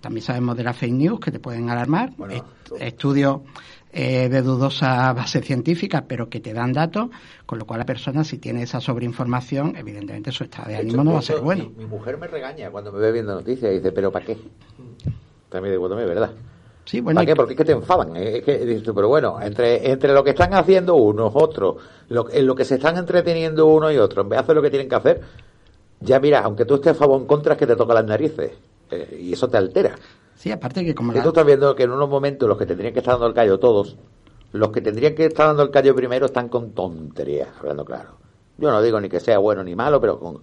También 0.00 0.24
sabemos 0.24 0.56
de 0.56 0.64
las 0.64 0.76
fake 0.76 0.92
news 0.94 1.20
que 1.20 1.30
te 1.32 1.40
pueden 1.40 1.68
alarmar. 1.68 2.12
Bueno, 2.16 2.34
Est- 2.34 2.46
estudios 2.80 3.40
eh, 3.92 4.28
de 4.28 4.40
dudosa 4.42 5.12
base 5.12 5.42
científica, 5.42 6.04
pero 6.06 6.28
que 6.28 6.38
te 6.40 6.52
dan 6.54 6.72
datos, 6.72 7.10
con 7.44 7.58
lo 7.58 7.66
cual 7.66 7.80
la 7.80 7.86
persona, 7.86 8.22
si 8.22 8.38
tiene 8.38 8.62
esa 8.62 8.80
sobreinformación, 8.80 9.74
evidentemente 9.76 10.30
su 10.30 10.44
estado 10.44 10.68
de 10.68 10.74
De 10.74 10.78
ánimo 10.80 10.94
hecho, 11.02 11.04
no 11.04 11.12
va 11.14 11.18
a 11.18 11.22
ser 11.22 11.40
bueno. 11.40 11.64
Mi, 11.64 11.70
mi 11.84 11.86
mujer 11.86 12.16
me 12.16 12.28
regaña 12.28 12.70
cuando 12.70 12.92
me 12.92 13.00
ve 13.00 13.10
viendo 13.10 13.34
noticias 13.34 13.72
y 13.72 13.76
dice, 13.76 13.90
¿pero 13.90 14.12
para 14.12 14.24
qué? 14.24 14.38
También 15.48 15.74
digo, 15.74 15.88
también 15.88 16.08
es 16.08 16.14
verdad. 16.14 16.32
Sí, 16.90 17.00
bueno, 17.00 17.18
¿Para 17.18 17.22
y- 17.22 17.26
qué? 17.28 17.36
Porque 17.36 17.52
es 17.52 17.56
que 17.56 17.64
te 17.64 17.70
enfadan. 17.70 18.14
pero 18.14 19.06
bueno, 19.08 19.40
entre, 19.40 19.92
entre 19.92 20.12
lo 20.12 20.24
que 20.24 20.30
están 20.30 20.54
haciendo 20.54 20.96
unos, 20.96 21.30
otros, 21.36 21.76
lo, 22.08 22.28
en 22.28 22.44
lo 22.44 22.56
que 22.56 22.64
se 22.64 22.74
están 22.74 22.96
entreteniendo 22.96 23.66
uno 23.66 23.92
y 23.92 23.96
otro, 23.96 24.22
en 24.22 24.28
vez 24.28 24.38
de 24.38 24.42
hacer 24.42 24.56
lo 24.56 24.62
que 24.62 24.70
tienen 24.70 24.88
que 24.88 24.96
hacer, 24.96 25.20
ya 26.00 26.18
mira, 26.18 26.40
aunque 26.40 26.64
tú 26.64 26.74
estés 26.74 26.90
a 26.90 26.94
favor 26.96 27.18
o 27.18 27.20
en 27.20 27.26
contra, 27.28 27.52
es 27.52 27.60
que 27.60 27.66
te 27.68 27.76
toca 27.76 27.94
las 27.94 28.04
narices. 28.04 28.54
Eh, 28.90 29.18
y 29.20 29.32
eso 29.32 29.46
te 29.46 29.56
altera. 29.56 29.94
sí, 30.34 30.50
aparte 30.50 30.84
que 30.84 30.92
como 30.92 31.12
la, 31.12 31.22
tú 31.22 31.28
estás 31.28 31.46
viendo 31.46 31.76
que 31.76 31.84
en 31.84 31.92
unos 31.92 32.08
momentos 32.08 32.48
los 32.48 32.58
que 32.58 32.66
tendrían 32.66 32.92
que 32.92 32.98
estar 32.98 33.14
dando 33.14 33.28
el 33.28 33.34
callo 33.34 33.60
todos, 33.60 33.96
los 34.50 34.70
que 34.72 34.80
tendrían 34.80 35.14
que 35.14 35.26
estar 35.26 35.46
dando 35.46 35.62
el 35.62 35.70
callo 35.70 35.94
primero 35.94 36.26
están 36.26 36.48
con 36.48 36.72
tonterías, 36.72 37.50
hablando 37.60 37.84
claro. 37.84 38.16
Yo 38.58 38.68
no 38.68 38.82
digo 38.82 39.00
ni 39.00 39.08
que 39.08 39.20
sea 39.20 39.38
bueno 39.38 39.62
ni 39.62 39.76
malo, 39.76 40.00
pero 40.00 40.18
con... 40.18 40.40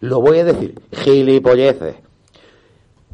Lo 0.00 0.22
voy 0.22 0.38
a 0.38 0.44
decir, 0.44 0.80
gilipolleces. 0.90 1.96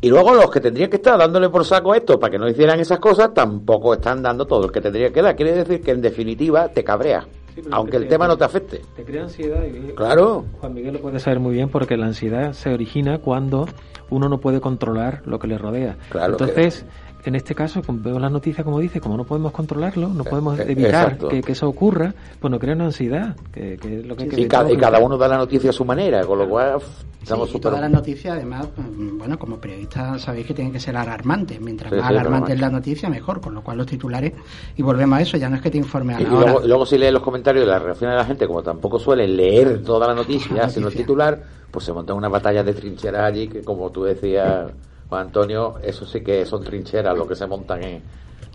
Y 0.03 0.11
luego 0.11 0.35
los 0.35 0.51
que 0.51 0.61
tendrían 0.61 0.91
que 0.91 0.97
estar 0.97 1.17
dándole 1.17 1.49
por 1.49 1.65
saco 1.65 1.95
esto 1.95 2.19
para 2.21 2.31
que 2.33 2.39
no 2.39 2.49
hicieran 2.49 2.79
esas 2.81 2.99
cosas, 2.99 3.33
tampoco 3.33 3.95
están 3.95 4.21
dando 4.23 4.45
todo 4.47 4.67
el 4.67 4.73
que 4.73 4.81
tendría 4.81 5.11
que 5.13 5.23
dar. 5.23 5.35
Quiere 5.37 5.53
decir 5.53 5.81
que 5.81 5.93
en 5.93 6.01
definitiva 6.03 6.69
te 6.69 6.83
cabrea, 6.83 7.25
Sí, 7.55 7.63
aunque 7.71 7.93
que 7.93 7.97
el 7.99 8.03
te- 8.05 8.09
tema 8.11 8.27
no 8.27 8.37
te 8.37 8.43
afecte. 8.45 8.83
Te 8.97 9.05
crea 9.05 9.23
ansiedad. 9.23 9.63
Y, 9.65 9.93
Claro. 9.93 10.45
Juan 10.61 10.75
Miguel 10.75 10.95
lo 10.95 11.01
puede 11.01 11.21
saber 11.21 11.39
muy 11.39 11.55
bien 11.55 11.69
porque 11.69 11.97
la 11.97 12.07
ansiedad 12.07 12.53
se 12.53 12.75
origina 12.75 13.19
cuando 13.19 13.67
uno 14.11 14.29
no 14.29 14.39
puede 14.41 14.61
controlar 14.61 15.23
lo 15.25 15.39
que 15.39 15.47
le 15.47 15.57
rodea. 15.57 15.97
Claro 16.11 16.37
que- 16.37 16.45
Entonces, 16.45 16.85
en 17.31 17.37
este 17.37 17.55
caso, 17.55 17.83
veo 17.89 18.19
las 18.19 18.33
noticias, 18.33 18.65
como 18.65 18.79
dice, 18.81 19.01
como 19.01 19.17
no 19.17 19.25
podemos 19.25 19.53
controlarlo, 19.53 20.09
no 20.09 20.25
podemos 20.25 20.59
eh, 20.59 20.65
evitar 20.69 21.17
que, 21.19 21.41
que 21.43 21.53
eso 21.53 21.69
ocurra, 21.69 22.13
pues 22.41 22.51
nos 22.51 22.59
crea 22.61 22.75
una 22.75 22.87
ansiedad, 22.87 23.37
que, 23.53 23.77
que 23.79 24.01
es 24.01 24.07
lo 24.07 24.17
que 24.17 24.25
hay 24.25 24.29
que 24.29 24.41
Y, 24.41 24.49
ca- 24.49 24.71
y 24.71 24.77
cada 24.77 24.99
uno 24.99 25.17
da 25.17 25.29
la 25.29 25.37
noticia 25.39 25.71
a 25.71 25.73
su 25.73 25.85
manera, 25.85 26.25
con 26.27 26.39
lo 26.39 26.49
cual 26.49 26.79
estamos 27.23 27.49
Sí, 27.49 27.51
y 27.51 27.53
súper... 27.53 27.71
todas 27.71 27.81
las 27.81 27.91
noticias, 27.91 28.35
además, 28.35 28.67
mm, 28.77 29.19
bueno, 29.19 29.39
como 29.39 29.57
periodistas 29.59 30.23
sabéis 30.23 30.47
que 30.47 30.55
tienen 30.55 30.73
que 30.73 30.81
ser 30.81 30.97
alarmantes. 30.97 31.61
Mientras 31.61 31.91
Sí, 31.91 31.97
más 31.97 32.09
sí, 32.09 32.13
alarmante 32.13 32.53
es 32.55 32.61
la 32.61 32.71
noticia, 32.71 33.09
mejor. 33.09 33.41
Con 33.41 33.55
lo 33.55 33.63
cual 33.63 33.79
los 33.79 33.87
titulares, 33.87 34.33
y 34.77 34.83
volvemos 34.83 35.19
a 35.19 35.23
eso, 35.23 35.37
ya 35.37 35.49
no 35.49 35.57
es 35.57 35.63
que 35.63 35.71
te 35.71 35.79
informe 35.79 36.15
a 36.15 36.21
Y 36.21 36.25
la 36.25 36.35
hora. 36.35 36.51
luego, 36.53 36.67
luego 36.67 36.87
si 36.87 36.99
lees 36.99 37.13
los 37.13 37.23
comentarios 37.23 37.65
y 37.65 37.69
las 37.69 37.81
reacciones 37.81 38.15
de 38.15 38.19
la 38.21 38.25
gente, 38.27 38.47
como 38.49 38.63
tampoco 38.63 38.99
suelen 38.99 39.37
leer 39.37 39.83
toda 39.85 40.09
la 40.09 40.15
noticia, 40.15 40.57
La 40.57 40.69
sino 40.69 40.81
el 40.81 40.85
noticia. 40.87 41.05
titular, 41.07 41.43
pues 41.71 41.85
se 41.85 41.93
montan 41.93 42.17
una 42.17 42.29
batalla 42.29 42.65
de 42.65 42.75
trincheras 42.75 43.23
allí 43.23 43.47
que, 43.49 43.63
como 43.63 43.91
tú 43.91 44.03
decías, 44.03 44.73
Antonio, 45.21 45.79
eso 45.83 46.07
sí 46.07 46.23
que 46.23 46.45
son 46.47 46.65
trincheras 46.65 47.17
lo 47.17 47.27
que 47.27 47.35
se 47.37 47.47
montan 47.47 47.83
en, 47.83 48.03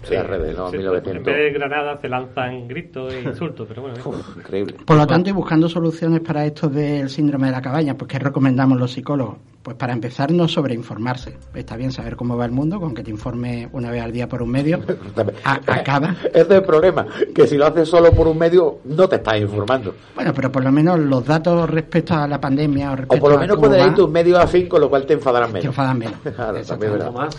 en. 0.04 0.72
Sí, 0.72 0.78
1900. 0.78 1.16
En 1.18 1.24
vez 1.24 1.36
de 1.36 1.52
granadas 1.52 2.00
se 2.02 2.10
lanzan 2.10 2.68
gritos 2.68 3.14
e 3.14 3.22
insultos, 3.22 3.68
pero 3.68 3.82
bueno. 3.84 3.98
Uf, 4.06 4.38
increíble. 4.38 4.76
Por 4.86 4.98
lo 4.98 5.08
tanto, 5.08 5.30
y 5.30 5.34
buscando 5.34 5.68
soluciones 5.70 6.22
para 6.22 6.46
esto 6.46 6.68
del 6.70 7.10
síndrome 7.10 7.48
de 7.48 7.54
la 7.54 7.62
cabaña, 7.62 7.96
pues 7.96 8.10
¿qué 8.10 8.20
recomendamos 8.20 8.78
los 8.80 8.92
psicólogos? 8.92 9.38
Pues 9.64 9.76
para 9.76 9.92
empezar, 9.92 10.32
no 10.32 10.48
sobreinformarse. 10.48 11.36
Está 11.54 11.76
bien 11.76 11.92
saber 11.92 12.16
cómo 12.16 12.38
va 12.38 12.46
el 12.46 12.52
mundo, 12.52 12.80
con 12.80 12.94
que 12.96 13.04
te 13.04 13.12
informe 13.12 13.68
una 13.74 13.92
vez 13.92 14.02
al 14.02 14.14
día 14.14 14.30
por 14.30 14.42
un 14.42 14.50
medio. 14.50 14.80
A- 15.44 15.60
acaba. 15.68 16.16
Ese 16.34 16.40
es 16.42 16.50
el 16.52 16.64
problema, 16.64 17.06
que 17.36 17.46
si 17.48 17.58
lo 17.58 17.66
haces 17.66 17.90
solo 17.90 18.12
por 18.14 18.28
un 18.28 18.38
medio, 18.38 18.80
no 18.86 19.10
te 19.10 19.18
estás 19.18 19.38
informando. 19.42 19.94
Bueno, 20.16 20.32
pero 20.34 20.50
por 20.54 20.64
lo 20.64 20.72
menos 20.72 20.98
los 21.00 21.26
datos 21.26 21.70
respecto 21.70 22.14
a 22.14 22.26
la 22.30 22.40
pandemia 22.40 22.92
o 22.92 22.94
O 22.94 22.96
respecto 22.96 23.22
por 23.22 23.32
lo 23.34 23.40
menos 23.40 23.58
puedes 23.58 23.86
ir 23.86 23.94
tus 23.94 24.10
medios 24.10 24.40
afín, 24.40 24.70
con 24.70 24.80
lo 24.80 24.90
cual 24.90 25.06
te 25.06 25.14
enfadarán 25.16 25.50
menos. 25.50 25.62
te 25.64 25.68
enfadan 25.68 25.98
menos. 25.98 26.16
Claro, 26.24 26.62
también 26.64 26.94
es 26.94 27.00
verdad. 27.00 27.30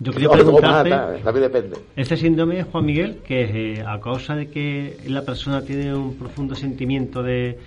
Yo 0.00 0.12
quería 0.12 0.30
preguntarte, 0.30 0.90
también 1.24 1.52
depende. 1.52 1.76
este 1.94 2.16
síndrome, 2.16 2.62
Juan 2.64 2.86
Miguel, 2.86 3.18
que 3.22 3.74
eh, 3.74 3.84
a 3.86 4.00
causa 4.00 4.34
de 4.34 4.48
que 4.48 4.96
la 5.06 5.22
persona 5.22 5.62
tiene 5.62 5.94
un 5.94 6.16
profundo 6.16 6.54
sentimiento 6.54 7.22
de, 7.22 7.58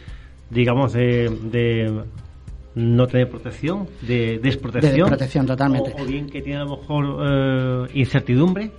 digamos, 0.49 0.93
de, 0.93 1.29
de 1.29 2.03
no 2.73 3.07
tener 3.07 3.29
protección, 3.29 3.87
de 4.01 4.39
desprotección. 4.39 4.93
De 4.93 4.99
desprotección, 5.01 5.45
totalmente. 5.45 5.93
O, 5.97 6.01
o 6.01 6.05
bien 6.05 6.27
que 6.27 6.41
tiene 6.41 6.61
a 6.61 6.63
lo 6.63 6.77
mejor 6.77 7.19
eh, 7.23 7.87
incertidumbre, 7.93 8.71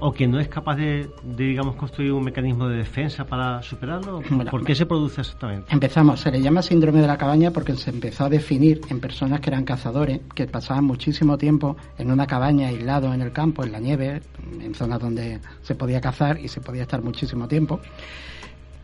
o 0.00 0.12
que 0.12 0.26
no 0.26 0.38
es 0.38 0.48
capaz 0.48 0.76
de, 0.76 1.10
de, 1.22 1.44
digamos, 1.44 1.74
construir 1.76 2.12
un 2.12 2.24
mecanismo 2.24 2.68
de 2.68 2.76
defensa 2.76 3.24
para 3.24 3.62
superarlo. 3.62 4.22
Bueno, 4.30 4.50
¿Por 4.50 4.64
qué 4.64 4.74
se 4.74 4.86
produce 4.86 5.22
exactamente? 5.22 5.72
Empezamos, 5.72 6.20
se 6.20 6.30
le 6.30 6.40
llama 6.40 6.62
síndrome 6.62 7.00
de 7.00 7.06
la 7.06 7.16
cabaña 7.16 7.50
porque 7.50 7.74
se 7.74 7.90
empezó 7.90 8.24
a 8.24 8.28
definir 8.28 8.80
en 8.88 9.00
personas 9.00 9.40
que 9.40 9.50
eran 9.50 9.64
cazadores, 9.64 10.20
que 10.34 10.46
pasaban 10.46 10.84
muchísimo 10.84 11.36
tiempo 11.36 11.76
en 11.98 12.12
una 12.12 12.26
cabaña 12.26 12.68
aislado 12.68 13.12
en 13.12 13.22
el 13.22 13.32
campo, 13.32 13.64
en 13.64 13.72
la 13.72 13.80
nieve, 13.80 14.22
en 14.60 14.74
zonas 14.74 15.00
donde 15.00 15.40
se 15.62 15.74
podía 15.74 16.00
cazar 16.00 16.38
y 16.38 16.48
se 16.48 16.60
podía 16.60 16.82
estar 16.82 17.02
muchísimo 17.02 17.48
tiempo. 17.48 17.80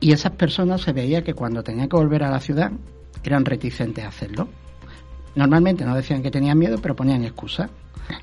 Y 0.01 0.13
esas 0.13 0.33
personas 0.33 0.81
se 0.83 0.93
veía 0.93 1.23
que 1.23 1.35
cuando 1.35 1.63
tenían 1.63 1.89
que 1.89 1.97
volver 1.97 2.25
a 2.25 2.31
la 2.31 2.41
ciudad 2.41 2.73
eran 3.23 3.45
reticentes 3.45 4.05
a 4.05 4.09
hacerlo. 4.09 4.49
Normalmente 5.35 5.85
no 5.85 5.95
decían 5.95 6.23
que 6.23 6.31
tenían 6.31 6.59
miedo, 6.59 6.79
pero 6.81 6.95
ponían 6.95 7.25
excusas. 7.25 7.71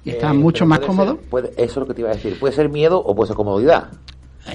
Y 0.04 0.12
Eh, 0.12 0.13
mucho 0.34 0.60
pero 0.60 0.67
más 0.67 0.80
ser- 0.80 0.86
puede- 1.30 1.50
eso 1.58 1.63
es 1.63 1.78
lo 1.78 1.88
que 1.88 1.94
te 1.94 2.02
iba 2.02 2.10
a 2.12 2.13
decir. 2.13 2.38
Puede 2.39 2.54
ser 2.54 2.70
miedo 2.70 3.00
o 3.00 3.15
puede 3.15 3.28
ser 3.28 3.36
comodidad. 3.36 3.89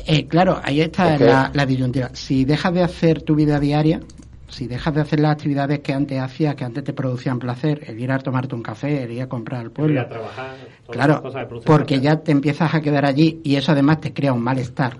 Eh, 0.06 0.26
claro, 0.26 0.60
ahí 0.62 0.80
está 0.80 1.14
Es 1.14 1.18
que- 1.18 1.24
la, 1.26 1.50
la 1.54 1.66
disyuntiva. 1.66 2.10
Si 2.12 2.44
dejas 2.44 2.74
de 2.74 2.82
hacer 2.82 3.22
tu 3.22 3.34
vida 3.34 3.60
diaria, 3.60 4.00
si 4.48 4.66
dejas 4.66 4.94
de 4.94 5.00
hacer 5.00 5.20
las 5.20 5.32
actividades 5.32 5.80
que 5.80 5.92
antes 5.92 6.20
hacías, 6.20 6.54
que 6.54 6.64
antes 6.64 6.82
te 6.84 6.92
producían 6.92 7.38
placer, 7.38 7.82
el 7.86 7.98
ir 8.00 8.10
a 8.10 8.18
tomarte 8.18 8.54
un 8.54 8.62
café, 8.62 9.02
el 9.04 9.12
ir 9.12 9.22
a 9.22 9.28
comprar 9.28 9.60
al 9.60 9.66
Ir 9.66 9.72
pueblo, 9.72 10.00
a 10.00 10.08
trabajar, 10.08 10.54
todas 10.56 10.70
esas 10.82 10.88
claro, 10.90 11.22
cosas 11.22 11.46
porque 11.64 11.94
placer. 11.98 12.00
ya 12.00 12.16
te 12.22 12.32
empiezas 12.32 12.74
a 12.74 12.80
quedar 12.80 13.04
allí 13.04 13.40
y 13.44 13.56
eso 13.56 13.72
además 13.72 14.00
te 14.00 14.12
crea 14.12 14.32
un 14.32 14.42
malestar. 14.42 14.98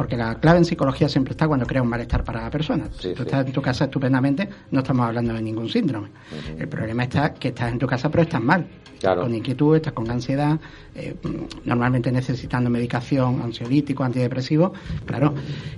Porque 0.00 0.16
la 0.16 0.34
clave 0.36 0.56
en 0.56 0.64
psicología 0.64 1.10
siempre 1.10 1.32
está 1.32 1.46
cuando 1.46 1.66
crea 1.66 1.82
un 1.82 1.88
malestar 1.88 2.24
para 2.24 2.40
la 2.40 2.48
persona. 2.48 2.86
Sí, 2.92 3.08
si 3.08 3.10
tú 3.10 3.16
sí. 3.16 3.22
estás 3.24 3.46
en 3.46 3.52
tu 3.52 3.60
casa 3.60 3.84
estupendamente, 3.84 4.48
no 4.70 4.80
estamos 4.80 5.06
hablando 5.06 5.34
de 5.34 5.42
ningún 5.42 5.68
síndrome. 5.68 6.08
El 6.58 6.68
problema 6.68 7.02
está 7.02 7.34
que 7.34 7.48
estás 7.48 7.70
en 7.70 7.78
tu 7.78 7.86
casa 7.86 8.10
pero 8.10 8.22
estás 8.22 8.42
mal. 8.42 8.66
Claro. 8.98 9.22
Con 9.22 9.34
inquietud, 9.34 9.76
estás 9.76 9.92
con 9.94 10.10
ansiedad, 10.10 10.58
eh, 10.94 11.16
normalmente 11.64 12.12
necesitando 12.12 12.68
medicación, 12.68 13.40
ansiolítico, 13.42 14.04
antidepresivo, 14.04 14.72
claro. 15.04 15.34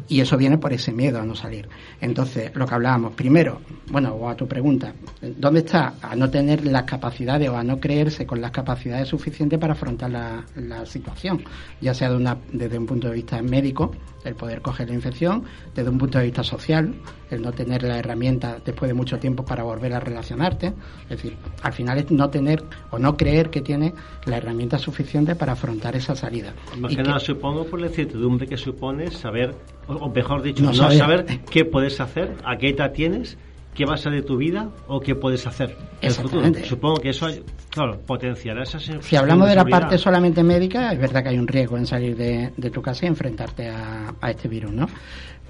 Y 0.08 0.20
eso 0.20 0.36
viene 0.36 0.58
por 0.58 0.72
ese 0.72 0.92
miedo 0.92 1.20
a 1.20 1.24
no 1.24 1.34
salir. 1.34 1.68
Entonces, 2.00 2.54
lo 2.54 2.66
que 2.66 2.74
hablábamos, 2.74 3.14
primero, 3.14 3.60
bueno, 3.90 4.14
o 4.14 4.28
a 4.28 4.36
tu 4.36 4.46
pregunta, 4.48 4.92
¿dónde 5.20 5.60
está? 5.60 5.94
A 6.02 6.16
no 6.16 6.30
tener 6.30 6.64
las 6.64 6.82
capacidades 6.84 7.48
o 7.48 7.56
a 7.56 7.62
no 7.62 7.78
creerse 7.78 8.26
con 8.26 8.40
las 8.40 8.50
capacidades 8.50 9.08
suficientes 9.08 9.58
para 9.58 9.74
afrontar 9.74 10.10
la, 10.10 10.44
la 10.56 10.84
situación, 10.86 11.44
ya 11.80 11.94
sea 11.94 12.10
de 12.10 12.16
una, 12.16 12.36
desde 12.52 12.78
un 12.78 12.86
punto 12.86 13.08
de 13.08 13.14
vista 13.14 13.40
médico, 13.40 13.92
el 14.24 14.34
poder 14.34 14.62
coger 14.62 14.88
la 14.88 14.94
infección, 14.94 15.44
desde 15.74 15.90
un 15.90 15.98
punto 15.98 16.18
de 16.18 16.24
vista 16.24 16.42
social, 16.42 16.94
el 17.30 17.42
no 17.42 17.52
tener 17.52 17.82
la 17.82 17.98
herramienta 17.98 18.58
después 18.64 18.88
de 18.88 18.94
mucho 18.94 19.18
tiempo 19.18 19.44
para 19.44 19.62
volver 19.62 19.92
a 19.94 20.00
relacionarte. 20.00 20.72
Es 21.04 21.08
decir, 21.08 21.36
al 21.62 21.72
final 21.72 21.98
es 21.98 22.10
no 22.10 22.30
tener 22.30 22.62
o 22.90 22.98
no 22.98 23.16
creer 23.16 23.50
que 23.50 23.60
tiene 23.60 23.94
la 24.26 24.36
herramienta 24.36 24.78
suficiente 24.78 25.34
para 25.34 25.52
afrontar 25.52 25.96
esa 25.96 26.14
salida. 26.14 26.54
Más 26.78 26.94
que 26.94 27.02
nada 27.02 27.18
supongo 27.18 27.64
por 27.64 27.80
la 27.80 27.86
incertidumbre 27.88 28.46
que 28.46 28.56
supone 28.56 29.10
saber, 29.10 29.54
o 29.88 29.94
o 29.94 30.10
mejor 30.10 30.42
dicho, 30.42 30.62
No 30.62 30.70
no, 30.70 30.74
saber. 30.74 30.98
saber. 30.98 31.40
qué 31.50 31.64
puedes 31.64 32.00
hacer, 32.00 32.36
a 32.44 32.56
qué 32.56 32.70
edad 32.70 32.92
tienes 32.92 33.36
qué 33.74 33.84
va 33.86 33.94
a 33.94 33.96
ser 33.96 34.12
de 34.12 34.22
tu 34.22 34.36
vida 34.36 34.68
o 34.86 35.00
qué 35.00 35.14
puedes 35.14 35.46
hacer 35.46 35.76
en 36.00 36.08
el 36.08 36.14
futuro. 36.14 36.52
Supongo 36.64 36.96
que 37.00 37.08
eso, 37.10 37.26
claro, 37.70 38.00
potenciará 38.00 38.62
esa 38.64 38.78
sen- 38.78 39.00
Si 39.00 39.16
hablamos 39.16 39.48
de 39.48 39.54
la 39.54 39.64
parte 39.64 39.96
solamente 39.98 40.42
médica, 40.42 40.92
es 40.92 40.98
verdad 40.98 41.22
que 41.22 41.30
hay 41.30 41.38
un 41.38 41.48
riesgo 41.48 41.76
en 41.78 41.86
salir 41.86 42.16
de, 42.16 42.52
de 42.56 42.70
tu 42.70 42.82
casa 42.82 43.06
y 43.06 43.08
enfrentarte 43.08 43.68
a, 43.68 44.14
a 44.20 44.30
este 44.30 44.48
virus, 44.48 44.72
¿no? 44.72 44.86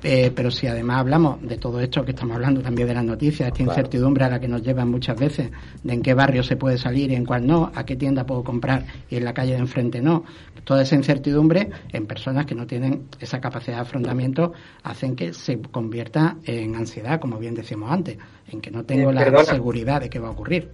Eh, 0.04 0.32
pero 0.34 0.50
si 0.50 0.66
además 0.66 0.98
hablamos 0.98 1.40
de 1.42 1.56
todo 1.58 1.78
esto 1.80 2.04
que 2.04 2.10
estamos 2.10 2.34
hablando 2.34 2.60
también 2.60 2.88
de 2.88 2.94
las 2.94 3.04
noticias, 3.04 3.46
esta 3.48 3.58
Claro. 3.58 3.70
incertidumbre 3.72 4.24
a 4.24 4.30
la 4.30 4.40
que 4.40 4.48
nos 4.48 4.62
llevan 4.62 4.90
muchas 4.90 5.16
veces, 5.18 5.50
de 5.84 5.92
en 5.92 6.02
qué 6.02 6.12
barrio 6.14 6.42
se 6.42 6.56
puede 6.56 6.76
salir 6.76 7.12
y 7.12 7.14
en 7.14 7.24
cuál 7.24 7.46
no, 7.46 7.70
a 7.74 7.84
qué 7.84 7.94
tienda 7.94 8.24
puedo 8.26 8.42
comprar 8.42 8.84
y 9.08 9.16
en 9.16 9.24
la 9.24 9.32
calle 9.32 9.52
de 9.52 9.58
enfrente 9.58 10.00
no, 10.00 10.24
toda 10.64 10.82
esa 10.82 10.96
incertidumbre 10.96 11.70
en 11.92 12.06
personas 12.06 12.46
que 12.46 12.54
no 12.54 12.66
tienen 12.66 13.04
esa 13.20 13.40
capacidad 13.40 13.76
de 13.76 13.82
afrontamiento 13.82 14.52
hacen 14.82 15.14
que 15.14 15.32
se 15.32 15.60
convierta 15.60 16.36
en 16.44 16.74
ansiedad, 16.74 17.20
como 17.20 17.38
bien 17.38 17.54
decíamos 17.54 17.90
antes, 17.90 18.16
en 18.50 18.60
que 18.60 18.70
no 18.70 18.84
tengo 18.84 19.10
Eh, 19.10 19.14
la 19.14 19.24
perdona. 19.24 19.44
seguridad 19.44 20.00
de 20.00 20.10
qué 20.10 20.18
va 20.18 20.28
a 20.28 20.32
ocurrir. 20.32 20.68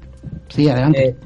Sí, 0.48 0.68
adelante. 0.68 1.04
Eh, 1.06 1.16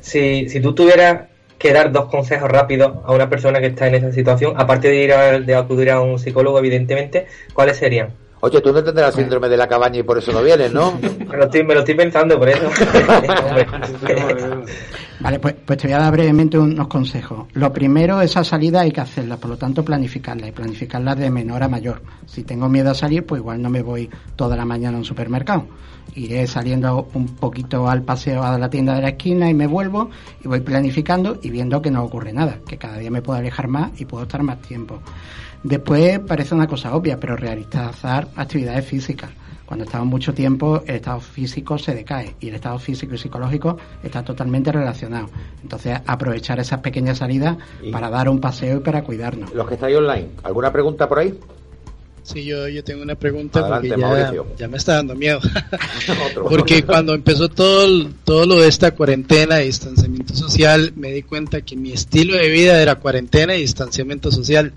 si, 0.00 0.48
si 0.48 0.60
tú 0.60 0.74
tuvieras 0.74 1.28
que 1.60 1.74
dar 1.74 1.92
dos 1.92 2.06
consejos 2.06 2.50
rápidos 2.50 2.92
a 3.04 3.12
una 3.12 3.28
persona 3.28 3.60
que 3.60 3.66
está 3.66 3.86
en 3.86 3.96
esa 3.96 4.10
situación, 4.12 4.54
aparte 4.56 4.88
de 4.88 4.96
ir 4.96 5.12
a, 5.12 5.38
de 5.38 5.54
acudir 5.54 5.90
a 5.90 6.00
un 6.00 6.18
psicólogo, 6.18 6.58
evidentemente, 6.58 7.26
¿cuáles 7.52 7.76
serían? 7.76 8.14
Oye, 8.40 8.62
tú 8.62 8.72
no 8.72 8.82
tendrás 8.82 9.14
síndrome 9.14 9.50
de 9.50 9.58
la 9.58 9.68
cabaña 9.68 9.98
y 9.98 10.02
por 10.02 10.16
eso 10.16 10.32
no 10.32 10.42
vienes, 10.42 10.72
¿no? 10.72 10.98
Me 11.30 11.36
lo 11.36 11.44
estoy, 11.44 11.62
me 11.62 11.74
lo 11.74 11.80
estoy 11.80 11.94
pensando 11.94 12.38
por 12.38 12.48
eso. 12.48 12.62
Vale, 15.20 15.38
pues, 15.38 15.54
pues 15.66 15.78
te 15.78 15.86
voy 15.86 15.94
a 15.94 15.98
dar 15.98 16.12
brevemente 16.12 16.58
unos 16.58 16.88
consejos. 16.88 17.46
Lo 17.52 17.70
primero, 17.72 18.22
esa 18.22 18.42
salida 18.42 18.80
hay 18.80 18.90
que 18.90 19.02
hacerla, 19.02 19.36
por 19.36 19.50
lo 19.50 19.58
tanto 19.58 19.84
planificarla 19.84 20.48
y 20.48 20.52
planificarla 20.52 21.14
de 21.14 21.30
menor 21.30 21.62
a 21.62 21.68
mayor. 21.68 22.02
Si 22.24 22.42
tengo 22.42 22.70
miedo 22.70 22.90
a 22.90 22.94
salir, 22.94 23.26
pues 23.26 23.40
igual 23.40 23.60
no 23.60 23.68
me 23.68 23.82
voy 23.82 24.08
toda 24.34 24.56
la 24.56 24.64
mañana 24.64 24.96
a 24.96 25.00
un 25.00 25.04
supermercado. 25.04 25.66
Iré 26.14 26.46
saliendo 26.46 27.10
un 27.12 27.26
poquito 27.36 27.88
al 27.88 28.02
paseo 28.02 28.42
a 28.42 28.58
la 28.58 28.70
tienda 28.70 28.94
de 28.94 29.02
la 29.02 29.08
esquina 29.10 29.50
y 29.50 29.54
me 29.54 29.66
vuelvo 29.66 30.08
y 30.42 30.48
voy 30.48 30.60
planificando 30.60 31.38
y 31.42 31.50
viendo 31.50 31.82
que 31.82 31.90
no 31.90 32.02
ocurre 32.02 32.32
nada, 32.32 32.58
que 32.66 32.78
cada 32.78 32.96
día 32.96 33.10
me 33.10 33.20
puedo 33.20 33.38
alejar 33.38 33.68
más 33.68 33.92
y 34.00 34.06
puedo 34.06 34.22
estar 34.22 34.42
más 34.42 34.62
tiempo. 34.62 35.00
Después 35.62 36.18
parece 36.20 36.54
una 36.54 36.66
cosa 36.66 36.94
obvia, 36.94 37.20
pero 37.20 37.36
realizar 37.36 38.28
actividades 38.34 38.86
físicas. 38.86 39.30
Cuando 39.70 39.84
estamos 39.84 40.08
mucho 40.08 40.34
tiempo, 40.34 40.82
el 40.84 40.96
estado 40.96 41.20
físico 41.20 41.78
se 41.78 41.94
decae 41.94 42.34
y 42.40 42.48
el 42.48 42.56
estado 42.56 42.76
físico 42.80 43.14
y 43.14 43.18
psicológico 43.18 43.76
está 44.02 44.24
totalmente 44.24 44.72
relacionado. 44.72 45.30
Entonces, 45.62 45.96
aprovechar 46.06 46.58
esas 46.58 46.80
pequeñas 46.80 47.18
salidas 47.18 47.56
Y- 47.80 47.92
para 47.92 48.10
dar 48.10 48.28
un 48.28 48.40
paseo 48.40 48.78
y 48.78 48.80
para 48.80 49.04
cuidarnos. 49.04 49.54
Los 49.54 49.68
que 49.68 49.74
estáis 49.74 49.96
online, 49.96 50.26
¿alguna 50.42 50.72
pregunta 50.72 51.08
por 51.08 51.20
ahí? 51.20 51.38
Sí, 52.24 52.44
yo, 52.44 52.66
yo 52.66 52.82
tengo 52.82 53.04
una 53.04 53.14
pregunta 53.14 53.60
Adelante, 53.60 53.88
porque 53.90 54.00
ya, 54.00 54.06
Mauricio. 54.08 54.46
ya 54.58 54.66
me 54.66 54.76
está 54.76 54.94
dando 54.94 55.14
miedo. 55.14 55.38
Porque 56.48 56.82
cuando 56.82 57.14
empezó 57.14 57.48
todo, 57.48 58.10
todo 58.24 58.46
lo 58.46 58.58
de 58.58 58.66
esta 58.66 58.90
cuarentena 58.90 59.62
y 59.62 59.66
distanciamiento 59.66 60.34
social, 60.34 60.92
me 60.96 61.12
di 61.12 61.22
cuenta 61.22 61.60
que 61.60 61.76
mi 61.76 61.92
estilo 61.92 62.34
de 62.36 62.48
vida 62.48 62.82
era 62.82 62.96
cuarentena 62.96 63.54
y 63.54 63.60
distanciamiento 63.60 64.32
social. 64.32 64.72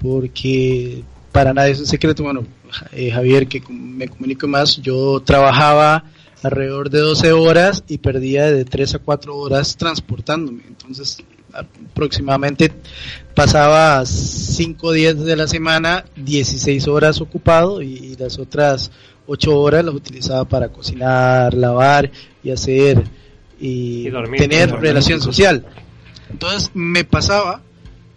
Porque 0.00 1.02
para 1.32 1.52
nadie 1.52 1.72
es 1.72 1.80
un 1.80 1.86
secreto, 1.86 2.22
bueno, 2.22 2.44
eh, 2.92 3.10
Javier, 3.10 3.46
que 3.46 3.62
me 3.68 4.08
comunico 4.08 4.46
más, 4.48 4.76
yo 4.80 5.20
trabajaba 5.20 6.04
alrededor 6.42 6.90
de 6.90 7.00
12 7.00 7.32
horas 7.32 7.84
y 7.88 7.98
perdía 7.98 8.50
de 8.50 8.64
3 8.64 8.96
a 8.96 8.98
4 8.98 9.36
horas 9.36 9.76
transportándome. 9.76 10.62
Entonces, 10.68 11.18
aproximadamente 11.52 12.72
pasaba 13.34 14.04
5 14.04 14.92
días 14.92 15.18
de 15.24 15.36
la 15.36 15.46
semana, 15.46 16.04
16 16.16 16.88
horas 16.88 17.20
ocupado 17.20 17.80
y, 17.82 17.94
y 17.94 18.16
las 18.16 18.38
otras 18.38 18.90
8 19.26 19.58
horas 19.58 19.84
las 19.84 19.94
utilizaba 19.94 20.44
para 20.44 20.68
cocinar, 20.68 21.54
lavar 21.54 22.10
y 22.42 22.50
hacer 22.50 23.04
y, 23.60 24.06
Y 24.06 24.10
dormir, 24.10 24.40
tener 24.40 24.68
dormir. 24.70 24.88
relación 24.88 25.20
social. 25.20 25.64
Entonces 26.30 26.70
me 26.74 27.04
pasaba 27.04 27.62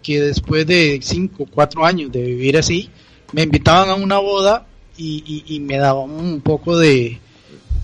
que 0.02 0.20
después 0.20 0.66
de 0.66 0.98
5 1.02 1.44
o 1.44 1.46
4 1.46 1.84
años 1.84 2.12
de 2.12 2.22
vivir 2.22 2.58
así, 2.58 2.90
me 3.32 3.42
invitaban 3.42 3.90
a 3.90 3.94
una 3.94 4.18
boda 4.18 4.66
y, 4.96 5.22
y- 5.26 5.54
y 5.56 5.60
me 5.60 5.78
daba 5.78 6.00
un 6.00 6.40
poco 6.40 6.76
de... 6.78 7.18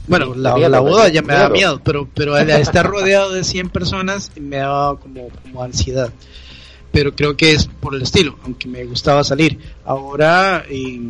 Bueno, 0.07 0.35
la, 0.35 0.50
la 0.68 0.80
boda 0.80 1.09
ya 1.09 1.22
me 1.22 1.33
da 1.33 1.48
miedo, 1.54 1.80
pero, 1.83 2.09
pero 2.14 2.35
al 2.35 2.48
estar 2.61 2.87
rodeado 2.87 3.33
de 3.33 3.42
100 3.44 3.70
personas 3.70 4.30
me 4.38 4.57
daba 4.57 4.98
como, 4.98 5.28
como 5.28 5.62
ansiedad. 5.62 6.12
Pero 6.92 7.14
creo 7.14 7.37
que 7.37 7.52
es 7.52 7.66
por 7.66 7.94
el 7.94 8.02
estilo, 8.02 8.38
aunque 8.44 8.68
me 8.68 8.85
gustaba 8.85 9.24
salir. 9.24 9.59
Ahora, 9.85 10.64
eh, 10.68 11.00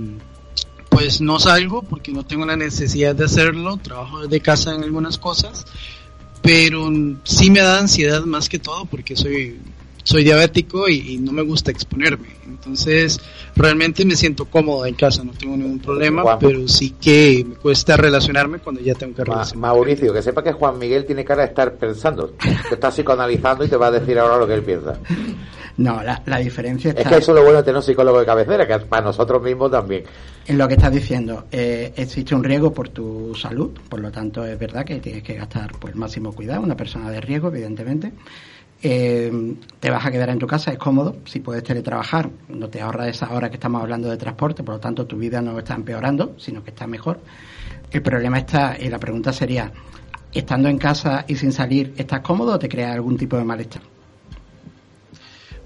pues 0.88 1.20
no 1.20 1.38
salgo 1.40 1.82
porque 1.82 2.12
no 2.12 2.24
tengo 2.24 2.46
la 2.46 2.56
necesidad 2.56 3.14
de 3.16 3.24
hacerlo, 3.24 3.76
trabajo 3.78 4.20
desde 4.22 4.40
casa 4.40 4.74
en 4.74 4.84
algunas 4.84 5.18
cosas, 5.18 5.66
pero 6.40 6.88
sí 7.24 7.50
me 7.50 7.60
da 7.60 7.80
ansiedad 7.80 8.22
más 8.24 8.48
que 8.48 8.58
todo 8.60 8.84
porque 8.86 9.16
soy 9.16 9.58
soy 10.04 10.22
diabético 10.22 10.88
y, 10.88 11.14
y 11.14 11.18
no 11.18 11.32
me 11.32 11.42
gusta 11.42 11.72
exponerme. 11.72 12.28
Entonces, 12.46 13.20
realmente 13.56 14.04
me 14.04 14.14
siento 14.16 14.44
cómodo 14.44 14.86
en 14.86 14.94
casa, 14.94 15.24
no 15.24 15.32
tengo 15.32 15.56
ningún 15.56 15.80
problema, 15.80 16.22
Juan. 16.22 16.38
pero 16.38 16.68
sí 16.68 16.90
que 17.00 17.44
me 17.46 17.56
cuesta 17.56 17.96
relacionarme 17.96 18.58
cuando 18.60 18.80
ya 18.80 18.94
tengo 18.94 19.14
que 19.14 19.22
Ma- 19.22 19.34
relacionarme. 19.34 19.60
Mauricio, 19.60 20.12
que 20.12 20.22
sepa 20.22 20.42
que 20.44 20.52
Juan 20.52 20.78
Miguel 20.78 21.04
tiene 21.04 21.24
cara 21.24 21.42
de 21.42 21.48
estar 21.48 21.74
pensando. 21.74 22.28
Te 22.68 22.74
está 22.74 22.90
psicoanalizando 22.90 23.64
y 23.64 23.68
te 23.68 23.76
va 23.76 23.88
a 23.88 23.90
decir 23.90 24.18
ahora 24.18 24.38
lo 24.38 24.46
que 24.46 24.54
él 24.54 24.62
piensa. 24.62 24.98
No, 25.76 26.02
la, 26.04 26.22
la 26.26 26.38
diferencia 26.38 26.90
Es 26.92 26.96
está 26.98 27.08
que 27.10 27.16
eso 27.16 27.32
es 27.32 27.36
lo 27.36 27.42
bueno 27.42 27.58
de 27.58 27.64
tener 27.64 27.76
un 27.78 27.82
psicólogo 27.82 28.20
de 28.20 28.26
cabecera, 28.26 28.66
que 28.66 28.78
para 28.86 29.04
nosotros 29.06 29.42
mismos 29.42 29.70
también. 29.72 30.04
en 30.46 30.56
lo 30.58 30.68
que 30.68 30.74
estás 30.74 30.92
diciendo. 30.92 31.46
Eh, 31.50 31.92
existe 31.96 32.34
un 32.34 32.44
riesgo 32.44 32.72
por 32.72 32.90
tu 32.90 33.34
salud, 33.34 33.70
por 33.88 33.98
lo 34.00 34.12
tanto 34.12 34.44
es 34.44 34.56
verdad 34.58 34.84
que 34.84 35.00
tienes 35.00 35.22
que 35.24 35.34
gastar 35.34 35.72
pues, 35.80 35.92
el 35.94 35.98
máximo 35.98 36.32
cuidado, 36.32 36.62
una 36.62 36.76
persona 36.76 37.10
de 37.10 37.20
riesgo, 37.20 37.48
evidentemente. 37.48 38.12
Eh, 38.86 39.56
te 39.80 39.88
vas 39.88 40.04
a 40.04 40.10
quedar 40.10 40.28
en 40.28 40.38
tu 40.38 40.46
casa, 40.46 40.70
es 40.70 40.76
cómodo, 40.76 41.16
si 41.24 41.40
puedes 41.40 41.64
teletrabajar, 41.64 42.28
no 42.50 42.68
te 42.68 42.82
ahorras 42.82 43.08
esas 43.08 43.30
horas 43.30 43.48
que 43.48 43.56
estamos 43.56 43.80
hablando 43.80 44.10
de 44.10 44.18
transporte, 44.18 44.62
por 44.62 44.74
lo 44.74 44.80
tanto 44.80 45.06
tu 45.06 45.16
vida 45.16 45.40
no 45.40 45.58
está 45.58 45.74
empeorando, 45.74 46.34
sino 46.36 46.62
que 46.62 46.68
está 46.68 46.86
mejor. 46.86 47.18
El 47.90 48.02
problema 48.02 48.36
está, 48.36 48.76
y 48.78 48.90
la 48.90 48.98
pregunta 48.98 49.32
sería, 49.32 49.72
estando 50.34 50.68
en 50.68 50.76
casa 50.76 51.24
y 51.26 51.34
sin 51.34 51.50
salir, 51.50 51.94
¿estás 51.96 52.20
cómodo 52.20 52.52
o 52.52 52.58
te 52.58 52.68
crea 52.68 52.92
algún 52.92 53.16
tipo 53.16 53.38
de 53.38 53.44
malestar? 53.44 53.93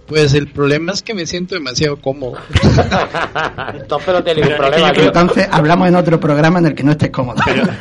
Pues 0.08 0.32
el 0.34 0.48
problema 0.48 0.92
es 0.92 1.02
que 1.02 1.12
me 1.14 1.26
siento 1.26 1.54
demasiado 1.54 1.96
cómodo. 1.96 2.38
No 4.08 4.22
tiene 4.24 4.40
Pero 4.42 4.56
problema. 4.56 4.92
Entonces 4.96 5.48
hablamos 5.50 5.88
en 5.88 5.94
otro 5.96 6.18
programa 6.18 6.58
en 6.60 6.66
el 6.66 6.74
que 6.74 6.82
no 6.82 6.92
estés 6.92 7.10
cómodo. 7.10 7.40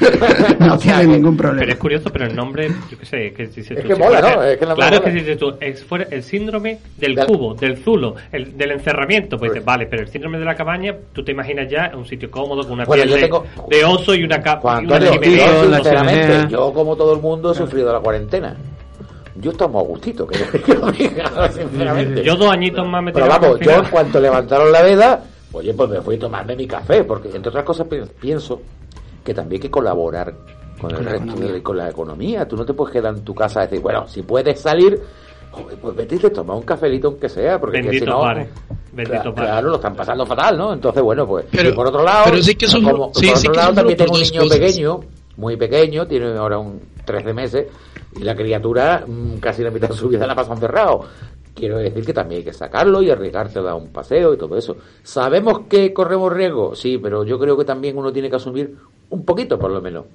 no 0.60 0.78
tienes 0.78 1.08
ningún 1.08 1.38
problema. 1.38 1.60
Pero 1.62 1.72
es 1.72 1.78
curioso, 1.78 2.10
pero 2.12 2.26
el 2.26 2.36
nombre, 2.36 2.70
yo 2.90 2.98
qué 2.98 3.06
sé, 3.06 3.34
que 3.34 3.48
dices 3.48 3.72
Es 3.72 3.82
tú, 3.84 3.88
que 3.88 3.96
si 3.96 4.00
mola, 4.02 4.22
¿no? 4.22 4.44
Es 4.44 4.58
que 4.58 4.66
claro, 4.66 5.02
que 5.04 5.12
dices 5.12 5.38
tú, 5.38 5.56
es 5.60 5.84
fuera 5.84 6.08
el 6.12 6.24
síndrome 6.24 6.80
del, 6.98 7.16
Del- 7.16 7.26
cubo, 7.28 7.54
del 7.56 7.78
zulo, 7.78 8.16
el, 8.32 8.58
del 8.58 8.72
encerramiento. 8.72 9.38
Pues 9.38 9.52
dices, 9.54 9.66
vale, 9.66 9.86
pero 9.88 10.04
el 10.04 10.10
síndrome 10.10 10.38
de 10.40 10.46
la 10.46 10.56
cabaña, 10.56 10.96
tú 11.14 11.24
te 11.24 11.32
imaginas 11.32 11.70
ya 11.70 11.92
un 11.96 12.06
sitio 12.06 12.30
cómodo 12.30 12.64
con 12.64 12.74
una 12.74 12.86
Bueno, 12.86 13.04
piel 13.04 13.16
de, 13.16 13.22
tengo- 13.28 13.46
de 13.70 13.86
oso 13.86 14.14
y 14.16 14.24
una 14.24 14.42
capa. 14.42 14.82
Yo 16.50 16.74
como 16.74 16.96
todo 16.96 17.14
el 17.16 17.22
mundo 17.22 17.52
he 17.52 17.56
sufrido 17.56 17.94
la 17.94 18.00
cuarentena. 18.00 18.56
Yo 19.40 19.52
estamos 19.52 19.84
a 19.84 19.88
gustito, 19.88 20.26
que 20.28 20.38
que 20.62 20.74
lo 20.74 20.92
diga, 20.92 21.52
sinceramente. 21.52 22.24
Yo 22.24 22.36
dos 22.36 22.52
añitos 22.52 22.88
más 22.88 23.04
me 23.04 23.12
Pero 23.14 23.28
vamos, 23.28 23.60
yo 23.60 23.72
en 23.72 23.86
cuanto 23.86 24.20
levantaron 24.20 24.72
la 24.72 24.82
veda, 24.82 25.24
oye, 25.52 25.74
pues 25.74 25.90
me 25.90 26.02
fui 26.02 26.16
a 26.16 26.20
tomarme 26.20 26.56
mi 26.56 26.66
café, 26.68 27.04
porque 27.04 27.28
entre 27.30 27.50
otras 27.50 27.64
cosas 27.66 27.88
pi- 27.88 28.02
pienso 28.20 28.62
que 29.24 29.34
también 29.34 29.60
hay 29.60 29.64
que 29.68 29.72
colaborar 29.72 30.34
con 30.80 30.92
el 30.92 30.98
Con 30.98 31.06
la 31.06 31.12
resto 31.12 31.26
economía. 31.28 31.52
de 31.54 31.64
con 31.64 31.78
la 31.78 31.90
economía. 31.90 32.48
Tú 32.48 32.56
no 32.58 32.66
te 32.66 32.74
puedes 32.74 32.94
quedar 32.94 33.16
en 33.16 33.24
tu 33.24 33.36
casa 33.36 33.62
y 33.62 33.64
decir, 33.68 33.80
bueno, 33.82 34.08
si 34.08 34.22
puedes 34.24 34.60
salir, 34.60 35.02
joder, 35.52 35.78
pues 35.80 35.96
vete 35.96 36.16
y 36.16 36.20
te 36.20 36.30
toma 36.30 36.56
un 36.56 36.64
cafelito 36.64 37.08
aunque 37.10 37.30
sea, 37.30 37.60
porque 37.60 37.82
que 37.82 38.00
si 38.00 38.06
no, 38.06 38.22
pare. 38.22 38.50
Bendito 38.94 39.18
Cla- 39.32 39.34
pare. 39.36 39.48
Claro, 39.48 39.70
lo 39.70 39.76
están 39.76 39.96
pasando 39.96 40.26
fatal, 40.26 40.58
¿no? 40.58 40.74
Entonces, 40.74 41.04
bueno, 41.04 41.28
pues. 41.28 41.46
Pero- 41.52 41.70
y 41.70 41.74
por 41.74 41.88
otro 41.88 42.04
lado, 42.04 42.24
pero 42.26 42.42
sí 42.42 42.56
que 42.56 42.66
sufro- 42.68 42.92
como- 42.92 43.12
sí, 43.14 43.28
por 43.28 43.38
sí 43.38 43.48
otro 43.48 43.52
que 43.52 43.58
lado 43.58 43.74
también 43.76 43.98
tengo 43.98 44.14
un 44.16 44.22
niño 44.22 44.42
cosas. 44.42 44.58
pequeño, 44.60 45.00
muy 45.36 45.58
pequeño, 45.58 46.08
tiene 46.08 46.36
ahora 46.38 46.58
un 46.58 46.80
13 47.08 47.34
meses, 47.34 47.66
y 48.16 48.24
la 48.24 48.36
criatura 48.36 49.04
mm, 49.08 49.38
casi 49.38 49.64
la 49.64 49.72
mitad 49.72 49.90
de 49.90 49.96
su 49.96 50.10
vida 50.10 50.28
la 50.28 50.36
pasa 50.36 50.54
encerrado. 50.54 51.06
Quiero 51.56 51.80
decir 51.80 52.06
que 52.06 52.14
también 52.14 52.40
hay 52.40 52.46
que 52.46 52.54
sacarlo 52.54 53.02
y 53.02 53.10
arriesgarse 53.10 53.58
a 53.58 53.64
dar 53.64 53.74
un 53.74 53.88
paseo 53.88 54.32
y 54.34 54.38
todo 54.38 54.56
eso. 54.58 54.78
¿Sabemos 55.02 55.62
que 55.68 55.92
corremos 55.92 56.32
riesgo? 56.32 56.76
Sí, 56.76 57.00
pero 57.00 57.24
yo 57.24 57.40
creo 57.40 57.58
que 57.58 57.66
también 57.66 57.98
uno 57.98 58.12
tiene 58.14 58.30
que 58.30 58.36
asumir 58.36 58.76
un 59.10 59.26
poquito, 59.26 59.58
por 59.58 59.72
lo 59.72 59.82
menos. 59.82 60.06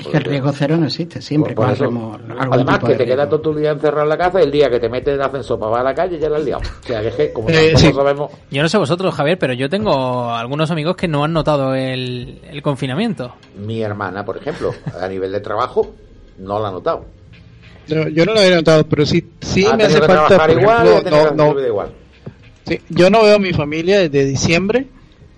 Es 0.00 0.06
que 0.08 0.16
el 0.16 0.24
riesgo 0.24 0.50
cero 0.52 0.76
no 0.78 0.86
existe, 0.86 1.20
siempre 1.20 1.54
Por- 1.54 1.66
por 1.66 1.74
eso, 1.74 1.84
corremos 1.84 2.20
algún 2.38 2.54
Además, 2.54 2.74
tipo 2.76 2.86
que 2.86 2.92
de 2.94 2.98
te 2.98 3.04
riesgo. 3.04 3.28
todo 3.28 3.40
tu 3.40 3.54
día 3.54 3.70
encerrado 3.72 4.02
en 4.04 4.08
la 4.08 4.16
casa 4.18 4.40
y 4.40 4.44
el 4.44 4.50
día 4.50 4.68
que 4.70 4.80
te 4.80 4.88
metes 4.88 5.14
en 5.14 5.20
ascensor 5.20 5.60
para 5.60 5.80
a 5.80 5.84
la 5.84 5.94
calle 5.94 6.18
ya 6.18 6.28
la 6.30 6.38
has 6.38 6.44
liado. 6.44 6.62
O 6.62 6.86
sea, 6.86 7.02
que 7.02 7.08
es 7.08 7.14
que 7.14 7.32
como 7.34 7.50
Eh, 7.50 7.72
sí. 7.76 7.92
sabemos... 7.92 8.32
Yo 8.50 8.62
no 8.62 8.68
sé 8.68 8.78
vosotros, 8.78 9.14
Javier, 9.14 9.38
pero 9.38 9.52
yo 9.52 9.68
tengo 9.68 10.30
algunos 10.32 10.70
amigos 10.72 10.96
que 10.96 11.06
no 11.06 11.22
han 11.22 11.32
notado 11.34 11.74
el, 11.74 12.40
el 12.50 12.62
confinamiento. 12.62 13.34
Mi 13.58 13.82
hermana, 13.82 14.24
por 14.24 14.38
ejemplo, 14.38 14.72
a 15.00 15.06
nivel 15.06 15.30
de 15.32 15.40
trabajo, 15.40 15.90
no 16.40 16.58
la 16.60 16.68
ha 16.68 16.72
notado. 16.72 17.04
No, 17.88 18.08
yo 18.08 18.24
no 18.24 18.34
lo 18.34 18.40
había 18.40 18.56
notado, 18.56 18.84
pero 18.84 19.04
sí, 19.04 19.30
sí 19.40 19.66
ha 19.66 19.76
me 19.76 19.84
hace 19.84 20.00
falta, 20.00 20.46
por 20.46 20.50
igual, 20.50 20.86
ejemplo, 20.86 21.34
no, 21.34 21.54
no, 21.54 21.66
igual. 21.66 21.92
Sí, 22.66 22.80
yo 22.88 23.10
no 23.10 23.22
veo 23.22 23.36
a 23.36 23.38
mi 23.38 23.52
familia 23.52 24.00
desde 24.00 24.26
diciembre 24.26 24.86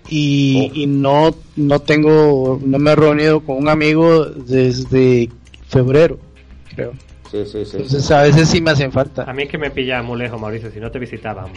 y, 0.09 0.71
y 0.73 0.85
no, 0.85 1.35
no 1.55 1.79
tengo, 1.79 2.59
no 2.63 2.79
me 2.79 2.91
he 2.91 2.95
reunido 2.95 3.39
con 3.41 3.57
un 3.57 3.69
amigo 3.69 4.25
desde 4.25 5.29
febrero, 5.67 6.19
creo. 6.75 6.93
Sí, 7.31 7.45
sí, 7.45 7.65
sí. 7.65 7.77
Entonces 7.77 8.11
a 8.11 8.21
veces 8.21 8.47
sí 8.49 8.61
me 8.61 8.71
hacen 8.71 8.91
falta. 8.91 9.23
A 9.23 9.33
mí 9.33 9.43
es 9.43 9.49
que 9.49 9.57
me 9.57 9.71
pilla 9.71 10.03
muy 10.03 10.19
lejos, 10.19 10.39
Mauricio, 10.39 10.69
si 10.69 10.79
no 10.79 10.91
te 10.91 10.99
visitaban. 10.99 11.47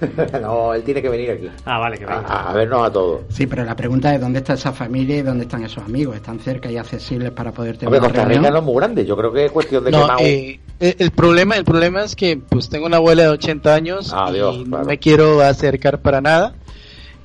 no, 0.42 0.74
él 0.74 0.82
tiene 0.82 1.00
que 1.02 1.08
venir 1.08 1.30
aquí. 1.30 1.48
Ah, 1.64 1.78
vale, 1.78 1.98
que 1.98 2.04
venga. 2.06 2.20
A, 2.26 2.50
a 2.50 2.52
vernos 2.54 2.86
a 2.86 2.92
todos. 2.92 3.22
Sí, 3.28 3.46
pero 3.46 3.64
la 3.64 3.74
pregunta 3.76 4.14
es 4.14 4.20
dónde 4.20 4.38
está 4.38 4.54
esa 4.54 4.72
familia 4.72 5.16
y 5.18 5.22
dónde 5.22 5.44
están 5.44 5.64
esos 5.64 5.84
amigos. 5.84 6.16
¿Están 6.16 6.38
cerca 6.40 6.70
y 6.70 6.76
accesibles 6.76 7.30
para 7.32 7.52
poder 7.52 7.76
tener 7.76 7.86
Hombre, 7.88 7.98
una 8.00 8.08
Costa 8.08 8.22
reunión? 8.24 8.42
Rica 8.44 8.50
no 8.52 8.58
es 8.58 8.64
muy 8.64 8.76
grande. 8.76 9.04
Yo 9.06 9.16
creo 9.16 9.32
que 9.32 9.44
es 9.46 9.52
cuestión 9.52 9.84
de 9.84 9.90
que 9.90 9.96
No, 9.96 10.08
eh, 10.20 10.60
el 10.80 10.96
el 10.98 11.10
problema, 11.10 11.56
el 11.56 11.64
problema 11.64 12.02
es 12.04 12.14
que 12.14 12.36
pues 12.36 12.68
tengo 12.68 12.86
una 12.86 12.98
abuela 12.98 13.22
de 13.22 13.28
80 13.30 13.74
años 13.74 14.12
Ah, 14.14 14.30
Dios, 14.30 14.56
y 14.56 14.64
claro. 14.64 14.82
no 14.84 14.88
me 14.88 14.98
quiero 14.98 15.40
acercar 15.40 16.00
para 16.02 16.20
nada 16.20 16.54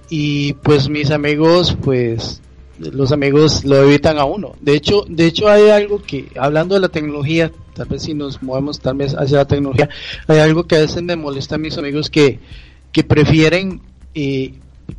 y 0.09 0.53
pues 0.53 0.89
mis 0.89 1.11
amigos 1.11 1.77
pues 1.81 2.41
los 2.79 3.11
amigos 3.11 3.63
lo 3.63 3.77
evitan 3.77 4.17
a 4.17 4.25
uno. 4.25 4.53
De 4.59 4.73
hecho, 4.75 5.05
de 5.07 5.25
hecho 5.27 5.47
hay 5.49 5.69
algo 5.69 6.01
que 6.01 6.29
hablando 6.37 6.75
de 6.75 6.81
la 6.81 6.89
tecnología, 6.89 7.51
tal 7.73 7.87
vez 7.87 8.03
si 8.03 8.13
nos 8.13 8.41
movemos 8.41 8.79
tal 8.79 8.97
vez 8.97 9.15
hacia 9.15 9.37
la 9.37 9.45
tecnología, 9.45 9.89
hay 10.27 10.39
algo 10.39 10.65
que 10.65 10.75
a 10.75 10.79
veces 10.79 11.01
me 11.03 11.15
molesta 11.15 11.55
a 11.55 11.57
mis 11.57 11.77
amigos 11.77 12.09
que 12.09 12.39
que 12.91 13.03
prefieren 13.03 13.81
eh, 14.13 14.53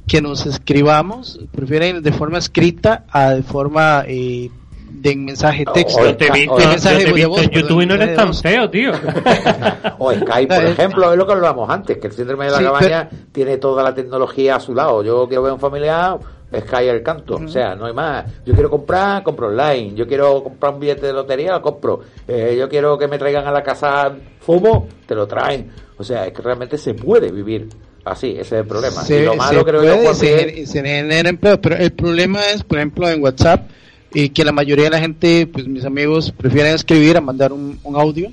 que 0.06 0.22
nos 0.22 0.46
escribamos, 0.46 1.40
prefieren 1.52 2.02
de 2.02 2.12
forma 2.12 2.38
escrita 2.38 3.04
a 3.10 3.30
de 3.30 3.42
forma 3.42 4.04
eh, 4.06 4.50
de 4.90 5.16
mensaje 5.16 5.64
texto. 5.72 6.02
Yo 6.02 6.16
te 6.16 6.30
visto, 6.30 6.56
de 6.56 6.64
yo 6.64 6.68
mensaje 6.70 7.04
te 7.04 7.12
de 7.12 7.26
voz, 7.26 7.40
perdón, 7.40 7.54
YouTube 7.54 7.82
y 7.82 7.86
no 7.86 7.94
mensaje 7.94 8.12
eres 8.12 8.16
tan 8.16 8.34
feo, 8.34 8.70
tío. 8.70 8.92
O 9.98 10.12
Skype, 10.12 10.54
por 10.54 10.64
ejemplo, 10.64 11.12
es 11.12 11.18
lo 11.18 11.26
que 11.26 11.32
hablábamos 11.32 11.70
antes, 11.70 11.98
que 11.98 12.08
el 12.08 12.12
síndrome 12.12 12.46
de 12.46 12.50
la 12.52 12.58
Sí, 12.58 12.64
cabaña 12.64 13.08
tiene 13.30 13.56
toda 13.58 13.82
la 13.82 13.94
tecnología 13.94 14.56
a 14.56 14.60
su 14.60 14.74
lado. 14.74 15.02
Yo 15.04 15.26
quiero 15.28 15.42
ver 15.42 15.50
a 15.50 15.54
un 15.54 15.60
familiar, 15.60 16.18
Skype 16.61 16.90
el 16.90 17.03
canto. 17.03 17.36
O 17.36 17.48
sea, 17.48 17.74
no 17.74 17.86
hay 17.86 17.92
más. 17.92 18.24
Yo 18.44 18.55
quiero 18.55 18.70
comprar, 18.70 19.22
compro 19.22 19.48
online. 19.48 19.94
Yo 19.94 20.07
quiero 20.07 20.42
comprar 20.42 20.74
un 20.74 20.80
billete 20.80 21.07
de 21.07 21.12
lotería, 21.12 21.53
lo 21.53 21.62
compro. 21.62 22.00
Eh, 22.28 22.57
yo 22.59 22.68
quiero 22.68 22.98
que 22.98 23.09
me 23.09 23.18
traigan 23.18 23.46
a 23.46 23.53
la 23.53 23.62
casa 23.62 24.12
fumo, 24.40 24.88
te 25.07 25.14
lo 25.14 25.26
traen. 25.26 25.70
O 25.98 26.05
sea, 26.05 26.26
es 26.26 26.32
que 26.32 26.42
realmente 26.42 26.76
se 26.78 26.94
puede 26.94 27.30
vivir 27.30 27.68
así, 28.05 28.30
ese 28.32 28.40
es 28.40 28.53
el 28.53 28.66
problema. 28.66 29.03
se, 29.03 29.22
y 29.22 29.24
lo 29.24 29.36
malo 29.36 29.61
se 29.61 29.64
creo 29.64 29.80
puede, 29.82 30.05
yo, 30.05 30.14
se, 30.14 30.26
Miguel, 30.26 30.50
gener- 30.55 30.66
se 30.66 30.82
genera 30.82 31.28
empleo, 31.28 31.61
pero 31.61 31.76
el 31.76 31.92
problema 31.92 32.40
es, 32.53 32.64
por 32.64 32.78
ejemplo, 32.78 33.09
en 33.09 33.22
WhatsApp, 33.22 33.68
y 34.12 34.28
que 34.30 34.44
la 34.44 34.53
mayoría 34.53 34.86
de 34.86 34.90
la 34.90 34.98
gente, 34.98 35.46
pues 35.46 35.66
mis 35.68 35.84
amigos 35.84 36.32
prefieren 36.36 36.74
escribir 36.74 37.16
a 37.16 37.20
mandar 37.20 37.53
un, 37.53 37.78
un 37.84 37.96
audio, 37.96 38.30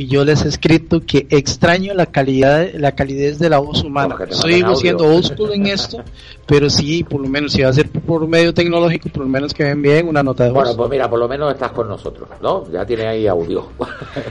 y 0.00 0.06
yo 0.06 0.24
les 0.24 0.46
he 0.46 0.48
escrito 0.48 1.02
que 1.06 1.26
extraño 1.28 1.92
la 1.92 2.06
calidad, 2.06 2.68
la 2.72 2.92
calidez 2.92 3.38
de 3.38 3.50
la 3.50 3.58
voz 3.58 3.84
humana. 3.84 4.16
Sigo 4.30 4.68
audio. 4.68 4.76
siendo 4.76 5.04
old 5.04 5.52
en 5.52 5.66
esto, 5.66 6.02
pero 6.46 6.70
sí, 6.70 7.04
por 7.04 7.20
lo 7.20 7.28
menos, 7.28 7.52
si 7.52 7.60
va 7.60 7.68
a 7.68 7.72
ser 7.74 7.90
por 7.90 8.26
medio 8.26 8.54
tecnológico, 8.54 9.10
por 9.10 9.24
lo 9.24 9.28
menos 9.28 9.52
que 9.52 9.62
me 9.62 9.72
envíen 9.72 10.08
una 10.08 10.22
nota 10.22 10.44
de 10.44 10.52
voz. 10.52 10.62
Bueno, 10.62 10.74
pues 10.74 10.90
mira, 10.90 11.10
por 11.10 11.18
lo 11.18 11.28
menos 11.28 11.52
estás 11.52 11.72
con 11.72 11.86
nosotros, 11.86 12.30
¿no? 12.40 12.66
Ya 12.70 12.86
tiene 12.86 13.08
ahí 13.08 13.26
audio. 13.26 13.68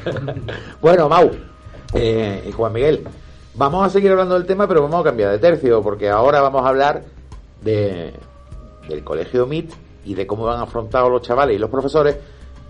bueno, 0.81 1.07
Mau 1.07 1.29
eh, 1.93 2.45
y 2.49 2.51
Juan 2.51 2.73
Miguel, 2.73 3.03
vamos 3.53 3.85
a 3.85 3.91
seguir 3.91 4.09
hablando 4.09 4.33
del 4.33 4.47
tema, 4.47 4.67
pero 4.67 4.81
vamos 4.81 5.01
a 5.01 5.03
cambiar 5.03 5.29
de 5.29 5.37
tercio, 5.37 5.83
porque 5.83 6.09
ahora 6.09 6.41
vamos 6.41 6.65
a 6.65 6.69
hablar 6.69 7.03
de, 7.61 8.11
del 8.87 9.03
colegio 9.03 9.45
MIT 9.45 9.71
y 10.05 10.15
de 10.15 10.25
cómo 10.25 10.49
han 10.49 10.61
afrontado 10.61 11.11
los 11.11 11.21
chavales 11.21 11.55
y 11.55 11.59
los 11.59 11.69
profesores 11.69 12.17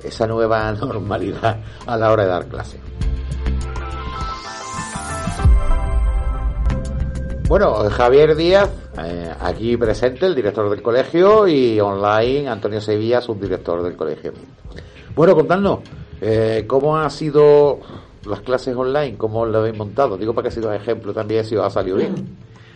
esa 0.04 0.28
nueva 0.28 0.72
normalidad 0.80 1.58
a 1.86 1.98
la 1.98 2.12
hora 2.12 2.24
de 2.24 2.30
dar 2.30 2.46
clases. 2.48 2.80
Bueno, 7.48 7.74
Javier 7.90 8.36
Díaz, 8.36 8.70
eh, 9.04 9.32
aquí 9.42 9.76
presente, 9.76 10.28
el 10.28 10.36
director 10.36 10.70
del 10.70 10.84
colegio, 10.84 11.48
y 11.48 11.80
online 11.80 12.48
Antonio 12.48 12.80
Sevilla, 12.80 13.22
subdirector 13.22 13.82
del 13.82 13.96
colegio. 13.96 14.34
Bueno, 15.16 15.34
contadnos, 15.34 15.80
eh, 16.22 16.66
¿cómo 16.68 16.96
han 16.96 17.10
sido 17.10 17.80
las 18.28 18.42
clases 18.42 18.76
online? 18.76 19.18
¿Cómo 19.18 19.48
lo 19.48 19.60
habéis 19.60 19.76
montado? 19.76 20.16
Digo 20.16 20.34
para 20.36 20.48
que 20.50 20.54
sido 20.54 20.72
ejemplo 20.72 21.12
también 21.12 21.44
si 21.44 21.56
os 21.56 21.66
ha 21.66 21.72
salido 21.72 21.98
bien. 21.98 22.14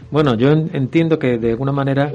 Bueno, 0.10 0.34
yo 0.34 0.50
en- 0.50 0.72
entiendo 0.74 1.20
que 1.20 1.38
de 1.38 1.52
alguna 1.52 1.72
manera 1.72 2.12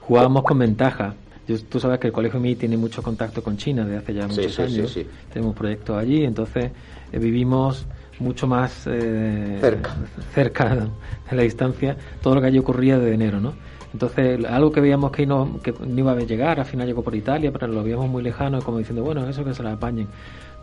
jugábamos 0.00 0.42
con 0.42 0.58
ventaja. 0.58 1.14
Yo- 1.46 1.62
tú 1.64 1.78
sabes 1.80 1.98
que 1.98 2.06
el 2.08 2.12
Colegio 2.12 2.38
MI 2.40 2.56
tiene 2.56 2.76
mucho 2.76 3.02
contacto 3.02 3.42
con 3.42 3.56
China 3.56 3.84
desde 3.84 3.98
hace 3.98 4.14
ya 4.14 4.26
muchos 4.28 4.44
sí, 4.46 4.50
sí, 4.50 4.62
años. 4.62 4.90
sí. 4.92 5.06
Tenemos 5.32 5.54
proyectos 5.54 5.96
allí, 5.96 6.24
entonces 6.24 6.70
eh, 7.12 7.18
vivimos 7.18 7.86
mucho 8.18 8.46
más 8.46 8.86
eh, 8.86 9.58
Cerca. 9.60 9.94
cerca 10.32 10.74
de 10.74 11.36
la 11.36 11.42
distancia 11.42 11.96
todo 12.22 12.36
lo 12.36 12.40
que 12.40 12.46
allí 12.46 12.58
ocurría 12.58 12.98
de 12.98 13.12
enero, 13.12 13.40
¿no? 13.40 13.52
Entonces, 13.92 14.44
algo 14.46 14.72
que 14.72 14.80
veíamos 14.80 15.12
que 15.12 15.24
no, 15.24 15.60
que 15.62 15.72
no 15.72 15.98
iba 16.00 16.12
a 16.12 16.16
llegar, 16.20 16.58
al 16.58 16.66
final 16.66 16.86
llegó 16.86 17.02
por 17.02 17.14
Italia, 17.14 17.52
pero 17.52 17.68
lo 17.68 17.82
veíamos 17.84 18.08
muy 18.08 18.24
lejano, 18.24 18.60
como 18.60 18.78
diciendo, 18.78 19.04
bueno, 19.04 19.28
eso 19.28 19.44
que 19.44 19.54
se 19.54 19.62
la 19.62 19.72
apañen. 19.72 20.08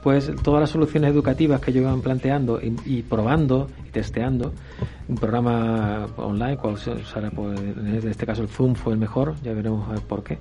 Pues 0.03 0.32
todas 0.43 0.59
las 0.59 0.69
soluciones 0.71 1.11
educativas 1.11 1.61
que 1.61 1.71
ellos 1.71 1.84
iban 1.84 2.01
planteando 2.01 2.59
y, 2.59 2.73
y 2.86 3.01
probando 3.03 3.69
y 3.88 3.91
testeando, 3.91 4.51
un 5.07 5.15
programa 5.17 6.07
online, 6.17 6.57
cual 6.57 6.77
se 6.77 6.91
usara, 6.91 7.29
pues, 7.32 7.57
en 7.59 8.07
este 8.09 8.25
caso 8.25 8.41
el 8.41 8.49
Zoom 8.49 8.75
fue 8.75 8.93
el 8.93 8.99
mejor, 8.99 9.36
ya 9.43 9.53
veremos 9.53 9.88
a 9.88 9.93
ver 9.93 10.01
por 10.01 10.23
qué, 10.23 10.38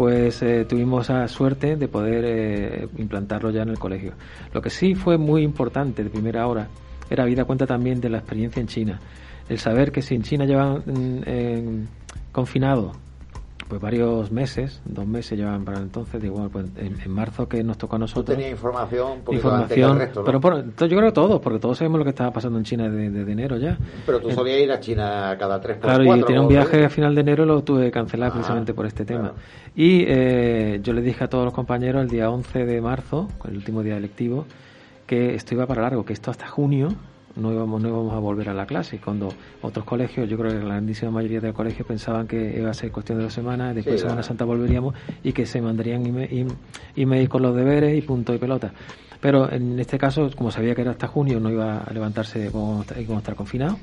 pues 0.00 0.40
eh, 0.40 0.64
tuvimos 0.66 1.10
esa 1.10 1.28
suerte 1.28 1.76
de 1.76 1.86
poder 1.86 2.24
eh, 2.24 2.88
implantarlo 2.96 3.50
ya 3.50 3.64
en 3.64 3.68
el 3.68 3.78
colegio. 3.78 4.14
Lo 4.54 4.62
que 4.62 4.70
sí 4.70 4.94
fue 4.94 5.18
muy 5.18 5.42
importante 5.42 6.02
de 6.02 6.08
primera 6.08 6.46
hora 6.46 6.68
era 7.10 7.26
vida 7.26 7.44
cuenta 7.44 7.66
también 7.66 8.00
de 8.00 8.08
la 8.08 8.16
experiencia 8.16 8.60
en 8.62 8.66
China. 8.66 8.98
El 9.46 9.58
saber 9.58 9.92
que 9.92 10.00
si 10.00 10.14
en 10.14 10.22
China 10.22 10.46
llevan 10.46 10.78
mm, 10.86 11.22
en- 11.28 11.88
confinado 12.32 12.92
pues 13.70 13.80
varios 13.80 14.30
meses, 14.30 14.82
dos 14.84 15.06
meses 15.06 15.38
llevan 15.38 15.64
para 15.64 15.78
entonces, 15.78 16.20
digo, 16.20 16.34
bueno, 16.34 16.50
pues 16.50 16.66
en, 16.76 17.00
en 17.00 17.10
marzo 17.10 17.48
que 17.48 17.64
nos 17.64 17.78
tocó 17.78 17.96
a 17.96 17.98
Tú 17.98 18.00
nosotros. 18.02 18.36
tenías 18.36 18.50
información 18.52 19.22
el 19.26 19.34
Información, 19.36 19.98
resto, 19.98 20.20
¿no? 20.20 20.26
pero 20.26 20.40
por- 20.40 20.64
yo 20.76 20.88
creo 20.88 21.02
que 21.02 21.12
todos, 21.12 21.40
porque 21.40 21.58
todos 21.58 21.78
sabemos 21.78 21.98
lo 21.98 22.04
que 22.04 22.10
estaba 22.10 22.30
pasando 22.32 22.58
en 22.58 22.64
China 22.64 22.90
desde 22.90 23.24
de, 23.24 23.32
enero 23.32 23.56
ya. 23.56 23.78
Pero 24.04 24.20
tú 24.20 24.30
solías 24.32 24.58
ir 24.60 24.70
a 24.72 24.80
China 24.80 25.36
cada 25.38 25.58
tres 25.60 25.78
Claro, 25.78 26.04
cuatro, 26.04 26.20
yo 26.20 26.26
tenía 26.26 26.40
un 26.42 26.46
¿no? 26.48 26.50
viaje 26.50 26.84
a 26.84 26.90
final 26.90 27.14
de 27.14 27.20
enero, 27.22 27.46
lo 27.46 27.62
tuve 27.64 27.84
que 27.86 27.90
cancelar 27.92 28.28
Ah, 28.28 28.32
precisamente 28.34 28.74
por 28.74 28.84
este 28.84 29.06
tema. 29.06 29.20
claro. 29.30 29.34
Y 29.74 30.04
eh, 30.08 30.80
yo 30.82 30.92
le 30.92 31.00
dije 31.00 31.24
a 31.24 31.28
todos 31.28 31.44
los 31.46 31.54
compañeros 31.54 32.02
el 32.02 32.08
día 32.10 32.28
11 32.28 32.66
de 32.66 32.80
marzo, 32.82 33.28
el 33.48 33.56
último 33.56 33.82
día 33.82 33.96
electivo, 33.96 34.44
que 35.06 35.34
esto 35.34 35.54
iba 35.54 35.66
para 35.66 35.82
largo, 35.82 36.04
que 36.04 36.12
esto 36.12 36.30
hasta 36.30 36.46
junio 36.48 36.88
no 37.36 37.52
íbamos, 37.52 37.80
no 37.82 37.88
íbamos 37.88 38.12
a 38.14 38.18
volver 38.18 38.48
a 38.48 38.54
la 38.54 38.66
clase. 38.66 38.98
Cuando 38.98 39.28
otros 39.62 39.84
colegios, 39.84 40.28
yo 40.28 40.36
creo 40.38 40.52
que 40.52 40.58
la 40.58 40.64
grandísima 40.74 41.10
mayoría 41.10 41.40
de 41.40 41.48
los 41.48 41.56
colegios 41.56 41.86
pensaban 41.86 42.26
que 42.26 42.56
iba 42.58 42.70
a 42.70 42.74
ser 42.74 42.90
cuestión 42.90 43.18
de 43.18 43.24
dos 43.24 43.32
semanas, 43.32 43.74
después 43.74 43.94
de 43.94 43.98
Sí, 43.98 44.02
Semana. 44.02 44.22
Santa 44.22 44.44
volveríamos 44.44 44.94
y 45.22 45.32
que 45.32 45.46
se 45.46 45.60
mandarían 45.60 46.04
email, 46.06 46.48
em- 46.96 47.28
con 47.28 47.42
los 47.42 47.54
deberes 47.54 47.96
y 47.96 48.02
punto 48.02 48.34
y 48.34 48.38
pelota. 48.38 48.72
Pero 49.20 49.52
en 49.52 49.78
este 49.78 49.98
caso, 49.98 50.30
como 50.36 50.50
sabía 50.50 50.74
que 50.74 50.80
era 50.80 50.92
hasta 50.92 51.06
junio, 51.06 51.40
no 51.40 51.50
iba 51.50 51.78
a 51.78 51.92
levantarse 51.92 52.50
como 52.50 52.84
como 53.06 53.18
estar 53.18 53.34
confinado, 53.34 53.76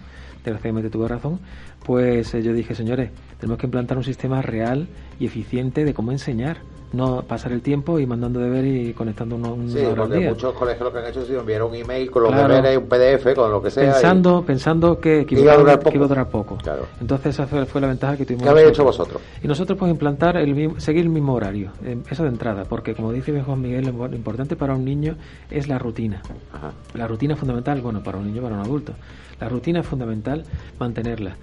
desgraciadamente 0.43 0.89
tuve 0.89 1.07
razón, 1.07 1.39
pues 1.85 2.33
eh, 2.33 2.41
yo 2.41 2.53
dije, 2.53 2.73
señores, 2.73 3.11
tenemos 3.39 3.59
que 3.59 3.67
implantar 3.67 3.97
un 3.97 4.03
sistema 4.03 4.41
real 4.41 4.87
y 5.19 5.25
eficiente 5.27 5.85
de 5.85 5.93
cómo 5.93 6.11
enseñar, 6.11 6.57
no 6.93 7.21
pasar 7.21 7.51
el 7.51 7.61
tiempo 7.61 7.99
y 7.99 8.05
mandando 8.05 8.39
deber 8.39 8.65
y 8.65 8.93
conectando 8.93 9.35
uno, 9.35 9.53
una 9.55 9.71
Sí, 9.71 9.79
porque 9.95 10.29
muchos 10.29 10.53
colegios 10.53 10.83
lo 10.85 10.93
que 10.93 10.99
han 10.99 11.05
hecho 11.07 11.21
es 11.21 11.29
enviar 11.29 11.63
un 11.63 11.75
email 11.75 12.09
con 12.09 12.23
los 12.23 12.31
Claro. 12.31 12.53
deberes, 12.55 12.77
un 12.77 12.85
PDF, 12.87 13.35
con 13.35 13.51
lo 13.51 13.61
que 13.61 13.69
sea. 13.71 13.83
y- 13.83 13.87
Pensando, 13.87 14.43
pensando 14.45 14.99
que, 14.99 15.25
iba 15.29 15.51
a 15.53 15.57
durar 15.57 15.79
que 15.79 15.89
iba 15.89 16.05
a 16.05 16.07
poco. 16.07 16.07
durar 16.07 16.29
poco. 16.29 16.57
Claro. 16.57 16.85
Entonces 17.01 17.35
esa 17.35 17.45
fue, 17.45 17.65
fue 17.65 17.81
la 17.81 17.87
ventaja 17.87 18.15
que 18.15 18.25
tuvimos. 18.25 18.43
¿Qué 18.43 18.49
habéis 18.49 18.69
hecho 18.69 18.83
vosotros? 18.85 19.21
Y 19.43 19.47
nosotros 19.47 19.77
pues 19.77 19.91
implantar 19.91 20.37
el 20.37 20.79
seguir 20.79 21.03
el 21.03 21.09
mismo 21.09 21.33
horario, 21.33 21.71
eh, 21.83 21.97
eso 22.09 22.23
de 22.23 22.29
entrada, 22.29 22.63
porque 22.63 22.95
como 22.95 23.11
dice 23.11 23.31
bien 23.31 23.43
Juan 23.43 23.61
Miguel, 23.61 23.85
lo 23.93 24.05
importante 24.15 24.55
para 24.55 24.73
un 24.73 24.85
niño 24.85 25.15
es 25.51 25.67
la 25.67 25.77
rutina. 25.77 26.21
Ajá. 26.53 26.71
La 26.93 27.05
rutina 27.07 27.33
es 27.33 27.39
fundamental, 27.39 27.81
bueno, 27.81 28.01
para 28.01 28.17
un 28.17 28.27
niño, 28.27 28.41
para 28.41 28.55
un 28.55 28.61
adulto. 28.61 28.93
La 29.41 29.49
rutina 29.49 29.81
es 29.81 29.85
fundamental 29.85 30.43
mantenerla. 30.79 31.35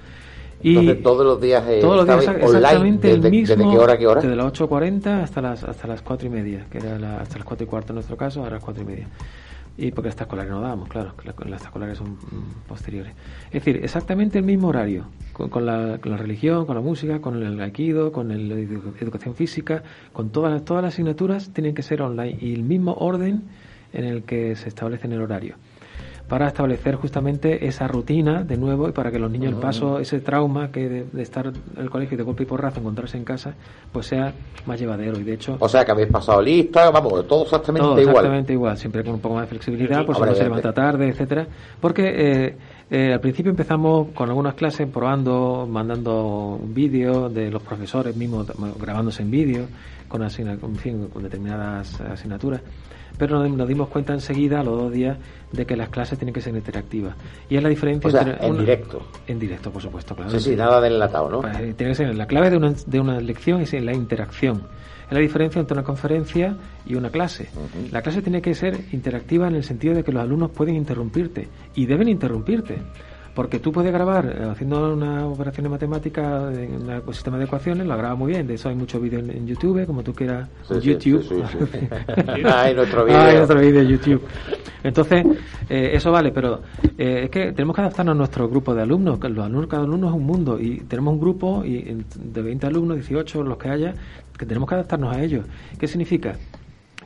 Y 0.64 0.78
Entonces, 0.78 1.02
todos 1.02 1.26
los 1.26 1.38
días, 1.42 1.62
eh, 1.68 1.78
todos 1.82 1.96
los 1.96 2.06
días 2.06 2.20
estabais 2.20 2.40
exa- 2.42 2.46
online, 2.48 2.58
exactamente 2.66 3.08
¿desde- 3.08 3.26
el 3.28 3.30
mismo. 3.30 3.54
desde 3.56 3.70
qué 3.70 3.78
hora 3.78 3.98
qué 3.98 4.06
hora? 4.06 4.20
Desde 4.22 4.34
las 4.34 4.46
8.40 4.46 5.22
hasta 5.22 5.42
las 5.42 5.62
hasta 5.62 5.86
las 5.86 6.00
4 6.00 6.26
y 6.26 6.30
media, 6.30 6.66
que 6.70 6.78
era 6.78 6.98
la- 6.98 7.20
hasta 7.20 7.36
las 7.36 7.44
4 7.46 7.64
y 7.64 7.68
cuarto 7.68 7.92
en 7.92 7.96
nuestro 7.96 8.16
caso, 8.16 8.40
ahora 8.40 8.52
las 8.54 8.64
4 8.64 8.82
y 8.82 8.86
media. 8.86 9.06
Y 9.76 9.90
porque 9.90 10.08
las 10.08 10.18
escolares 10.18 10.50
no 10.50 10.62
dábamos, 10.62 10.88
claro, 10.88 11.12
la- 11.24 11.34
las 11.50 11.62
escolares 11.62 11.98
son 11.98 12.12
mm, 12.12 12.66
posteriores. 12.66 13.12
Es 13.48 13.52
decir, 13.64 13.80
exactamente 13.84 14.38
el 14.38 14.44
mismo 14.46 14.68
horario, 14.68 15.04
con, 15.34 15.50
con 15.50 15.66
la, 15.66 15.98
con 16.00 16.12
la 16.12 16.16
religión, 16.16 16.64
con 16.64 16.76
la 16.76 16.80
música, 16.80 17.20
con 17.20 17.42
el 17.42 17.60
aikido, 17.60 18.10
con 18.10 18.30
el 18.30 18.50
edu- 18.50 18.94
educación 19.02 19.34
física, 19.34 19.82
con 20.14 20.30
todas 20.30 20.50
las, 20.50 20.64
todas 20.64 20.82
las 20.82 20.94
asignaturas 20.94 21.50
tienen 21.52 21.74
que 21.74 21.82
ser 21.82 22.00
online 22.00 22.38
y 22.40 22.54
el 22.54 22.62
mismo 22.62 22.94
orden 22.94 23.42
en 23.92 24.04
el 24.04 24.22
que 24.22 24.56
se 24.56 24.70
establece 24.70 25.06
en 25.08 25.12
el 25.12 25.20
horario. 25.20 25.56
Para 26.35 26.49
establecer 26.49 26.97
justamente 26.97 27.64
esa 27.64 27.87
rutina 27.87 28.43
de 28.43 28.57
nuevo 28.57 28.89
y 28.89 28.91
para 28.91 29.12
que 29.12 29.20
los 29.20 29.30
niños 29.30 29.53
el 29.53 29.61
paso, 29.61 30.01
ese 30.01 30.18
trauma 30.18 30.72
que 30.72 30.89
de, 30.89 31.05
de 31.05 31.22
estar 31.22 31.47
en 31.47 31.55
el 31.76 31.89
colegio 31.89 32.16
y 32.16 32.18
de 32.18 32.24
golpe 32.24 32.43
y 32.43 32.47
porrazo 32.47 32.80
encontrarse 32.80 33.16
en 33.16 33.22
casa, 33.22 33.55
pues 33.93 34.07
sea 34.07 34.32
más 34.66 34.80
llevadero. 34.80 35.16
Y 35.20 35.22
de 35.22 35.35
hecho, 35.35 35.57
O 35.61 35.68
sea, 35.68 35.85
que 35.85 35.93
habéis 35.93 36.09
pasado 36.09 36.43
lista, 36.43 36.91
vamos, 36.91 37.28
todo 37.28 37.45
exactamente 37.45 37.87
todo 37.87 38.01
igual. 38.01 38.16
exactamente 38.16 38.53
igual, 38.53 38.76
siempre 38.76 39.05
con 39.05 39.14
un 39.14 39.20
poco 39.20 39.37
más 39.37 39.45
de 39.45 39.49
flexibilidad, 39.49 40.05
pues 40.05 40.16
si 40.16 40.22
Hombre, 40.22 40.30
uno 40.30 40.37
se 40.37 40.43
levanta 40.43 40.72
tarde, 40.72 41.09
etcétera. 41.09 41.47
Porque 41.80 42.03
eh, 42.03 42.57
eh, 42.91 43.12
al 43.12 43.20
principio 43.20 43.51
empezamos 43.51 44.09
con 44.09 44.28
algunas 44.28 44.55
clases 44.55 44.89
probando, 44.89 45.68
mandando 45.70 46.59
un 46.61 46.74
vídeo 46.74 47.28
de 47.28 47.49
los 47.49 47.62
profesores 47.62 48.16
mismos 48.16 48.49
grabándose 48.80 49.22
en 49.22 49.30
vídeo, 49.30 49.66
con, 50.09 50.20
en 50.20 50.76
fin, 50.78 51.07
con 51.12 51.22
determinadas 51.22 52.01
asignaturas. 52.01 52.61
Pero 53.18 53.38
nos, 53.38 53.50
nos 53.50 53.68
dimos 53.68 53.88
cuenta 53.88 54.12
enseguida, 54.12 54.60
a 54.60 54.64
los 54.64 54.76
dos 54.78 54.92
días, 54.92 55.16
de 55.52 55.64
que 55.66 55.76
las 55.76 55.88
clases 55.88 56.18
tienen 56.18 56.34
que 56.34 56.40
ser 56.40 56.54
interactivas. 56.54 57.14
Y 57.48 57.56
es 57.56 57.62
la 57.62 57.68
diferencia 57.68 58.08
O 58.08 58.10
sea, 58.10 58.22
entre 58.22 58.44
en 58.46 58.52
una- 58.52 58.60
directo. 58.60 59.02
En 59.26 59.38
directo, 59.38 59.70
por 59.70 59.80
supuesto, 59.82 60.14
claro. 60.16 60.30
Sí, 60.30 60.40
sí, 60.40 60.56
nada 60.56 60.80
de 60.80 60.88
enlatado, 60.88 61.30
¿no? 61.30 61.40
Pues, 61.42 61.54
tiene 61.76 61.92
que 61.92 61.94
ser 61.94 62.14
la 62.14 62.26
clave 62.26 62.50
de 62.50 62.56
una, 62.56 62.72
de 62.86 63.00
una 63.00 63.20
lección 63.20 63.60
es 63.60 63.72
en 63.74 63.86
la 63.86 63.92
interacción. 63.94 64.62
Es 65.06 65.12
la 65.12 65.20
diferencia 65.20 65.60
entre 65.60 65.74
una 65.74 65.84
conferencia 65.84 66.56
y 66.86 66.94
una 66.94 67.10
clase. 67.10 67.48
La 67.92 68.00
clase 68.02 68.22
tiene 68.22 68.40
que 68.40 68.54
ser 68.54 68.80
interactiva 68.92 69.46
en 69.46 69.54
el 69.54 69.62
sentido 69.62 69.94
de 69.94 70.02
que 70.02 70.10
los 70.10 70.22
alumnos 70.22 70.50
pueden 70.50 70.74
interrumpirte 70.76 71.46
y 71.74 71.84
deben 71.86 72.08
interrumpirte. 72.08 72.78
Porque 73.35 73.59
tú 73.59 73.72
puedes 73.72 73.93
grabar 73.93 74.26
eh, 74.26 74.45
haciendo 74.49 74.95
una 74.95 75.26
operación 75.26 75.64
de 75.64 75.68
matemática 75.70 76.53
en 76.53 76.89
un 76.89 77.12
sistema 77.14 77.37
de 77.37 77.45
ecuaciones, 77.45 77.85
lo 77.87 77.97
grabas 77.97 78.16
muy 78.16 78.32
bien. 78.32 78.47
De 78.47 78.55
eso 78.55 78.68
hay 78.68 78.76
muchos 78.76 79.03
vídeos 79.03 79.24
en, 79.24 79.30
en 79.30 79.47
YouTube, 79.47 79.85
como 79.87 80.03
tú 80.05 80.12
quieras. 80.14 80.49
Sí, 80.68 80.74
en 80.74 80.80
YouTube. 80.80 81.22
sí, 81.24 81.43
sí, 81.51 81.59
sí. 81.72 81.78
Ay, 82.45 82.74
nuestro 82.74 83.05
vídeo. 83.05 83.80
De 83.82 83.87
YouTube. 83.89 84.22
Entonces, 84.85 85.26
eh, 85.68 85.91
eso 85.95 86.12
vale, 86.12 86.30
pero 86.30 86.61
eh, 86.97 87.22
es 87.24 87.30
que 87.30 87.53
tenemos 87.53 87.74
que 87.74 87.80
adaptarnos 87.82 88.14
a 88.14 88.18
nuestro 88.18 88.49
grupo 88.49 88.72
de 88.74 88.82
alumnos. 88.82 89.18
Los 89.18 89.45
alumnos, 89.45 89.66
cada 89.66 89.82
alumno 89.82 90.09
es 90.09 90.14
un 90.14 90.24
mundo 90.24 90.61
y 90.61 90.80
tenemos 90.80 91.14
un 91.14 91.20
grupo 91.20 91.64
y, 91.64 91.78
en- 91.89 92.05
de 92.32 92.41
20 92.43 92.66
alumnos, 92.68 92.97
18, 92.99 93.43
los 93.43 93.59
que 93.59 93.68
haya, 93.68 93.95
que 94.39 94.47
tenemos 94.47 94.68
que 94.68 94.76
adaptarnos 94.76 95.14
a 95.16 95.20
ellos. 95.22 95.45
¿Qué 95.78 95.89
significa? 95.89 96.37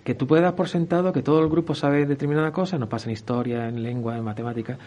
que 0.05 0.15
tú 0.15 0.27
puedes 0.27 0.43
dar 0.43 0.55
por 0.55 0.69
sentado 0.71 1.13
que 1.13 1.21
todo 1.21 1.41
el 1.43 1.51
grupo 1.51 1.75
sabe 1.75 2.07
determinada 2.07 2.51
cosa, 2.51 2.79
nos 2.79 2.89
pasa 2.89 3.11
en 3.11 3.13
historia, 3.13 3.69
en 3.69 3.83
lengua, 3.83 4.17
en 4.17 4.25
matemática, 4.25 4.79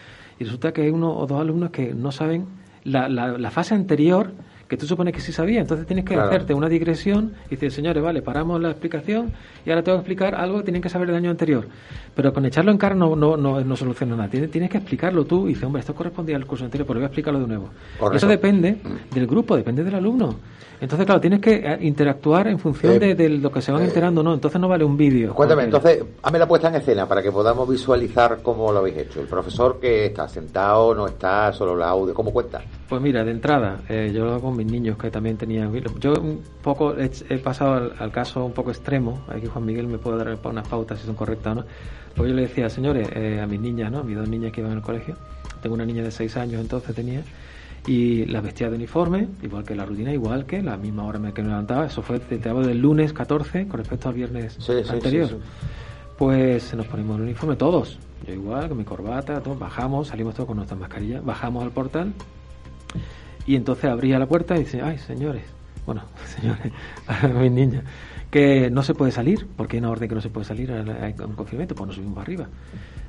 y 0.42 0.44
resulta 0.44 0.74
que 0.74 0.82
hay 0.82 0.90
uno 0.90 1.16
o 1.16 1.28
dos 1.28 1.40
alumnos 1.40 1.70
que 1.70 1.94
no 1.94 2.12
saben 2.12 2.48
la, 2.84 3.08
la, 3.08 3.38
la 3.38 3.52
fase 3.52 3.76
anterior 3.76 4.34
que 4.72 4.78
tú 4.78 4.86
supones 4.88 5.14
que 5.14 5.20
sí 5.20 5.34
sabía. 5.34 5.60
Entonces 5.60 5.86
tienes 5.86 6.06
que 6.06 6.14
Claro. 6.14 6.30
hacerte 6.30 6.54
una 6.54 6.70
digresión 6.70 7.34
y 7.48 7.56
decir, 7.56 7.74
señores, 7.74 8.02
vale, 8.02 8.22
paramos 8.22 8.62
la 8.62 8.70
explicación 8.70 9.34
y 9.66 9.70
ahora 9.70 9.84
tengo 9.84 9.98
que 9.98 10.02
explicar 10.04 10.34
algo 10.34 10.60
que 10.60 10.64
tienen 10.64 10.82
que 10.82 10.88
saber 10.88 11.08
del 11.08 11.18
año 11.18 11.30
anterior. 11.30 11.68
Pero 12.16 12.32
con 12.32 12.46
echarlo 12.46 12.72
en 12.72 12.78
cara 12.78 12.96
no, 12.96 13.14
no, 13.18 13.36
no, 13.36 13.60
no 13.60 13.76
soluciona 13.76 14.16
nada. 14.16 14.30
Tienes, 14.30 14.50
tienes 14.50 14.70
que 14.70 14.78
explicarlo 14.78 15.26
tú 15.26 15.46
y 15.46 15.50
dices, 15.50 15.66
hombre, 15.66 15.82
esto 15.82 15.94
correspondía 15.94 16.38
al 16.38 16.46
curso 16.46 16.64
anterior, 16.64 16.88
pero 16.88 17.00
voy 17.00 17.04
a 17.04 17.08
explicarlo 17.08 17.42
de 17.42 17.48
nuevo. 17.48 17.70
Correcto. 18.00 18.16
Eso 18.16 18.28
depende 18.30 18.78
del 19.14 19.28
grupo, 19.28 19.58
depende 19.58 19.84
del 19.84 19.96
alumno. 19.96 20.36
Entonces, 20.80 21.06
claro, 21.06 21.20
tienes 21.20 21.42
que 21.42 21.56
eh, 21.56 21.78
interactuar 21.82 22.48
en 22.48 22.58
función 22.58 22.94
Eh, 22.94 23.00
de, 23.00 23.16
de 23.16 23.30
lo 23.30 23.52
que 23.52 23.62
se 23.62 23.74
van 23.74 23.84
enterando, 23.84 24.24
¿no? 24.24 24.34
Entonces 24.34 24.60
no 24.60 24.70
vale 24.70 24.86
un 24.86 24.96
vídeo. 24.96 25.36
Cuéntame, 25.36 25.64
entonces, 25.66 26.02
hazme 26.24 26.40
la 26.40 26.48
puesta 26.48 26.70
en 26.70 26.76
escena 26.76 27.06
para 27.08 27.22
que 27.22 27.32
podamos 27.32 27.70
visualizar 27.70 28.40
cómo 28.42 28.72
lo 28.72 28.80
habéis 28.80 28.98
hecho. 28.98 29.20
El 29.20 29.28
profesor 29.28 29.80
que 29.82 30.06
está 30.06 30.28
sentado, 30.30 30.96
no 30.96 31.08
está, 31.08 31.52
solo 31.52 31.76
el 31.76 31.84
audio, 31.84 32.14
¿cómo 32.14 32.32
cuenta? 32.32 32.62
Pues 32.92 33.02
mira, 33.02 33.24
de 33.24 33.32
entrada, 33.32 33.80
eh, 33.88 34.12
yo 34.14 34.26
lo 34.26 34.32
hago 34.34 34.42
con 34.50 34.58
mis 34.58 34.66
niños 34.70 34.98
que 34.98 35.10
también 35.10 35.38
tenían. 35.38 35.72
Yo 36.02 36.12
un 36.12 36.42
poco 36.62 36.94
he, 36.98 37.10
he 37.30 37.38
pasado 37.38 37.76
al, 37.76 37.94
al 37.98 38.12
caso 38.12 38.44
un 38.44 38.52
poco 38.52 38.70
extremo. 38.70 39.22
Aquí 39.30 39.48
Juan 39.48 39.66
Miguel 39.66 39.88
me 39.88 39.98
puede 39.98 40.18
dar 40.18 40.38
unas 40.44 40.68
pautas 40.68 41.00
si 41.00 41.06
son 41.06 41.16
correctas 41.16 41.54
o 41.54 41.56
no. 41.62 41.66
Pues 42.14 42.30
yo 42.30 42.36
le 42.36 42.42
decía, 42.42 42.70
señores, 42.70 43.08
eh, 43.16 43.40
a 43.42 43.48
mis 43.48 43.62
niñas, 43.62 43.94
¿no? 43.94 44.00
A 44.00 44.04
mis 44.04 44.18
dos 44.18 44.28
niñas 44.28 44.52
que 44.52 44.60
iban 44.60 44.74
al 44.74 44.82
colegio. 44.82 45.16
Tengo 45.62 45.76
una 45.76 45.86
niña 45.86 46.04
de 46.04 46.12
seis 46.12 46.36
años 46.36 46.60
entonces 46.60 46.94
tenía. 46.94 47.24
Y 47.88 48.26
las 48.26 48.44
vestía 48.44 48.70
de 48.70 48.76
uniforme, 48.76 49.30
igual 49.42 49.64
que 49.64 49.74
la 49.74 49.86
rutina, 49.86 50.12
igual 50.12 50.46
que 50.46 50.62
la 50.62 50.76
misma 50.76 51.06
hora 51.06 51.32
que 51.32 51.42
me 51.44 51.48
levantaba. 51.48 51.86
Eso 51.86 52.02
fue, 52.02 52.20
te, 52.20 52.50
hablo 52.50 52.68
del 52.68 52.80
lunes 52.80 53.14
14 53.14 53.70
con 53.70 53.78
respecto 53.78 54.10
al 54.10 54.16
viernes 54.16 54.58
Sí, 54.60 54.74
sí, 54.84 54.90
anterior. 54.92 55.30
sí, 55.30 55.36
sí. 55.36 55.42
Pues 56.18 56.74
nos 56.76 56.88
ponemos 56.88 57.16
el 57.16 57.22
uniforme 57.24 57.56
todos. 57.56 58.00
Yo 58.28 58.34
igual, 58.34 58.68
con 58.68 58.78
mi 58.80 58.84
corbata, 58.84 59.40
todos 59.42 59.58
bajamos, 59.58 60.10
salimos 60.10 60.36
todos 60.36 60.48
con 60.48 60.58
nuestras 60.58 60.78
mascarillas, 60.78 61.24
bajamos 61.24 61.64
al 61.64 61.72
portal 61.72 62.12
y 63.48 63.56
entonces 63.56 63.86
abría 63.86 64.20
la 64.20 64.28
puerta 64.28 64.56
y 64.56 64.60
dice, 64.60 64.82
ay, 64.82 64.98
señores, 65.00 65.44
bueno, 65.86 66.04
señores, 66.26 66.72
mis 67.40 67.52
niñas, 67.52 67.84
que 68.30 68.70
no 68.70 68.82
se 68.84 68.94
puede 68.94 69.12
salir, 69.12 69.46
porque 69.58 69.78
hay 69.78 69.80
una 69.80 69.90
orden 69.90 70.08
que 70.08 70.16
no 70.16 70.22
se 70.22 70.30
puede 70.30 70.46
salir, 70.46 70.72
hay 70.72 71.14
un 71.26 71.34
confinamiento, 71.34 71.76
pues 71.76 71.88
nos 71.88 71.96
subimos 71.96 72.18
arriba. 72.20 72.48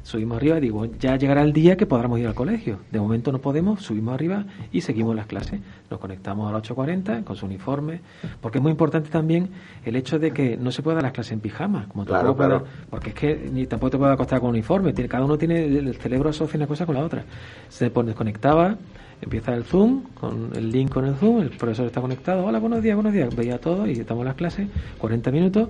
Subimos 0.05 0.37
arriba 0.39 0.59
y 0.59 0.63
digo, 0.63 0.85
ya 0.99 1.15
llegará 1.15 1.43
el 1.43 1.53
día 1.53 1.77
que 1.77 1.87
podamos 1.87 2.19
ir 2.19 2.27
al 2.27 2.35
colegio. 2.35 2.81
De 2.91 2.99
momento 2.99 3.31
no 3.31 3.39
podemos, 3.39 3.83
subimos 3.83 4.13
arriba 4.15 4.45
y 4.73 4.81
seguimos 4.81 5.15
las 5.15 5.27
clases. 5.27 5.61
Nos 5.89 6.01
conectamos 6.01 6.49
a 6.51 6.53
las 6.53 6.69
8.40 6.69 7.23
con 7.23 7.37
su 7.37 7.47
uniforme, 7.47 8.01
porque 8.41 8.59
es 8.59 8.63
muy 8.63 8.73
importante 8.73 9.11
también 9.11 9.51
el 9.85 9.95
hecho 9.95 10.19
de 10.19 10.33
que 10.33 10.57
no 10.57 10.73
se 10.73 10.83
pueda 10.83 10.97
dar 10.97 11.05
las 11.05 11.13
clases 11.13 11.31
en 11.35 11.39
pijama, 11.39 11.87
como 11.87 12.05
Claro, 12.05 12.35
claro. 12.37 12.65
porque 12.91 13.11
es 13.11 13.15
que 13.15 13.49
ni 13.53 13.67
tampoco 13.69 13.91
te 13.91 13.99
puede 13.99 14.13
acostar 14.13 14.41
con 14.41 14.51
uniforme, 14.51 14.93
tiene- 14.93 15.09
cada 15.09 15.25
uno 15.25 15.39
tiene, 15.39 15.65
el 15.67 15.95
cerebro 15.95 16.31
asocia 16.31 16.57
una 16.57 16.67
cosa 16.67 16.85
con 16.85 16.97
la 16.97 17.03
otra. 17.05 17.23
Se 17.69 17.89
desconectaba, 17.89 18.75
empieza 19.23 19.55
el 19.55 19.65
Zoom, 19.65 20.03
con 20.15 20.51
el 20.55 20.71
link 20.71 20.91
con 20.93 21.07
el 21.07 21.15
Zoom, 21.15 21.43
el 21.43 21.51
profesor 21.51 21.87
está 21.87 22.01
conectado, 22.01 22.45
hola, 22.45 22.59
buenos 22.59 22.83
días, 22.83 22.97
buenos 22.97 23.13
días, 23.13 23.35
veía 23.35 23.59
todo 23.59 23.87
y 23.87 23.93
estamos 23.93 24.23
en 24.23 24.27
las 24.27 24.35
clases, 24.35 24.69
40 24.99 25.31
minutos, 25.31 25.69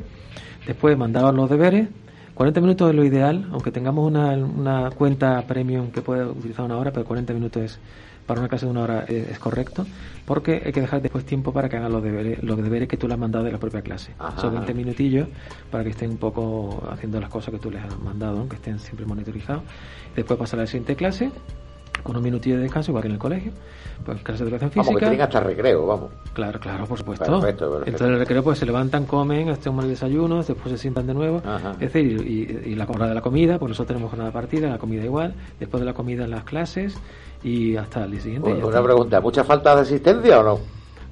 después 0.67 0.97
mandaban 0.97 1.37
los 1.37 1.49
deberes, 1.51 1.89
40 2.35 2.61
minutos 2.63 2.89
es 2.91 2.97
lo 2.97 3.05
ideal, 3.05 3.47
aunque 3.53 3.71
tengamos 3.71 4.07
una, 4.07 4.31
una 4.33 4.91
cuenta 4.91 5.43
premium 5.47 5.91
que 5.91 6.01
puede 6.01 6.25
utilizar 6.25 6.65
una 6.65 6.79
hora, 6.79 6.93
pero 6.93 7.05
40 7.05 7.35
minutos 7.35 7.63
es 7.63 7.79
para 8.27 8.41
una 8.41 8.49
clase 8.49 8.65
de 8.65 8.71
una 8.71 8.83
hora 8.83 9.05
es, 9.07 9.29
es 9.29 9.39
correcto, 9.39 9.85
porque 10.25 10.63
hay 10.65 10.73
que 10.73 10.81
dejar 10.81 11.03
después 11.03 11.27
tiempo 11.27 11.53
para 11.53 11.69
que 11.69 11.77
hagan 11.77 11.93
los 11.93 12.03
deberes, 12.03 12.43
los 12.43 12.57
deberes 12.57 12.89
que 12.89 12.97
tú 12.97 13.07
le 13.07 13.15
has 13.15 13.21
mandado 13.21 13.45
de 13.45 13.53
la 13.53 13.59
propia 13.59 13.83
clase. 13.83 14.15
Ajá. 14.19 14.41
Son 14.41 14.55
20 14.55 14.73
minutillos 14.73 15.29
para 15.71 15.85
que 15.85 15.91
estén 15.91 16.11
un 16.11 16.17
poco 16.17 16.89
haciendo 16.91 17.21
las 17.21 17.29
cosas 17.29 17.53
que 17.53 17.61
tú 17.61 17.71
les 17.71 17.83
has 17.85 17.99
mandado, 17.99 18.39
¿no? 18.39 18.49
que 18.49 18.57
estén 18.57 18.79
siempre 18.79 19.05
monitorizados. 19.05 19.65
Después 20.17 20.39
pasar 20.39 20.61
a 20.61 20.63
la 20.63 20.67
siguiente 20.67 20.97
clase, 20.97 21.31
con 22.03 22.17
un 22.17 22.23
minutillo 22.23 22.57
de 22.57 22.63
descanso, 22.63 22.91
igual 22.91 23.03
que 23.03 23.09
en 23.09 23.15
el 23.15 23.19
colegio. 23.19 23.53
Pues 24.05 24.21
clase 24.23 24.43
de 24.43 24.51
educación 24.51 24.71
Vamos, 24.75 24.87
que 24.89 24.93
física. 24.95 25.09
tienen 25.11 25.21
hasta 25.27 25.41
recreo, 25.41 25.87
vamos. 25.87 26.11
Claro, 26.33 26.59
claro, 26.59 26.85
por 26.87 26.99
supuesto. 26.99 27.25
Perfecto, 27.25 27.67
perfecto. 27.71 27.87
Entonces 27.91 28.07
en 28.09 28.13
el 28.15 28.19
recreo 28.19 28.43
pues 28.43 28.59
se 28.59 28.67
levantan, 28.67 29.05
comen, 29.07 29.49
hacen 29.51 29.79
el 29.79 29.89
desayuno, 29.89 30.43
después 30.43 30.71
se 30.73 30.79
sientan 30.79 31.07
de 31.07 31.15
nuevo. 31.15 31.41
Ajá. 31.47 31.73
Es 31.73 31.93
decir, 31.93 32.21
y, 32.27 32.71
y 32.71 32.75
la 32.75 32.85
hora 32.87 33.07
de 33.07 33.15
la 33.15 33.21
comida, 33.21 33.59
porque 33.59 33.71
nosotros 33.71 33.89
tenemos 33.89 34.11
jornada 34.11 34.33
partida, 34.33 34.69
la 34.71 34.79
comida 34.79 35.05
igual, 35.05 35.35
después 35.61 35.81
de 35.81 35.87
la 35.87 35.95
comida 35.95 36.27
las 36.27 36.43
clases 36.43 36.99
y 37.45 37.77
hasta 37.77 38.05
el 38.05 38.11
día 38.13 38.21
siguiente. 38.21 38.49
ya 38.51 38.57
Una 38.57 38.67
está. 38.67 38.83
pregunta, 38.83 39.21
¿mucha 39.21 39.45
falta 39.45 39.77
de 39.77 39.83
asistencia 39.83 40.41
o 40.41 40.43
no? 40.43 40.59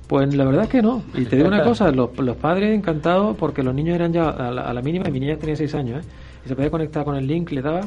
Pues 0.09 0.35
la 0.35 0.45
verdad 0.45 0.65
es 0.65 0.71
que 0.71 0.83
no. 0.83 1.05
Y 1.15 1.27
te 1.27 1.37
digo 1.37 1.47
una 1.47 1.63
cosa, 1.63 1.93
los, 1.93 2.19
los 2.19 2.37
padres 2.37 2.77
encantados 2.77 3.37
porque 3.37 3.63
los 3.63 3.73
niños 3.73 3.95
eran 3.95 4.13
ya 4.13 4.31
a 4.31 4.51
la, 4.51 4.63
a 4.63 4.75
la 4.75 4.83
mínima, 4.83 5.09
y 5.09 5.13
mi 5.13 5.21
niña 5.21 5.37
tenía 5.37 5.55
6 5.55 5.73
años, 5.77 6.05
¿eh? 6.05 6.09
y 6.45 6.49
se 6.49 6.57
podía 6.57 6.71
conectar 6.73 7.05
con 7.05 7.15
el 7.15 7.25
link, 7.29 7.53
le 7.53 7.63
daba 7.63 7.83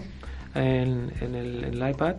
en, 0.55 1.11
en 1.19 1.35
el, 1.35 1.63
en 1.65 1.73
el 1.81 1.89
iPad 1.89 2.15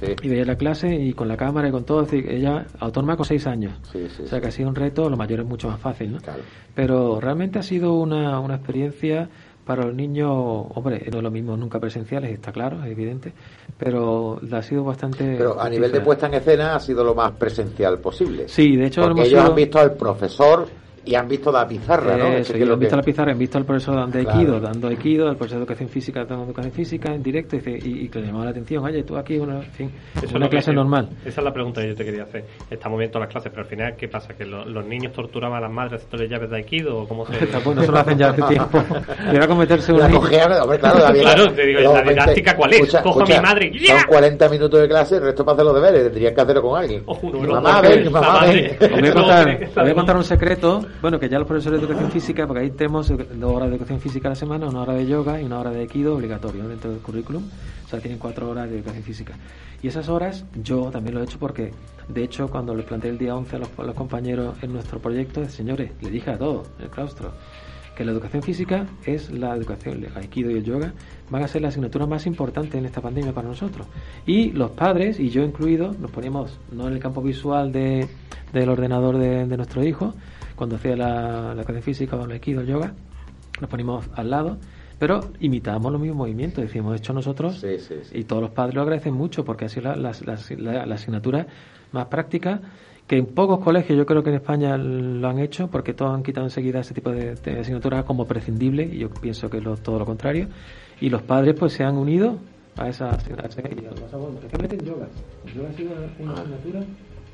Sí. 0.00 0.14
y 0.22 0.28
veía 0.28 0.44
la 0.44 0.56
clase 0.56 0.94
y 0.94 1.12
con 1.14 1.26
la 1.28 1.36
cámara 1.36 1.68
y 1.68 1.72
con 1.72 1.84
todo, 1.84 2.02
es 2.02 2.10
decir, 2.10 2.30
ella 2.30 2.66
autónoma 2.80 3.16
con 3.16 3.24
6 3.26 3.46
años. 3.46 3.72
Sí, 3.92 4.06
sí, 4.14 4.22
o 4.24 4.26
sea 4.26 4.40
que 4.40 4.48
ha 4.48 4.50
sido 4.50 4.68
un 4.68 4.74
reto, 4.74 5.08
lo 5.08 5.16
mayor 5.16 5.40
es 5.40 5.46
mucho 5.46 5.68
más 5.68 5.80
fácil, 5.80 6.12
¿no? 6.12 6.18
Claro. 6.18 6.40
Pero 6.74 7.20
realmente 7.20 7.58
ha 7.58 7.62
sido 7.62 7.94
una, 7.94 8.38
una 8.40 8.56
experiencia 8.56 9.28
para 9.64 9.84
los 9.86 9.94
niños, 9.94 10.30
hombre, 10.30 11.04
no 11.10 11.16
es 11.18 11.22
lo 11.24 11.30
mismo 11.30 11.56
nunca 11.56 11.80
presenciales, 11.80 12.30
está 12.30 12.52
claro, 12.52 12.84
es 12.84 12.90
evidente, 12.92 13.32
pero 13.76 14.40
ha 14.52 14.62
sido 14.62 14.84
bastante... 14.84 15.34
Pero 15.36 15.60
a 15.60 15.68
nivel 15.68 15.90
de 15.90 16.00
puesta 16.00 16.26
en 16.28 16.34
escena 16.34 16.76
ha 16.76 16.80
sido 16.80 17.02
lo 17.02 17.14
más 17.14 17.32
presencial 17.32 17.98
posible. 17.98 18.48
Sí, 18.48 18.76
de 18.76 18.86
hecho 18.86 19.02
Porque 19.02 19.22
ellos 19.22 19.40
sido- 19.40 19.50
han 19.50 19.56
visto 19.56 19.78
al 19.80 19.94
profesor 19.94 20.68
y 21.06 21.14
han 21.14 21.28
visto 21.28 21.50
la 21.52 21.66
pizarra, 21.66 22.16
¿no? 22.16 22.26
Eh, 22.26 22.44
sí, 22.44 22.52
que 22.52 22.62
han 22.64 22.78
visto 22.78 22.96
que- 22.96 22.96
la 22.96 23.02
pizarra, 23.02 23.32
han 23.32 23.38
visto 23.38 23.58
al 23.58 23.64
profesor 23.64 23.94
dando 23.96 24.18
Claro. 24.18 24.38
Aikido, 24.38 24.60
dando 24.60 24.88
Aikido, 24.88 25.28
al 25.28 25.36
profesor 25.36 25.58
de 25.58 25.62
educación 25.64 25.88
física 25.88 26.24
dando 26.24 26.44
educación 26.44 26.72
física 26.72 27.14
en 27.14 27.22
directo 27.22 27.56
y, 27.56 27.60
dice- 27.60 27.78
y, 27.88 28.04
y 28.04 28.08
que 28.08 28.18
le 28.20 28.26
llamaba 28.26 28.44
la 28.46 28.50
atención, 28.50 28.84
oye, 28.84 29.02
tú 29.04 29.16
aquí, 29.16 29.38
una, 29.38 29.56
en 29.56 29.72
fin, 29.72 29.90
Eso 30.16 30.26
es 30.26 30.32
una 30.32 30.46
que 30.46 30.50
clase 30.50 30.70
te- 30.72 30.76
normal. 30.76 31.08
Esa 31.24 31.40
es 31.40 31.44
la 31.44 31.52
pregunta 31.52 31.80
que 31.80 31.88
yo 31.88 31.94
te 31.94 32.04
quería 32.04 32.24
hacer. 32.24 32.44
Estamos 32.70 32.98
viendo 32.98 33.18
las 33.18 33.28
clases, 33.28 33.50
pero 33.50 33.62
al 33.62 33.68
final, 33.68 33.94
¿qué 33.96 34.08
pasa? 34.08 34.34
¿Que 34.34 34.44
lo- 34.44 34.64
los 34.64 34.84
niños 34.86 35.12
torturaban 35.12 35.58
a 35.58 35.60
las 35.60 35.72
madres 35.72 36.02
haciéndole 36.02 36.28
llaves 36.28 36.50
de 36.50 36.56
Aikido 36.56 36.98
o 36.98 37.08
cómo 37.08 37.24
se...? 37.26 37.46
Bueno, 37.64 37.82
eso 37.82 37.92
lo 37.92 37.98
hacen 37.98 38.18
ya 38.18 38.30
hace 38.30 38.42
tiempo. 38.42 38.82
Y 39.26 39.28
ahora 39.28 39.46
cometerse 39.46 39.92
una... 39.92 40.10
cogían, 40.10 40.52
hombre, 40.52 40.78
claro, 40.78 40.98
la 40.98 41.12
Claro, 41.12 41.52
te 41.52 41.66
digo, 41.66 41.80
¿la 41.80 41.92
20 42.02 42.12
didáctica 42.12 42.56
cuál 42.56 42.72
es? 42.74 42.96
Cojo 43.02 43.22
a 43.22 43.26
mi 43.26 43.40
madre 43.40 43.70
y 43.72 43.78
Son 43.86 43.96
¡ya! 43.96 44.06
40 44.06 44.48
minutos 44.48 44.80
de 44.80 44.88
clase, 44.88 45.16
el 45.16 45.22
resto 45.22 45.44
para 45.44 45.54
hacer 45.54 45.64
los 45.66 45.74
deberes, 45.74 46.02
tendrían 46.04 46.34
que 46.34 46.40
hacerlo 46.40 46.62
con 46.62 46.78
alguien. 46.80 47.02
Ojo, 47.06 47.26
uno, 47.28 47.48
mamá, 47.54 47.80
ven, 47.80 48.10
mamá, 48.12 48.40
ven. 48.46 48.76
Os 48.80 48.90
voy, 48.90 49.30
a 49.30 49.44
No, 49.76 49.84
que 49.84 49.94
contar 49.94 50.16
un 50.16 50.24
secreto, 50.24 50.84
bueno, 51.02 51.20
que 51.20 51.28
ya 51.28 51.38
los 51.38 51.46
profesores 51.46 51.80
de 51.80 51.86
educación 51.86 52.10
física, 52.10 52.46
porque 52.46 52.62
ahí 52.62 52.70
tenemos 52.70 53.08
dos 53.08 53.52
horas 53.52 53.68
de 53.68 53.76
educación 53.76 54.00
física 54.00 54.28
a 54.28 54.30
la 54.30 54.34
semana, 54.34 54.66
una 54.66 54.82
hora 54.82 54.94
de 54.94 55.06
yoga 55.06 55.40
y 55.40 55.44
una 55.44 55.60
hora 55.60 55.70
de 55.70 55.80
aikido 55.80 56.14
obligatorio 56.14 56.66
dentro 56.66 56.90
del 56.90 57.00
currículum, 57.00 57.42
o 57.84 57.88
sea, 57.88 58.00
tienen 58.00 58.18
cuatro 58.18 58.50
horas 58.50 58.70
de 58.70 58.76
educación 58.76 59.04
física. 59.04 59.34
Y 59.82 59.88
esas 59.88 60.08
horas 60.08 60.44
yo 60.54 60.90
también 60.90 61.14
lo 61.14 61.20
he 61.20 61.24
hecho 61.24 61.38
porque, 61.38 61.72
de 62.08 62.24
hecho, 62.24 62.48
cuando 62.48 62.74
les 62.74 62.86
planteé 62.86 63.10
el 63.10 63.18
día 63.18 63.36
11 63.36 63.56
a 63.56 63.58
los, 63.58 63.94
compañeros 63.94 64.56
en 64.62 64.72
nuestro 64.72 64.98
proyecto, 64.98 65.44
señores, 65.48 65.92
le 66.00 66.10
dije 66.10 66.30
a 66.30 66.38
todos, 66.38 66.68
el 66.80 66.88
claustro, 66.88 67.32
que 67.94 68.04
la 68.04 68.12
educación 68.12 68.42
física 68.42 68.86
es 69.04 69.30
la 69.30 69.54
educación, 69.54 70.04
el 70.04 70.16
aikido 70.16 70.50
y 70.50 70.54
el 70.54 70.64
yoga 70.64 70.92
van 71.30 71.42
a 71.42 71.48
ser 71.48 71.62
la 71.62 71.68
asignatura 71.68 72.06
más 72.06 72.26
importante 72.26 72.78
en 72.78 72.86
esta 72.86 73.00
pandemia 73.00 73.32
para 73.32 73.48
nosotros. 73.48 73.86
Y 74.26 74.50
los 74.52 74.70
padres, 74.72 75.20
y 75.20 75.30
yo 75.30 75.42
incluido, 75.42 75.94
nos 75.98 76.10
poníamos 76.10 76.58
no 76.72 76.88
en 76.88 76.94
el 76.94 76.98
campo 76.98 77.22
visual 77.22 77.70
de, 77.72 78.08
del 78.52 78.68
ordenador 78.68 79.18
de, 79.18 79.46
de 79.46 79.56
nuestro 79.56 79.84
hijo, 79.84 80.14
cuando 80.56 80.76
hacía 80.76 80.96
la, 80.96 81.54
la 81.54 81.60
educación 81.60 81.82
física 81.82 82.16
o 82.16 82.24
el 82.24 82.32
aikido, 82.32 82.62
el 82.62 82.66
yoga, 82.66 82.94
nos 83.60 83.70
poníamos 83.70 84.08
al 84.14 84.30
lado 84.30 84.58
pero 84.98 85.20
imitábamos 85.40 85.92
los 85.92 86.00
mismos 86.00 86.18
movimientos, 86.18 86.64
decimos, 86.64 86.96
hecho 86.96 87.12
nosotros, 87.12 87.64
y 88.12 88.24
todos 88.24 88.42
los 88.42 88.50
padres 88.50 88.74
lo 88.74 88.82
agradecen 88.82 89.14
mucho 89.14 89.44
porque 89.44 89.66
ha 89.66 89.68
sido 89.68 89.94
la, 89.94 90.12
la, 90.24 90.94
asignatura 90.94 91.46
más 91.92 92.06
práctica 92.06 92.60
que 93.06 93.18
en 93.18 93.26
pocos 93.26 93.62
colegios 93.62 93.96
yo 93.96 94.06
creo 94.06 94.22
que 94.22 94.30
en 94.30 94.36
España 94.36 94.76
lo 94.76 95.28
han 95.28 95.38
hecho 95.38 95.68
porque 95.68 95.92
todos 95.92 96.14
han 96.14 96.22
quitado 96.22 96.46
enseguida 96.46 96.80
ese 96.80 96.94
tipo 96.94 97.10
de, 97.10 97.34
de 97.36 97.60
asignaturas 97.60 98.04
como 98.04 98.26
prescindible 98.26 98.84
y 98.84 98.98
yo 98.98 99.10
pienso 99.10 99.48
que 99.48 99.58
es 99.58 99.82
todo 99.82 99.98
lo 99.98 100.06
contrario. 100.06 100.48
Y 101.00 101.10
los 101.10 101.22
padres 101.22 101.54
pues 101.56 101.74
se 101.74 101.84
han 101.84 101.96
unido 101.96 102.38
a 102.76 102.88
esa 102.88 103.10
asignatura. 103.10 103.68
Especialmente 103.68 104.76
en 104.76 104.84
yoga. 104.84 105.06
El 105.46 105.54
yoga 105.54 105.68
ha 105.68 105.72
sido 105.74 105.92
una 106.18 106.32
asignatura 106.32 106.80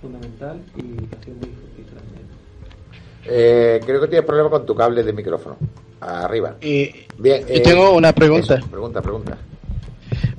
fundamental 0.02 0.60
y 0.76 1.14
ha 1.14 1.22
sido 1.22 1.36
muy 1.36 1.48
fructífera 1.48 2.00
eh, 3.24 3.80
creo 3.84 4.00
que 4.00 4.08
tienes 4.08 4.26
problema 4.26 4.50
con 4.50 4.66
tu 4.66 4.74
cable 4.74 5.02
de 5.02 5.12
micrófono 5.12 5.56
arriba. 6.00 6.56
Eh, 6.60 7.06
Bien, 7.18 7.44
yo 7.46 7.62
tengo 7.62 7.92
una 7.92 8.12
pregunta. 8.12 8.60
pregunta, 8.70 9.00
pregunta. 9.00 9.38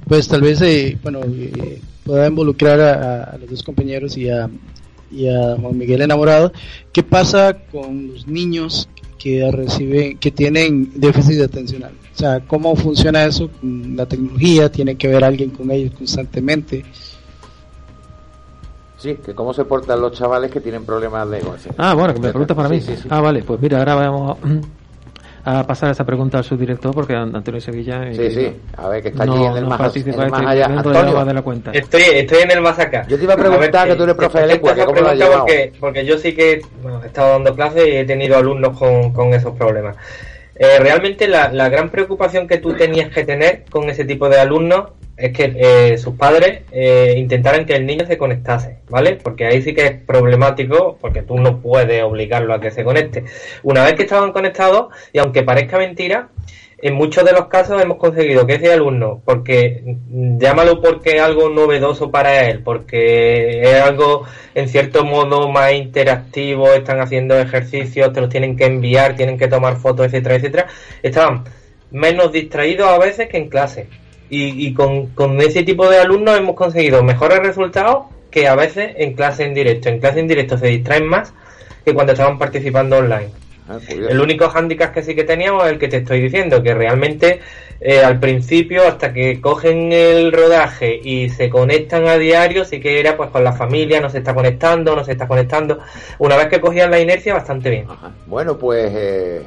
Pues 0.07 0.27
tal 0.27 0.41
vez, 0.41 0.61
eh, 0.61 0.97
bueno, 1.01 1.21
eh, 1.23 1.81
pueda 2.05 2.27
involucrar 2.27 2.79
a, 2.81 3.37
los 3.37 3.49
dos 3.49 3.63
compañeros 3.63 4.17
y 4.17 4.29
a, 4.29 4.49
y 5.11 5.27
a 5.27 5.55
Juan 5.55 5.77
Miguel 5.77 6.01
Enamorado. 6.01 6.51
¿Qué 6.91 7.03
pasa 7.03 7.57
con 7.71 8.09
los 8.13 8.27
niños 8.27 8.89
que 9.17 9.49
reciben, 9.51 10.17
que 10.17 10.31
tienen 10.31 10.91
déficit 10.95 11.41
atencional? 11.41 11.93
O 12.13 12.17
sea, 12.17 12.41
¿cómo 12.41 12.75
funciona 12.75 13.25
eso? 13.25 13.49
La 13.63 14.05
tecnología, 14.05 14.71
tiene 14.71 14.95
que 14.95 15.07
ver 15.07 15.23
alguien 15.23 15.49
con 15.49 15.71
ellos 15.71 15.93
constantemente. 15.97 16.83
Sí, 19.03 19.15
que 19.15 19.35
cómo 19.35 19.53
se 19.53 19.65
portan 19.65 19.99
los 19.99 20.13
chavales 20.13 20.49
que 20.49 20.61
tienen 20.61 20.85
problemas 20.85 21.29
de... 21.29 21.41
Ah, 21.77 21.93
bueno, 21.93 22.13
que 22.13 22.21
me 22.21 22.29
preguntas 22.29 22.55
para 22.55 22.69
mí. 22.69 22.81
Ah, 23.09 23.19
vale, 23.19 23.43
pues 23.43 23.59
mira, 23.59 23.79
ahora 23.79 23.95
vamos 23.95 24.37
a 24.41 24.47
a 25.45 25.67
pasar 25.67 25.91
esa 25.91 26.05
pregunta 26.05 26.37
al 26.37 26.45
subdirector 26.45 26.93
porque 26.93 27.13
Antonio 27.13 27.59
Sevilla 27.59 28.13
sí 28.13 28.31
sí. 28.31 28.55
A 28.77 28.87
ver 28.87 29.01
que 29.01 29.09
está 29.09 29.23
allí 29.23 29.43
en 29.43 29.57
el 29.57 29.65
más, 29.65 29.93
en 29.93 30.09
el 30.09 30.29
más 30.29 30.41
este 30.41 30.47
allá. 30.47 30.65
Antonio, 30.67 31.25
de 31.25 31.33
la 31.33 31.41
cuenta. 31.41 31.71
Estoy, 31.71 32.01
estoy 32.13 32.43
en 32.43 32.51
el 32.51 32.61
más 32.61 32.79
acá. 32.79 33.05
Yo 33.09 33.17
te 33.17 33.25
iba 33.25 33.33
a 33.33 33.37
preguntar 33.37 33.89
que 33.89 33.95
tú 33.95 34.03
eres 34.03 34.15
profe 34.15 34.39
de 34.39 34.47
lengua 34.47 34.73
que 34.73 34.85
cómo 34.85 35.01
lo 35.01 35.09
has 35.09 35.17
llevado 35.17 35.39
porque, 35.39 35.73
porque 35.81 36.05
yo 36.05 36.17
sí 36.17 36.33
que 36.33 36.53
he 36.53 37.05
estado 37.05 37.33
dando 37.33 37.53
clases 37.53 37.85
y 37.85 37.91
he 37.91 38.05
tenido 38.05 38.37
alumnos 38.37 38.79
con, 38.79 39.11
con 39.11 39.33
esos 39.33 39.53
problemas. 39.57 39.97
Eh, 40.55 40.79
realmente 40.79 41.27
la, 41.27 41.51
la 41.51 41.67
gran 41.67 41.89
preocupación 41.89 42.47
que 42.47 42.59
tú 42.59 42.73
tenías 42.73 43.09
que 43.09 43.25
tener 43.25 43.65
con 43.69 43.89
ese 43.89 44.05
tipo 44.05 44.29
de 44.29 44.39
alumnos 44.39 44.91
es 45.15 45.31
que 45.31 45.53
eh, 45.55 45.97
sus 45.97 46.15
padres 46.15 46.61
eh, 46.71 47.15
intentaran 47.17 47.65
que 47.65 47.75
el 47.75 47.85
niño 47.85 48.05
se 48.05 48.17
conectase, 48.17 48.77
¿vale? 48.89 49.17
Porque 49.21 49.45
ahí 49.45 49.61
sí 49.61 49.73
que 49.73 49.85
es 49.85 50.01
problemático, 50.01 50.97
porque 50.99 51.21
tú 51.21 51.37
no 51.39 51.61
puedes 51.61 52.01
obligarlo 52.03 52.53
a 52.53 52.59
que 52.59 52.71
se 52.71 52.83
conecte. 52.83 53.23
Una 53.61 53.83
vez 53.83 53.93
que 53.93 54.03
estaban 54.03 54.31
conectados, 54.31 54.87
y 55.11 55.19
aunque 55.19 55.43
parezca 55.43 55.77
mentira, 55.77 56.29
en 56.79 56.95
muchos 56.95 57.23
de 57.23 57.31
los 57.31 57.47
casos 57.47 57.81
hemos 57.81 57.97
conseguido 57.97 58.45
que 58.45 58.55
ese 58.55 58.73
alumno, 58.73 59.21
porque 59.23 59.83
llámalo 60.09 60.81
porque 60.81 61.15
es 61.15 61.21
algo 61.21 61.47
novedoso 61.49 62.11
para 62.11 62.49
él, 62.49 62.61
porque 62.61 63.61
es 63.61 63.81
algo 63.81 64.25
en 64.53 64.67
cierto 64.67 65.05
modo 65.05 65.47
más 65.47 65.73
interactivo, 65.73 66.73
están 66.73 66.99
haciendo 66.99 67.39
ejercicios, 67.39 68.11
te 68.11 68.19
los 68.19 68.29
tienen 68.29 68.57
que 68.57 68.65
enviar, 68.65 69.15
tienen 69.15 69.37
que 69.37 69.47
tomar 69.47 69.77
fotos, 69.77 70.07
etcétera, 70.07 70.35
etcétera, 70.35 70.67
estaban 71.01 71.45
menos 71.91 72.33
distraídos 72.33 72.89
a 72.89 72.97
veces 72.97 73.29
que 73.29 73.37
en 73.37 73.47
clase 73.47 73.87
y, 74.33 74.73
con, 74.73 75.41
ese 75.41 75.63
tipo 75.63 75.87
de 75.89 75.99
alumnos 75.99 76.37
hemos 76.37 76.55
conseguido 76.55 77.03
mejores 77.03 77.39
resultados 77.39 78.05
que 78.31 78.47
a 78.47 78.55
veces 78.55 78.93
en 78.97 79.13
clase 79.13 79.45
en 79.45 79.53
directo. 79.53 79.89
En 79.89 79.99
clase 79.99 80.19
en 80.19 80.27
directo 80.27 80.57
se 80.57 80.67
distraen 80.67 81.05
más 81.05 81.33
que 81.85 81.93
cuando 81.93 82.13
estaban 82.13 82.39
participando 82.39 82.97
online. 82.97 83.29
Ah, 83.69 83.77
el 83.87 84.19
único 84.19 84.49
hándicap 84.49 84.93
que 84.93 85.03
sí 85.03 85.15
que 85.15 85.23
teníamos 85.23 85.65
es 85.65 85.71
el 85.71 85.79
que 85.79 85.87
te 85.87 85.97
estoy 85.97 86.21
diciendo, 86.21 86.61
que 86.61 86.73
realmente 86.73 87.39
eh, 87.79 87.99
al 87.99 88.19
principio, 88.19 88.87
hasta 88.87 89.13
que 89.13 89.39
cogen 89.39 89.93
el 89.93 90.31
rodaje 90.31 90.99
y 91.01 91.29
se 91.29 91.49
conectan 91.49 92.07
a 92.07 92.17
diario, 92.17 92.65
sí 92.65 92.79
que 92.79 92.99
era 92.99 93.15
pues 93.15 93.29
con 93.29 93.43
la 93.43 93.53
familia, 93.53 94.01
no 94.01 94.09
se 94.09 94.17
está 94.17 94.33
conectando, 94.33 94.95
no 94.95 95.03
se 95.03 95.13
está 95.13 95.27
conectando. 95.27 95.79
Una 96.19 96.35
vez 96.35 96.47
que 96.47 96.59
cogían 96.59 96.91
la 96.91 96.99
inercia, 96.99 97.33
bastante 97.33 97.69
bien. 97.69 97.87
Bueno, 98.25 98.57
pues 98.57 98.91
eh, 98.95 99.41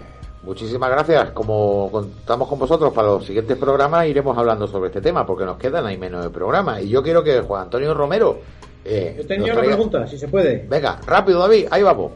Muchísimas 0.46 0.88
gracias. 0.88 1.30
Como 1.32 1.90
contamos 1.90 2.48
con 2.48 2.56
vosotros 2.56 2.92
para 2.92 3.08
los 3.08 3.26
siguientes 3.26 3.56
programas, 3.58 4.06
iremos 4.06 4.38
hablando 4.38 4.68
sobre 4.68 4.88
este 4.88 5.00
tema, 5.00 5.26
porque 5.26 5.44
nos 5.44 5.58
quedan 5.58 5.84
ahí 5.84 5.98
menos 5.98 6.22
de 6.22 6.30
programa. 6.30 6.80
Y 6.80 6.88
yo 6.88 7.02
quiero 7.02 7.24
que 7.24 7.40
Juan 7.40 7.62
Antonio 7.62 7.92
Romero. 7.92 8.38
Eh, 8.84 9.16
yo 9.18 9.26
tenía 9.26 9.52
una 9.52 9.62
pregunta, 9.62 10.06
si 10.06 10.16
se 10.16 10.28
puede. 10.28 10.64
Venga, 10.68 11.00
rápido, 11.04 11.40
David, 11.40 11.66
ahí 11.68 11.82
vamos. 11.82 12.12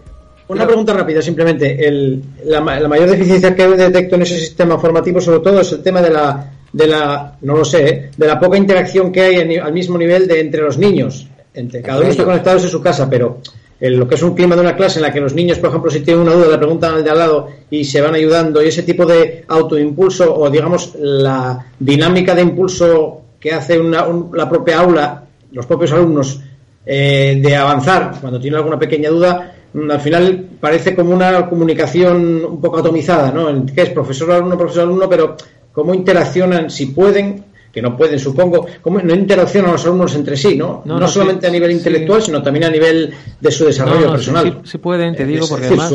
Una 0.47 0.65
pregunta 0.65 0.93
rápida, 0.93 1.21
simplemente. 1.21 1.85
El, 1.85 2.23
la, 2.45 2.61
mayor 2.61 3.11
deficiencia 3.11 3.53
que 3.53 3.67
detecto 3.67 4.15
en 4.15 4.23
ese 4.23 4.39
sistema 4.39 4.79
formativo, 4.79 5.21
sobre 5.21 5.41
todo, 5.41 5.61
es 5.61 5.73
el 5.73 5.83
tema 5.83 6.01
de 6.01 6.11
la, 6.11 6.53
de 6.73 6.87
la 6.87 7.37
no 7.41 7.57
lo 7.57 7.65
sé, 7.65 8.11
de 8.17 8.27
la 8.29 8.39
poca 8.39 8.57
interacción 8.57 9.11
que 9.11 9.23
hay 9.23 9.59
al 9.59 9.73
mismo 9.73 9.99
nivel 9.99 10.29
de 10.29 10.39
entre 10.39 10.63
los 10.63 10.79
niños. 10.79 11.27
Entre, 11.53 11.83
cada 11.83 11.99
uno 11.99 12.09
está 12.09 12.25
conectado 12.25 12.59
en 12.59 12.69
su 12.69 12.81
casa, 12.81 13.11
pero 13.11 13.39
lo 13.81 14.07
que 14.07 14.15
es 14.15 14.23
un 14.23 14.35
clima 14.35 14.55
de 14.55 14.61
una 14.61 14.77
clase 14.77 14.99
en 14.99 15.03
la 15.03 15.13
que 15.13 15.21
los 15.21 15.35
niños, 15.35 15.59
por 15.59 15.71
ejemplo, 15.71 15.91
si 15.91 16.01
tienen 16.01 16.23
una 16.23 16.35
duda, 16.35 16.49
le 16.49 16.59
preguntan 16.59 16.95
al 16.95 17.05
de 17.05 17.11
al 17.11 17.19
lado 17.19 17.49
y 17.71 17.85
se 17.85 18.01
van 18.01 18.15
ayudando, 18.15 18.63
y 18.63 18.69
ese 18.69 18.83
tipo 18.83 19.07
de 19.07 19.45
autoimpulso 19.49 20.35
o, 20.35 20.51
digamos, 20.51 20.95
la 20.99 21.67
dinámica 21.79 22.35
de 22.35 22.43
impulso 22.43 23.23
que 23.41 23.53
hace 23.53 23.79
la 23.83 24.49
propia 24.49 24.81
aula, 24.81 25.25
los 25.53 25.65
propios 25.65 25.93
alumnos, 25.93 26.41
eh, 26.85 27.39
de 27.43 27.57
avanzar 27.57 28.13
cuando 28.21 28.41
tienen 28.41 28.59
alguna 28.59 28.79
pequeña 28.79 29.11
duda, 29.11 29.55
mm, 29.73 29.91
al 29.91 30.01
final 30.01 30.47
parece 30.61 30.95
como 30.95 31.15
una 31.15 31.49
comunicación 31.49 32.45
un 32.45 32.61
poco 32.61 32.79
atomizada, 32.79 33.31
¿no? 33.31 33.65
Que 33.67 33.83
es 33.83 33.91
profesor-alumno, 33.91 34.59
profesor-alumno, 34.59 35.09
pero 35.09 35.37
cómo 35.73 35.95
interaccionan, 35.95 36.71
si 36.71 36.87
pueden, 36.87 37.45
que 37.73 37.81
no 37.81 37.97
pueden, 37.97 38.19
supongo, 38.19 38.67
cómo 38.81 39.01
no 39.01 39.15
interaccionan 39.15 39.73
los 39.73 39.85
alumnos 39.85 40.15
entre 40.15 40.37
sí, 40.37 40.57
¿no? 40.57 40.83
No, 40.85 41.07
solamente 41.07 41.47
a 41.47 41.51
nivel 41.51 41.71
intelectual, 41.71 42.23
sino 42.23 42.43
también 42.43 42.65
a 42.65 42.71
nivel 42.71 43.13
de 43.41 43.51
su 43.51 43.65
desarrollo 43.65 44.11
personal. 44.11 44.61
Sí, 44.65 44.79
pueden, 44.79 45.15
te 45.15 45.25
digo, 45.25 45.47
porque 45.49 45.67
además. 45.67 45.93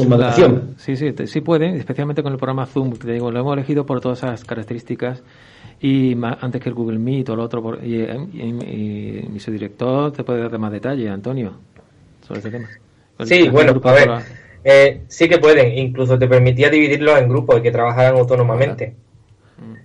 sí, 0.78 0.96
sí, 0.96 1.14
sí 1.26 1.42
pueden, 1.42 1.76
especialmente 1.76 2.24
con 2.24 2.32
el 2.32 2.38
programa 2.38 2.66
Zoom, 2.66 2.94
te 2.98 3.12
digo, 3.12 3.32
lo 3.32 3.40
hemos 3.40 3.54
elegido 3.54 3.86
por 3.86 4.00
todas 4.00 4.20
esas 4.20 4.44
características 4.46 5.22
y 5.82 6.16
antes 6.24 6.62
que 6.62 6.70
el 6.70 6.76
Google 6.76 7.00
Meet 7.00 7.30
o 7.30 7.36
lo 7.36 7.44
otro, 7.44 7.78
y, 7.84 7.98
mi 9.30 9.40
subdirector 9.40 10.12
te 10.12 10.24
puede 10.24 10.42
dar 10.42 10.58
más 10.58 10.72
detalle, 10.72 11.10
Antonio, 11.10 11.54
sobre 12.26 12.40
este 12.40 12.52
tema. 12.52 12.70
sí, 13.24 13.50
bueno, 13.50 13.80
a 13.84 13.92
ver, 13.92 14.10
eh, 14.64 15.02
sí 15.08 15.28
que 15.28 15.38
pueden, 15.38 15.78
incluso 15.78 16.18
te 16.18 16.28
permitía 16.28 16.70
dividirlos 16.70 17.20
en 17.20 17.30
grupos 17.30 17.60
y 17.60 17.62
que 17.62 17.72
trabajaran 17.72 18.18
autónomamente. 18.18 18.96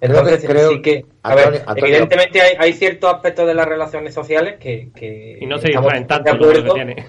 Entonces, 0.01 0.45
creo, 0.45 0.73
sí 0.73 0.83
que, 0.83 1.05
a 1.23 1.35
ver, 1.35 1.63
evidentemente 1.77 2.41
hay, 2.41 2.57
hay, 2.59 2.73
ciertos 2.73 3.15
aspectos 3.15 3.47
de 3.47 3.55
las 3.55 3.67
relaciones 3.67 4.13
sociales 4.13 4.57
que. 4.59 4.89
que 4.95 5.39
y 5.41 5.47
no 5.47 5.59
se 5.59 5.69
distraen 5.69 6.07
tanto 6.07 6.35
lo 6.35 6.65
que 6.65 6.71
tiene. 6.71 7.07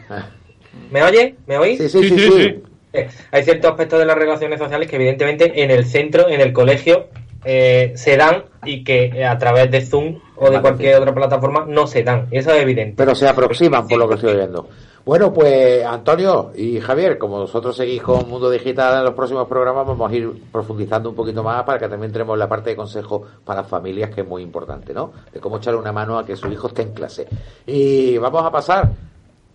¿Me 0.91 1.03
oye? 1.03 1.35
¿Me 1.47 1.57
oís? 1.57 1.79
Sí, 1.79 1.89
sí, 1.89 2.09
sí. 2.09 2.63
Eh, 2.93 3.07
hay 3.31 3.43
ciertos 3.43 3.71
aspectos 3.71 3.99
de 3.99 4.05
las 4.05 4.17
relaciones 4.17 4.59
sociales 4.59 4.89
que, 4.89 4.97
evidentemente, 4.97 5.63
en 5.63 5.71
el 5.71 5.85
centro, 5.85 6.27
en 6.29 6.41
el 6.41 6.53
colegio, 6.53 7.07
eh, 7.43 7.93
se 7.95 8.17
dan 8.17 8.43
y 8.65 8.83
que 8.83 9.05
eh, 9.05 9.25
a 9.25 9.37
través 9.37 9.71
de 9.71 9.81
Zoom 9.81 10.19
o 10.35 10.49
de 10.49 10.61
cualquier 10.61 10.95
otra 10.95 11.13
plataforma 11.13 11.65
no 11.67 11.87
se 11.87 12.03
dan. 12.03 12.27
Eso 12.31 12.51
es 12.51 12.61
evidente. 12.61 12.95
Pero 12.97 13.15
se 13.15 13.27
aproximan, 13.27 13.87
por 13.87 13.97
lo 13.97 14.09
que 14.09 14.15
estoy 14.15 14.35
oyendo. 14.35 14.69
Bueno, 15.03 15.33
pues 15.33 15.83
Antonio 15.83 16.51
y 16.55 16.79
Javier, 16.79 17.17
como 17.17 17.39
vosotros 17.39 17.75
seguís 17.75 18.03
con 18.03 18.29
Mundo 18.29 18.51
Digital 18.51 18.99
en 18.99 19.05
los 19.05 19.15
próximos 19.15 19.47
programas, 19.47 19.87
vamos 19.87 20.11
a 20.11 20.15
ir 20.15 20.31
profundizando 20.51 21.09
un 21.09 21.15
poquito 21.15 21.41
más 21.41 21.63
para 21.63 21.79
que 21.79 21.89
también 21.89 22.11
tenemos 22.11 22.37
la 22.37 22.47
parte 22.47 22.69
de 22.69 22.75
consejo 22.75 23.23
para 23.43 23.63
familias, 23.63 24.13
que 24.13 24.21
es 24.21 24.27
muy 24.27 24.43
importante, 24.43 24.93
¿no? 24.93 25.11
De 25.33 25.39
cómo 25.39 25.57
echarle 25.57 25.79
una 25.79 25.91
mano 25.91 26.19
a 26.19 26.25
que 26.25 26.35
su 26.35 26.47
hijo 26.51 26.67
esté 26.67 26.83
en 26.83 26.93
clase. 26.93 27.27
Y 27.65 28.19
vamos 28.19 28.45
a 28.45 28.51
pasar 28.51 28.91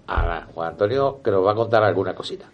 a 0.09 0.47
Juan 0.53 0.69
Antonio, 0.71 1.21
que 1.23 1.31
nos 1.31 1.47
va 1.47 1.53
a 1.53 1.55
contar 1.55 1.85
alguna 1.85 2.13
cosita. 2.13 2.47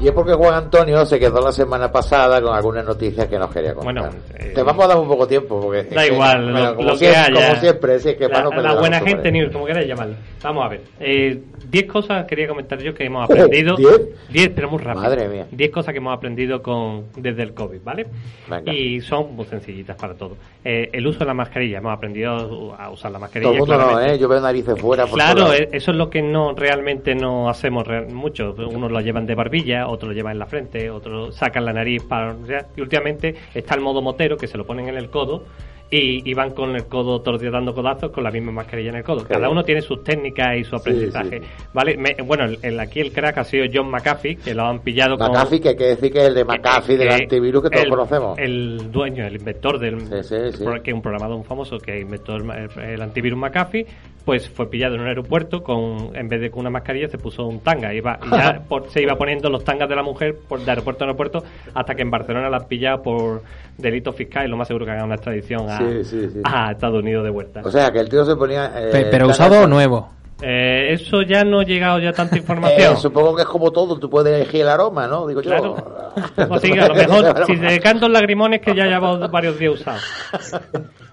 Y 0.00 0.06
es 0.06 0.12
porque 0.12 0.32
Juan 0.34 0.54
Antonio 0.54 1.04
se 1.04 1.18
quedó 1.18 1.40
la 1.40 1.52
semana 1.52 1.90
pasada 1.90 2.40
con 2.40 2.54
algunas 2.54 2.84
noticias 2.84 3.26
que 3.26 3.38
nos 3.38 3.50
quería 3.52 3.74
contar. 3.74 3.94
Bueno, 3.94 4.10
eh, 4.38 4.52
te 4.54 4.62
vamos 4.62 4.84
a 4.84 4.88
dar 4.88 4.98
un 4.98 5.08
poco 5.08 5.26
de 5.26 5.30
tiempo 5.30 5.60
porque 5.60 5.82
Da 5.84 6.02
es 6.04 6.08
que, 6.08 6.14
igual, 6.14 6.42
bueno, 6.44 6.58
lo, 6.58 6.76
como, 6.76 6.88
lo 6.88 6.92
que 6.92 6.98
siempre, 6.98 7.20
haya. 7.20 7.48
como 7.48 7.60
siempre, 7.60 8.00
sí, 8.00 8.08
es 8.10 8.16
que 8.16 8.28
para 8.28 8.44
no 8.44 8.50
la, 8.50 8.62
la 8.62 8.80
buena 8.80 9.00
gente 9.00 9.32
news, 9.32 9.52
como 9.52 9.66
queráis 9.66 9.88
llamarlo. 9.88 10.14
Vamos 10.42 10.64
a 10.64 10.68
ver. 10.68 10.80
Eh, 11.00 11.42
10 11.70 11.86
cosas 11.86 12.24
quería 12.26 12.48
comentar 12.48 12.78
yo 12.78 12.94
que 12.94 13.04
hemos 13.04 13.24
aprendido. 13.24 13.76
¿diez? 13.76 14.00
10, 14.30 14.50
pero 14.54 14.70
muy 14.70 14.78
rápido. 14.78 15.02
Madre 15.02 15.28
mía. 15.28 15.46
10 15.50 15.70
cosas 15.70 15.92
que 15.92 15.98
hemos 15.98 16.16
aprendido 16.16 16.62
con 16.62 17.06
desde 17.16 17.42
el 17.42 17.52
COVID, 17.52 17.80
¿vale? 17.82 18.06
Venga. 18.48 18.72
Y 18.72 19.00
son 19.00 19.34
muy 19.34 19.44
sencillitas 19.46 19.96
para 19.96 20.14
todo. 20.14 20.36
Eh, 20.64 20.88
el 20.92 21.06
uso 21.06 21.20
de 21.20 21.26
la 21.26 21.34
mascarilla. 21.34 21.78
Hemos 21.78 21.92
aprendido 21.92 22.74
a 22.78 22.90
usar 22.90 23.10
la 23.10 23.18
mascarilla. 23.18 23.50
Todo 23.50 23.74
el 23.74 23.80
mundo 23.80 23.92
no. 23.92 24.00
¿eh? 24.00 24.18
Yo 24.18 24.28
veo 24.28 24.40
narices 24.40 24.80
fuera. 24.80 25.06
Por 25.06 25.14
Claro, 25.14 25.52
eh, 25.52 25.68
eso 25.72 25.90
es 25.90 25.96
lo 25.96 26.08
que 26.08 26.22
no 26.22 26.54
realmente 26.54 27.14
no 27.14 27.48
hacemos 27.48 27.84
mucho. 28.10 28.54
Unos 28.70 28.90
lo 28.90 29.00
llevan 29.00 29.26
de 29.26 29.34
barbilla, 29.34 29.87
otros 29.90 30.08
lo 30.10 30.14
llevan 30.14 30.32
en 30.32 30.38
la 30.38 30.46
frente, 30.46 30.90
otros 30.90 31.34
sacan 31.36 31.64
la 31.64 31.72
nariz 31.72 32.02
para... 32.04 32.32
o 32.32 32.46
sea, 32.46 32.66
Y 32.76 32.80
últimamente 32.80 33.34
está 33.54 33.74
el 33.74 33.80
modo 33.80 34.02
motero, 34.02 34.36
que 34.36 34.46
se 34.46 34.56
lo 34.58 34.64
ponen 34.66 34.88
en 34.88 34.96
el 34.96 35.10
codo 35.10 35.44
y, 35.90 36.30
y 36.30 36.34
van 36.34 36.50
con 36.50 36.76
el 36.76 36.84
codo 36.84 37.20
todos 37.20 37.32
los 37.36 37.40
días 37.40 37.50
dando 37.54 37.72
codazos 37.74 38.10
con 38.10 38.22
la 38.22 38.30
misma 38.30 38.52
mascarilla 38.52 38.90
en 38.90 38.96
el 38.96 39.02
codo. 39.04 39.24
Cada 39.26 39.48
uno 39.48 39.64
tiene 39.64 39.80
sus 39.80 40.04
técnicas 40.04 40.54
y 40.58 40.64
su 40.64 40.76
aprendizaje. 40.76 41.40
sí. 41.40 41.46
¿vale? 41.72 41.96
Me- 41.96 42.14
bueno, 42.26 42.44
el, 42.44 42.58
el- 42.60 42.78
aquí 42.78 43.00
el 43.00 43.10
crack 43.10 43.38
ha 43.38 43.44
sido 43.44 43.64
John 43.72 43.90
McAfee, 43.90 44.36
que 44.36 44.52
lo 44.54 44.64
han 44.66 44.80
pillado 44.80 45.16
con... 45.16 45.28
McAfee, 45.32 45.60
que 45.62 45.68
hay 45.70 45.76
que 45.76 45.84
decir 45.86 46.12
que 46.12 46.18
es 46.20 46.28
el 46.28 46.34
de 46.34 46.44
McAfee, 46.44 46.98
del 46.98 47.08
antivirus 47.10 47.62
que 47.62 47.70
todos 47.70 47.84
el- 47.84 47.90
conocemos. 47.90 48.38
El 48.38 48.92
dueño, 48.92 49.26
el 49.26 49.36
inventor 49.36 49.78
del 49.78 49.98
Sí, 50.02 50.22
sí, 50.24 50.36
sí. 50.58 50.62
pro- 50.64 50.82
que 50.82 50.90
es 50.90 50.94
un 50.94 51.00
programador 51.00 51.42
famoso 51.44 51.78
que 51.78 51.98
inventó 52.00 52.36
el, 52.36 52.44
el 52.82 53.00
antivirus 53.00 53.38
McAfee, 53.38 53.86
pues 54.28 54.46
fue 54.46 54.68
pillado 54.68 54.94
en 54.94 55.00
un 55.00 55.06
aeropuerto 55.06 55.62
con 55.62 56.14
en 56.14 56.28
vez 56.28 56.38
de 56.42 56.50
con 56.50 56.60
una 56.60 56.68
mascarilla 56.68 57.08
se 57.08 57.16
puso 57.16 57.46
un 57.46 57.60
tanga 57.60 57.94
iba, 57.94 58.18
y 58.26 58.28
ya 58.30 58.60
por- 58.68 58.90
se 58.90 59.00
iba 59.00 59.16
poniendo 59.16 59.48
los 59.48 59.64
tangas 59.64 59.88
de 59.88 59.96
la 59.96 60.02
mujer 60.02 60.36
por, 60.46 60.60
de 60.60 60.70
aeropuerto 60.70 61.04
a 61.04 61.06
aeropuerto 61.06 61.42
hasta 61.72 61.94
que 61.94 62.02
en 62.02 62.10
Barcelona 62.10 62.50
la 62.50 62.58
han 62.58 62.68
pillado 62.68 63.00
por 63.02 63.42
delito 63.78 64.12
fiscal 64.12 64.44
y 64.46 64.50
lo 64.50 64.58
más 64.58 64.68
seguro 64.68 64.84
que 64.84 64.90
hagan 64.92 65.06
una 65.06 65.14
extradición 65.14 65.70
a, 65.70 65.78
Sí, 65.78 66.04
sí, 66.04 66.28
sí. 66.30 66.40
a 66.44 66.72
Estados 66.72 67.02
Unidos 67.02 67.24
de 67.24 67.30
vuelta. 67.30 67.62
O 67.64 67.70
sea, 67.70 67.90
que 67.90 68.00
el 68.00 68.10
tío 68.10 68.22
se 68.26 68.36
ponía... 68.36 68.66
eh, 68.76 68.90
Pe- 68.92 69.06
pero 69.10 69.24
tan- 69.28 69.30
usado 69.30 69.62
o 69.64 69.66
nuevo. 69.66 70.10
Eh, 70.40 70.92
eso 70.92 71.22
ya 71.22 71.42
no 71.42 71.60
ha 71.60 71.64
llegado 71.64 71.98
ya 71.98 72.12
tanta 72.12 72.36
Eh, 72.36 72.38
información. 72.38 72.96
supongo 72.96 73.34
que 73.34 73.42
es 73.42 73.48
como 73.48 73.70
todo, 73.72 73.98
tú 73.98 74.08
puedes 74.08 74.34
elegir 74.34 74.62
el 74.62 74.68
aroma, 74.68 75.06
¿no? 75.08 75.26
Digo 75.26 75.40
yo. 75.40 75.50
Claro. 75.50 75.72
O 75.72 76.54
a 76.54 76.88
lo 76.88 76.94
mejor, 76.94 77.46
si 77.46 77.56
te 77.56 77.80
cantan 77.80 78.12
lagrimones 78.12 78.60
que 78.60 78.74
ya 78.74 78.84
llevamos 78.84 79.30
varios 79.30 79.58
días 79.58 79.74
usados. 79.74 80.02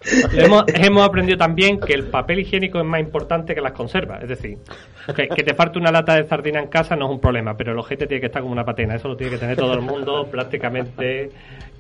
hemos, 0.34 0.64
hemos 0.68 1.04
aprendido 1.08 1.38
también 1.38 1.80
que 1.80 1.94
el 1.94 2.06
papel 2.06 2.40
higiénico 2.40 2.80
es 2.80 2.86
más 2.86 3.00
importante 3.00 3.56
que 3.56 3.62
las 3.62 3.74
conservas. 3.74 4.22
Es 4.24 4.30
decir, 4.30 4.58
que, 5.16 5.28
que 5.28 5.44
te 5.44 5.54
falte 5.56 5.80
una 5.80 5.92
lata 5.92 6.16
de 6.16 6.28
sardina 6.28 6.60
en 6.60 6.68
casa 6.68 6.96
no 6.96 7.06
es 7.06 7.12
un 7.12 7.20
problema, 7.20 7.56
pero 7.58 7.72
el 7.72 7.80
ojete 7.80 8.06
tiene 8.06 8.22
que 8.22 8.28
estar 8.28 8.42
como 8.42 8.54
una 8.54 8.64
patena. 8.66 8.96
Eso 8.96 9.08
lo 9.08 9.18
tiene 9.18 9.34
que 9.34 9.40
tener 9.40 9.58
todo 9.58 9.74
el 9.74 9.82
mundo 9.82 10.28
prácticamente 10.30 11.30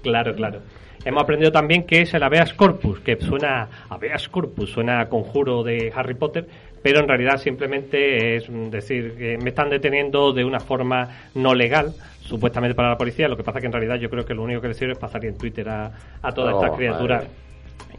claro, 0.01 0.35
claro. 0.35 0.59
Hemos 1.03 1.21
aprendido 1.21 1.51
también 1.51 1.83
que 1.83 2.01
es 2.01 2.13
el 2.15 2.23
habeas 2.23 2.53
corpus, 2.53 2.99
que 3.01 3.15
suena 3.17 3.67
habeas 3.89 4.27
corpus, 4.27 4.71
suena 4.71 5.01
a 5.01 5.09
conjuro 5.09 5.63
de 5.63 5.91
Harry 5.95 6.15
Potter, 6.15 6.47
pero 6.85 6.99
en 6.99 7.07
realidad 7.07 7.37
simplemente 7.39 8.35
es 8.35 8.45
decir 8.69 9.15
que 9.17 9.39
me 9.39 9.49
están 9.49 9.71
deteniendo 9.71 10.31
de 10.33 10.45
una 10.45 10.59
forma 10.59 11.09
no 11.33 11.55
legal, 11.55 11.95
supuestamente 12.21 12.75
para 12.75 12.89
la 12.89 12.97
policía. 12.99 13.27
Lo 13.27 13.35
que 13.35 13.41
pasa 13.43 13.59
que 13.59 13.65
en 13.65 13.71
realidad 13.71 13.95
yo 13.95 14.07
creo 14.07 14.23
que 14.23 14.35
lo 14.35 14.43
único 14.43 14.61
que 14.61 14.67
les 14.67 14.77
sirve 14.77 14.91
es 14.93 14.99
pasar 14.99 15.25
en 15.25 15.35
Twitter 15.35 15.67
a, 15.67 15.91
a 16.21 16.31
todas 16.31 16.53
Oh, 16.53 16.63
estas 16.63 16.77
criaturas. 16.77 17.23
madre. 17.23 17.33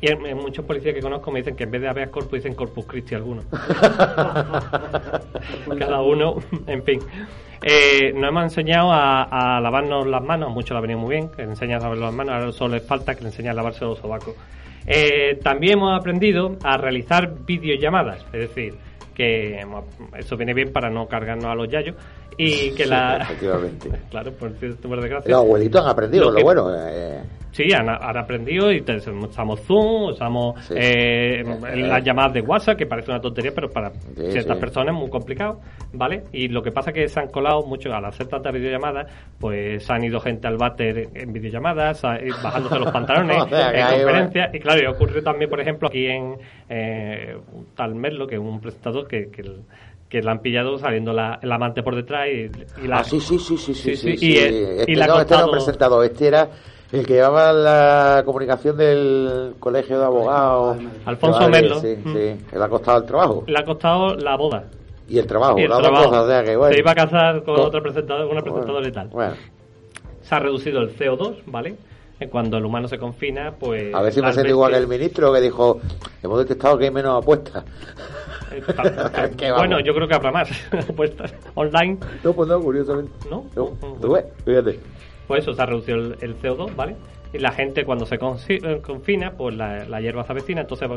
Y 0.00 0.08
hay 0.08 0.34
muchos 0.36 0.64
policías 0.64 0.94
que 0.94 1.00
conozco 1.00 1.32
me 1.32 1.40
dicen 1.40 1.56
que 1.56 1.64
en 1.64 1.72
vez 1.72 1.80
de 1.80 1.88
habeas 1.88 2.10
corpus 2.10 2.34
dicen 2.38 2.54
corpus 2.54 2.86
Christi 2.86 3.16
algunos. 3.16 3.44
Cada 5.80 6.00
uno, 6.02 6.36
en 6.68 6.84
fin. 6.84 7.00
Eh, 7.64 8.12
nos 8.14 8.28
hemos 8.28 8.44
enseñado 8.44 8.92
a, 8.92 9.56
a 9.56 9.60
lavarnos 9.60 10.06
las 10.06 10.22
manos, 10.22 10.52
mucho 10.52 10.74
lo 10.74 10.78
ha 10.78 10.82
venido 10.82 11.00
muy 11.00 11.16
bien, 11.16 11.28
que 11.30 11.42
enseñas 11.42 11.82
a 11.82 11.86
lavar 11.86 11.98
las 11.98 12.14
manos, 12.14 12.34
ahora 12.36 12.52
solo 12.52 12.74
les 12.76 12.86
falta 12.86 13.16
que 13.16 13.22
le 13.22 13.30
enseñes 13.30 13.50
a 13.50 13.54
lavarse 13.54 13.84
los 13.84 13.98
sobacos. 13.98 14.36
Eh, 14.86 15.38
también 15.42 15.74
hemos 15.74 15.98
aprendido 15.98 16.56
a 16.62 16.76
realizar 16.76 17.32
videollamadas, 17.44 18.24
es 18.32 18.40
decir, 18.48 18.74
que 19.14 19.60
eso 20.16 20.36
viene 20.36 20.54
bien 20.54 20.72
para 20.72 20.90
no 20.90 21.06
cargarnos 21.08 21.46
a 21.46 21.54
los 21.54 21.68
yayos 21.68 21.96
y 22.38 22.70
que 22.72 22.84
Sí, 22.84 22.90
la... 22.90 23.16
efectivamente. 23.22 23.90
claro, 24.10 24.32
por, 24.32 24.52
por 24.52 25.00
desgracia. 25.00 25.30
Los 25.30 25.40
abuelitos 25.40 25.82
han 25.82 25.88
aprendido, 25.90 26.24
Lo 26.26 26.30
lo, 26.32 26.36
que- 26.36 26.42
bueno. 26.44 26.68
eh, 26.74 27.20
Sí, 27.52 27.72
han, 27.72 27.88
han 27.88 28.16
aprendido 28.18 28.70
y 28.70 28.82
te- 28.82 28.96
usamos 28.96 29.60
Zoom, 29.62 30.10
usamos 30.10 30.62
Sí. 30.66 30.74
eh, 30.76 31.40
Eh, 31.40 31.76
las 31.76 32.04
llamadas 32.04 32.34
de 32.34 32.40
WhatsApp, 32.42 32.76
que 32.76 32.86
parece 32.86 33.10
una 33.10 33.20
tontería, 33.20 33.52
pero 33.54 33.70
para 33.70 33.90
Sí, 33.90 34.30
ciertas 34.30 34.56
sí. 34.56 34.60
personas 34.60 34.94
es 34.94 35.00
muy 35.00 35.08
complicado, 35.08 35.60
¿vale? 35.92 36.24
Y 36.32 36.48
lo 36.48 36.62
que 36.62 36.70
pasa 36.72 36.90
es 36.90 36.94
que 36.94 37.08
se 37.08 37.18
han 37.20 37.28
colado 37.28 37.62
mucho, 37.66 37.92
al 37.94 38.04
hacer 38.04 38.26
tantas 38.28 38.52
videollamadas, 38.52 39.10
pues 39.40 39.88
han 39.90 40.04
ido 40.04 40.20
gente 40.20 40.46
al 40.46 40.58
váter 40.58 41.08
en 41.14 41.32
videollamadas, 41.32 42.02
y 42.22 42.30
bajándose 42.42 42.78
los 42.78 42.90
pantalones, 42.92 43.36
O 43.46 43.48
sea, 43.48 43.72
que 43.72 43.80
en 43.80 43.86
conferencias, 43.88 44.54
y 44.54 44.58
claro, 44.58 44.82
y 44.82 44.86
ocurrió 44.86 45.22
también, 45.22 45.48
por 45.48 45.60
ejemplo, 45.60 45.88
aquí 45.88 46.06
en 46.06 46.34
eh, 46.68 47.36
tal 47.74 47.94
Merlo, 47.94 48.26
que 48.26 48.34
es 48.34 48.40
un 48.40 48.60
presentador 48.60 49.06
que... 49.08 49.30
que 49.30 49.40
el- 49.42 49.62
que 50.08 50.22
la 50.22 50.30
han 50.30 50.38
pillado 50.38 50.78
saliendo 50.78 51.12
la, 51.12 51.40
el 51.42 51.50
amante 51.50 51.82
por 51.82 51.96
detrás 51.96 52.28
y, 52.28 52.48
y 52.80 52.86
la, 52.86 52.98
Ah, 52.98 53.02
sí, 53.02 53.18
sí, 53.20 53.40
sí, 53.40 53.56
sí, 53.58 53.74
sí. 53.74 53.96
sí, 53.96 54.10
y, 54.12 54.16
sí. 54.16 54.38
eh, 54.38 54.76
Este, 54.78 54.92
y 54.92 54.94
le 54.94 55.02
ha 55.02 55.06
no, 55.08 55.20
este 55.20 55.34
no 55.36 55.50
presentado, 55.50 56.04
este 56.04 56.28
era 56.28 56.48
el 56.92 57.06
que 57.06 57.14
llevaba 57.14 57.52
la 57.52 58.22
comunicación 58.24 58.76
del 58.76 59.54
colegio 59.58 59.98
de 59.98 60.04
abogados. 60.04 60.78
Alfonso 61.04 61.40
Vale, 61.40 61.50
Merlo. 61.62 61.80
Sí, 61.80 61.96
Mm. 62.04 62.12
sí. 62.12 62.56
Le 62.56 62.64
ha 62.64 62.68
costado 62.68 62.98
el 62.98 63.04
trabajo. 63.06 63.44
le 63.46 63.58
ha 63.58 63.64
costado 63.64 64.14
la 64.16 64.36
boda. 64.36 64.64
Y 65.08 65.18
el 65.18 65.26
trabajo, 65.26 65.58
Y 65.58 65.62
el 65.62 65.68
trabajo. 65.68 66.04
cosas, 66.10 66.22
o 66.24 66.28
sea 66.28 66.42
que 66.44 66.56
bueno. 66.56 66.72
Se 66.74 66.80
iba 66.80 66.90
a 66.90 66.94
casar 66.94 67.44
con 67.44 67.54
Co- 67.56 67.62
otro 67.64 67.82
presentador, 67.82 68.22
con 68.26 68.32
una 68.36 68.42
presentadora 68.42 68.88
y 68.88 68.92
tal. 68.92 69.08
Bueno, 69.08 69.34
Se 70.22 70.34
ha 70.34 70.38
reducido 70.40 70.80
el 70.80 70.96
CO2, 70.96 71.36
¿vale? 71.46 71.76
Cuando 72.30 72.56
el 72.56 72.64
humano 72.64 72.88
se 72.88 72.98
confina, 72.98 73.52
pues... 73.60 73.94
a 73.94 74.00
ver 74.00 74.12
si 74.12 74.22
me 74.22 74.32
siento 74.32 74.50
igual 74.50 74.72
que 74.72 74.78
el 74.78 74.88
ministro 74.88 75.32
que 75.34 75.40
dijo, 75.42 75.80
hemos 76.22 76.38
detectado 76.38 76.78
que 76.78 76.86
hay 76.86 76.90
menos 76.90 77.22
apuestas. 77.22 77.62
eh, 78.52 79.52
bueno, 79.56 79.80
yo 79.80 79.94
creo 79.94 80.08
que 80.08 80.14
habrá 80.14 80.32
más 80.32 80.48
apuestas 80.88 81.32
online, 81.54 81.98
No, 82.24 82.32
pues 82.32 82.48
no, 82.48 82.60
curiosamente. 82.60 83.12
¿no? 83.30 83.44
No, 83.54 83.70
tú 84.00 84.12
ves, 84.12 84.24
fíjate. 84.44 84.80
Pues 85.26 85.42
eso, 85.42 85.54
se 85.54 85.62
ha 85.62 85.66
reducido 85.66 85.98
el, 85.98 86.16
el 86.20 86.40
CO2, 86.40 86.74
¿vale? 86.74 86.96
Y 87.32 87.38
la 87.38 87.52
gente 87.52 87.84
cuando 87.84 88.06
se 88.06 88.14
eh, 88.16 88.80
confina, 88.82 89.32
pues 89.32 89.54
la, 89.56 90.00
hierba 90.00 90.24
se 90.24 90.32
avecina, 90.32 90.62
entonces, 90.62 90.88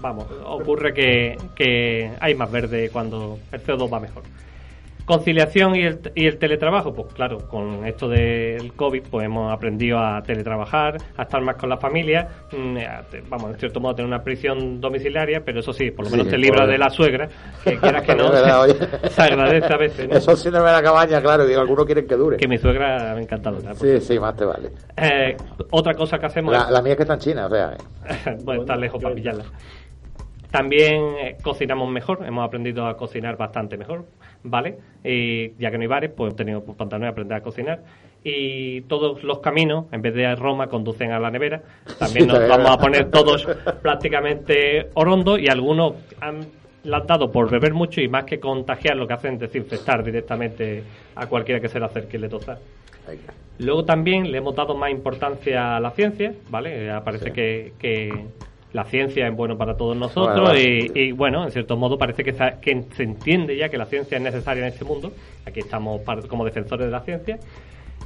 vamos, 0.00 0.26
ocurre 0.44 0.92
que, 0.92 1.38
que 1.54 2.10
hay 2.20 2.34
más 2.34 2.50
verde 2.50 2.90
cuando 2.90 3.38
el 3.52 3.62
CO2 3.62 3.92
va 3.92 4.00
mejor. 4.00 4.22
Conciliación 5.06 5.76
y 5.76 5.82
el, 5.84 6.00
y 6.16 6.26
el 6.26 6.36
teletrabajo, 6.36 6.92
pues 6.92 7.14
claro, 7.14 7.38
con 7.48 7.86
esto 7.86 8.08
del 8.08 8.72
COVID, 8.72 9.04
pues 9.08 9.24
hemos 9.24 9.52
aprendido 9.52 10.00
a 10.00 10.20
teletrabajar, 10.22 10.96
a 11.16 11.22
estar 11.22 11.40
más 11.42 11.54
con 11.56 11.68
la 11.68 11.76
familia, 11.76 12.28
mm, 12.50 12.76
a 12.78 13.02
te- 13.02 13.22
vamos, 13.28 13.52
en 13.52 13.56
cierto 13.58 13.78
modo, 13.78 13.94
tener 13.94 14.08
una 14.08 14.24
prisión 14.24 14.80
domiciliaria, 14.80 15.42
pero 15.44 15.60
eso 15.60 15.72
sí, 15.72 15.92
por 15.92 16.06
lo 16.06 16.10
Sí, 16.10 16.16
menos 16.16 16.30
te 16.30 16.36
libra 16.36 16.66
de 16.66 16.76
la 16.76 16.90
suegra, 16.90 17.28
que 17.62 17.76
quieras 17.78 18.02
que 18.02 18.16
no, 18.16 18.24
Es 18.26 18.32
verdad, 18.32 18.60
oye. 18.62 18.74
se 19.10 19.22
agradece 19.22 19.72
a 19.72 19.76
veces, 19.76 20.08
¿no? 20.08 20.16
Eso 20.16 20.34
sí 20.36 20.50
no 20.50 20.58
me 20.64 20.72
la 20.72 20.82
cabaña, 20.82 21.22
claro, 21.22 21.46
digo, 21.46 21.60
algunos 21.60 21.86
quieren 21.86 22.06
que 22.08 22.16
dure. 22.16 22.36
Que 22.36 22.48
mi 22.48 22.58
suegra 22.58 23.14
me 23.14 23.20
ha 23.20 23.22
encantado. 23.22 23.60
Sí, 23.76 24.00
sí, 24.00 24.18
más 24.18 24.34
te 24.36 24.44
vale. 24.44 24.70
Eh, 24.96 25.36
otra 25.70 25.94
cosa 25.94 26.18
que 26.18 26.26
hacemos 26.26 26.52
La, 26.52 26.68
la 26.68 26.82
mía 26.82 26.92
es 26.94 26.96
que 26.96 27.02
está 27.04 27.14
en 27.14 27.20
China, 27.20 27.46
o 27.46 27.50
sea. 27.50 27.76
es... 28.26 28.44
bueno, 28.44 28.62
está 28.62 28.74
lejos 28.74 29.00
para 29.00 29.14
pillarla. 29.14 29.44
También 30.50 31.02
eh, 31.20 31.36
cocinamos 31.42 31.90
mejor, 31.90 32.24
hemos 32.26 32.46
aprendido 32.46 32.86
a 32.86 32.96
cocinar 32.96 33.36
bastante 33.36 33.76
mejor, 33.76 34.06
¿vale? 34.42 34.78
Y 35.04 35.50
ya 35.60 35.70
que 35.70 35.78
no 35.78 35.82
hay 35.82 35.88
bares, 35.88 36.10
pues 36.16 36.28
hemos 36.28 36.36
tenido 36.36 36.64
pues, 36.64 36.76
pantalones 36.76 37.08
a 37.08 37.10
aprender 37.12 37.36
a 37.38 37.42
cocinar. 37.42 37.80
Y 38.24 38.80
todos 38.82 39.22
los 39.22 39.38
caminos, 39.38 39.86
en 39.92 40.02
vez 40.02 40.14
de 40.14 40.26
a 40.26 40.34
Roma, 40.34 40.66
conducen 40.68 41.12
a 41.12 41.20
la 41.20 41.30
nevera. 41.30 41.62
También 41.98 42.26
nos 42.26 42.48
vamos 42.48 42.70
a 42.70 42.78
poner 42.78 43.10
todos 43.10 43.46
prácticamente 43.82 44.88
orondos 44.94 45.38
y 45.40 45.48
algunos 45.48 45.94
han 46.20 46.40
la 46.86 46.98
han 46.98 47.06
dado 47.06 47.32
por 47.32 47.50
beber 47.50 47.74
mucho 47.74 48.00
y 48.00 48.08
más 48.08 48.24
que 48.24 48.38
contagiar 48.38 48.96
lo 48.96 49.08
que 49.08 49.14
hacen 49.14 49.34
es 49.34 49.40
desinfectar 49.40 50.04
directamente 50.04 50.84
a 51.16 51.26
cualquiera 51.26 51.60
que 51.60 51.68
se 51.68 51.80
le 51.80 51.84
acerque 51.86 52.16
y 52.16 52.20
le. 52.20 52.28
Venga. 52.28 53.34
Luego 53.58 53.84
también 53.84 54.30
le 54.30 54.38
hemos 54.38 54.54
dado 54.54 54.76
más 54.76 54.90
importancia 54.90 55.76
a 55.76 55.80
la 55.80 55.90
ciencia, 55.90 56.32
¿vale? 56.48 56.88
Eh, 56.88 57.00
Parece 57.04 57.26
Sí. 57.26 57.30
que, 57.32 57.72
que 57.78 58.26
la 58.76 58.84
ciencia 58.84 59.26
es 59.26 59.34
bueno 59.34 59.56
para 59.56 59.76
todos 59.76 59.96
nosotros 59.96 60.40
Vale, 60.40 60.88
vale, 60.88 60.90
y, 60.94 61.12
bueno, 61.12 61.44
en 61.44 61.50
cierto 61.50 61.76
modo 61.76 61.96
parece 61.98 62.22
que, 62.22 62.32
sa- 62.34 62.60
que 62.60 62.84
se 62.94 63.02
entiende 63.02 63.56
ya 63.56 63.68
que 63.70 63.78
la 63.78 63.86
ciencia 63.86 64.18
es 64.18 64.22
necesaria 64.22 64.62
en 64.66 64.72
este 64.72 64.84
mundo. 64.84 65.12
Aquí 65.46 65.60
estamos 65.60 66.02
como 66.28 66.44
defensores 66.44 66.86
de 66.86 66.92
la 66.92 67.00
ciencia. 67.00 67.38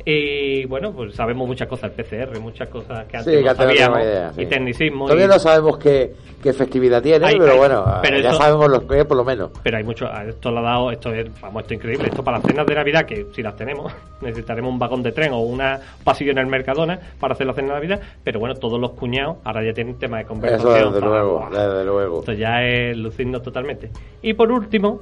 Y 0.05 0.65
bueno, 0.65 0.93
pues 0.93 1.15
sabemos 1.15 1.47
muchas 1.47 1.69
cosas, 1.69 1.91
el 1.97 2.05
PCR, 2.05 2.41
muchas 2.41 2.69
cosas 2.69 3.07
que 3.07 3.19
antes 3.19 3.39
Sí, 3.39 3.45
no 3.45 3.55
sabíamos, 3.55 4.01
idea, 4.01 4.33
sí. 4.33 4.43
y 4.43 4.47
tecnicismo. 4.47 5.05
Todavía 5.05 5.27
y- 5.27 5.29
no 5.29 5.39
sabemos 5.39 5.77
qué, 5.79 6.15
qué 6.43 6.53
festividad 6.55 7.03
tiene, 7.03 7.27
Hay- 7.27 7.39
pero 7.39 7.53
hay- 7.53 7.59
bueno, 7.59 7.85
pero 8.03 8.19
ya 8.19 8.31
eso- 8.31 8.39
sabemos 8.39 8.71
lo 8.71 8.87
que 8.87 9.05
por 9.05 9.17
lo 9.19 9.25
menos. 9.25 9.51
Pero 9.63 9.77
hay 9.77 9.85
mucho, 9.85 10.07
esto 10.27 10.51
lo 10.51 10.61
ha 10.61 10.63
dado, 10.63 10.91
esto 10.91 11.13
es, 11.13 11.29
vamos, 11.41 11.63
esto 11.63 11.75
es 11.75 11.81
increíble, 11.81 12.09
esto 12.09 12.25
para 12.25 12.39
las 12.39 12.47
cenas 12.47 12.67
de 12.67 12.75
Navidad, 12.75 13.05
que 13.05 13.27
si 13.35 13.43
las 13.43 13.55
tenemos, 13.57 13.93
necesitaremos 14.23 14.73
un 14.73 14.79
vagón 14.79 15.03
de 15.03 15.13
tren 15.13 15.33
o 15.33 15.41
una 15.41 15.81
un 15.99 16.05
pasillo 16.05 16.31
en 16.33 16.39
el 16.39 16.47
Mercadona 16.47 16.99
para 17.21 17.35
hacer 17.35 17.47
la 17.47 17.53
cena 17.53 17.69
de 17.69 17.75
Navidad, 17.75 18.01
pero 18.25 18.41
bueno, 18.41 18.55
todos 18.55 18.81
los 18.81 18.93
cuñados 18.93 19.37
ahora 19.45 19.63
ya 19.65 19.75
tienen 19.75 19.99
tema 19.99 20.19
de 20.19 20.25
conversación. 20.25 20.77
Eso 20.77 20.87
desde 20.87 21.01
para- 21.01 21.11
luego, 21.23 21.49
desde 21.51 21.85
luego. 21.85 22.19
Esto 22.21 22.33
ya 22.33 22.63
es 22.65 22.97
lucirnos 22.97 23.43
totalmente. 23.43 23.91
Y 24.23 24.33
por 24.33 24.51
último, 24.51 25.01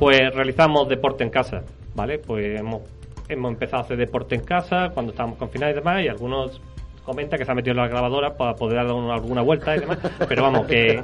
pues 0.00 0.34
realizamos 0.34 0.88
deporte 0.88 1.22
en 1.22 1.30
casa, 1.30 1.62
¿vale? 1.94 2.18
Pues 2.18 2.58
hemos 2.58 2.80
hemos 3.28 3.52
empezado 3.52 3.82
a 3.82 3.84
hacer 3.86 3.96
deporte 3.96 4.34
en 4.34 4.42
casa 4.42 4.90
cuando 4.94 5.12
estábamos 5.12 5.38
confinados 5.38 5.72
y 5.72 5.78
demás, 5.78 6.02
y 6.04 6.08
algunos 6.08 6.60
comentan 7.04 7.38
que 7.38 7.44
se 7.44 7.50
han 7.50 7.56
metido 7.56 7.72
en 7.72 7.78
la 7.78 7.88
grabadora 7.88 8.36
para 8.36 8.54
poder 8.54 8.76
dar 8.76 8.92
una- 8.92 9.14
alguna 9.14 9.42
vuelta 9.42 9.76
y 9.76 9.80
demás, 9.80 9.98
pero 10.28 10.42
vamos, 10.42 10.66
que, 10.66 11.02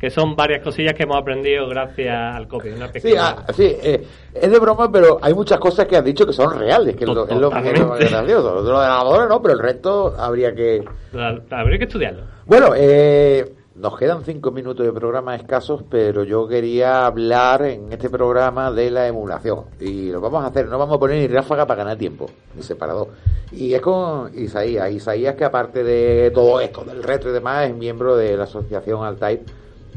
que 0.00 0.10
son 0.10 0.34
varias 0.34 0.62
cosillas 0.62 0.94
que 0.94 1.04
hemos 1.04 1.16
aprendido 1.16 1.68
gracias 1.68 2.16
al 2.36 2.48
COVID. 2.48 2.74
Una 2.74 2.86
Sí, 2.88 2.92
pequeña... 2.94 3.28
ah, 3.28 3.52
sí 3.52 3.64
eh, 3.82 4.04
es 4.34 4.50
de 4.50 4.58
broma, 4.58 4.90
pero 4.90 5.18
hay 5.22 5.34
muchas 5.34 5.58
cosas 5.58 5.86
que 5.86 5.96
has 5.96 6.04
dicho 6.04 6.26
que 6.26 6.32
son 6.32 6.58
reales, 6.58 6.96
que 6.96 7.04
es 7.04 7.10
lo, 7.10 7.24
es 7.28 7.36
lo 7.36 7.50
que 7.50 7.70
es 7.70 7.78
lo 7.80 7.88
más 7.88 7.98
gracioso. 8.00 8.54
Lo 8.54 8.62
de 8.64 8.70
la 8.72 8.88
lavadora 8.88 9.26
no, 9.28 9.40
pero 9.42 9.54
el 9.54 9.60
resto 9.60 10.14
habría 10.18 10.52
que... 10.54 10.82
La- 11.12 11.40
Habría 11.50 11.78
que 11.78 11.84
estudiarlo. 11.84 12.22
Bueno, 12.46 12.70
eh, 12.76 13.44
nos 13.78 13.96
quedan 13.96 14.24
cinco 14.24 14.50
minutos 14.50 14.84
de 14.84 14.92
programa 14.92 15.36
escasos, 15.36 15.84
pero 15.88 16.24
yo 16.24 16.48
quería 16.48 17.06
hablar 17.06 17.62
en 17.62 17.92
este 17.92 18.10
programa 18.10 18.72
de 18.72 18.90
la 18.90 19.06
emulación. 19.06 19.66
Y 19.78 20.10
lo 20.10 20.20
vamos 20.20 20.42
a 20.42 20.48
hacer, 20.48 20.66
no 20.66 20.78
vamos 20.78 20.96
a 20.96 20.98
poner 20.98 21.18
ni 21.18 21.28
ráfaga 21.28 21.64
para 21.64 21.84
ganar 21.84 21.96
tiempo, 21.96 22.28
ni 22.56 22.62
separador. 22.62 23.08
Y 23.52 23.72
es 23.72 23.80
con 23.80 24.32
Isaías. 24.36 24.90
Isaías 24.90 25.36
que 25.36 25.44
aparte 25.44 25.84
de 25.84 26.32
todo 26.32 26.60
esto, 26.60 26.82
del 26.82 27.04
retro 27.04 27.30
y 27.30 27.34
demás, 27.34 27.68
es 27.68 27.74
miembro 27.74 28.16
de 28.16 28.36
la 28.36 28.44
asociación 28.44 29.04
Altair, 29.04 29.42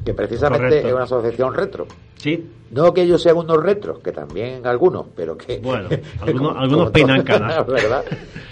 que 0.04 0.14
precisamente 0.14 0.68
Correcto. 0.68 0.88
es 0.88 0.94
una 0.94 1.04
asociación 1.04 1.54
retro. 1.54 1.88
Sí. 2.16 2.50
No 2.72 2.94
que 2.94 3.02
ellos 3.02 3.22
sean 3.22 3.38
unos 3.38 3.62
retros, 3.62 4.00
que 4.00 4.12
también 4.12 4.66
algunos, 4.66 5.08
pero 5.16 5.38
que... 5.38 5.60
Bueno, 5.60 5.90
algunos, 6.22 6.58
algunos 6.58 6.92
peinan 6.92 7.24
canas. 7.24 7.66
¿verdad? 7.68 8.04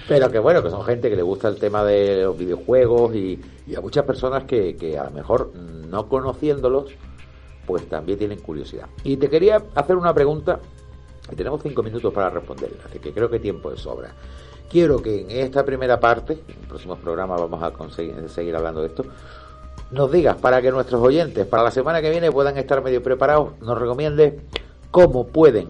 Pero 0.07 0.29
que 0.29 0.39
bueno, 0.39 0.61
que 0.61 0.69
son 0.69 0.83
gente 0.83 1.09
que 1.09 1.15
le 1.15 1.21
gusta 1.21 1.47
el 1.47 1.57
tema 1.57 1.83
de 1.83 2.23
los 2.23 2.37
videojuegos 2.37 3.15
y, 3.15 3.39
y 3.67 3.75
a 3.75 3.81
muchas 3.81 4.05
personas 4.05 4.43
que, 4.43 4.75
que 4.75 4.97
a 4.97 5.05
lo 5.05 5.11
mejor 5.11 5.51
no 5.55 6.07
conociéndolos, 6.07 6.91
pues 7.65 7.87
también 7.87 8.17
tienen 8.17 8.39
curiosidad. 8.39 8.87
Y 9.03 9.17
te 9.17 9.29
quería 9.29 9.61
hacer 9.75 9.95
una 9.95 10.13
pregunta, 10.13 10.59
y 11.31 11.35
tenemos 11.35 11.61
cinco 11.61 11.83
minutos 11.83 12.13
para 12.13 12.29
responderla, 12.29 12.83
así 12.85 12.99
que 12.99 13.11
creo 13.11 13.29
que 13.29 13.39
tiempo 13.39 13.71
es 13.71 13.79
sobra. 13.79 14.13
Quiero 14.69 15.01
que 15.01 15.21
en 15.21 15.45
esta 15.45 15.63
primera 15.63 15.99
parte, 15.99 16.39
en 16.47 16.67
próximos 16.67 16.99
programas 16.99 17.39
vamos 17.41 17.61
a 17.63 17.71
conseguir 17.71 18.29
seguir 18.29 18.55
hablando 18.55 18.81
de 18.81 18.87
esto, 18.87 19.03
nos 19.91 20.11
digas 20.11 20.37
para 20.37 20.61
que 20.61 20.71
nuestros 20.71 21.01
oyentes 21.01 21.45
para 21.45 21.63
la 21.63 21.71
semana 21.71 22.01
que 22.01 22.09
viene 22.09 22.31
puedan 22.31 22.57
estar 22.57 22.83
medio 22.83 23.01
preparados, 23.01 23.59
nos 23.61 23.77
recomiende 23.77 24.39
cómo 24.91 25.27
pueden 25.27 25.67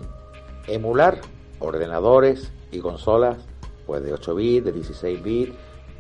emular 0.67 1.19
ordenadores 1.59 2.51
y 2.71 2.79
consolas 2.79 3.37
pues 3.85 4.03
de 4.03 4.13
8 4.13 4.35
bits, 4.35 4.65
de 4.65 4.71
16 4.71 5.23
bits 5.23 5.53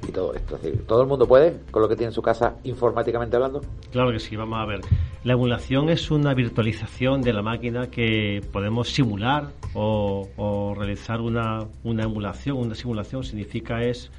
y 0.07 0.11
todo 0.11 0.33
esto. 0.33 0.55
Es 0.55 0.61
decir, 0.61 0.85
todo 0.85 1.01
el 1.01 1.07
mundo 1.07 1.27
puede 1.27 1.59
con 1.71 1.81
lo 1.81 1.89
que 1.89 1.95
tiene 1.95 2.09
en 2.09 2.13
su 2.13 2.21
casa 2.21 2.55
informáticamente 2.63 3.35
hablando. 3.35 3.61
Claro 3.91 4.11
que 4.11 4.19
sí, 4.19 4.35
vamos 4.35 4.59
a 4.59 4.65
ver. 4.65 4.81
La 5.23 5.33
emulación 5.33 5.89
es 5.89 6.11
una 6.11 6.33
virtualización 6.33 7.21
de 7.21 7.33
la 7.33 7.41
máquina 7.41 7.89
que 7.89 8.41
podemos 8.53 8.89
simular 8.89 9.49
o, 9.73 10.27
o 10.37 10.75
realizar 10.75 11.19
una, 11.19 11.65
una 11.83 12.03
emulación. 12.03 12.57
Una 12.57 12.75
simulación 12.75 13.23
significa 13.23 13.83
es 13.83 14.11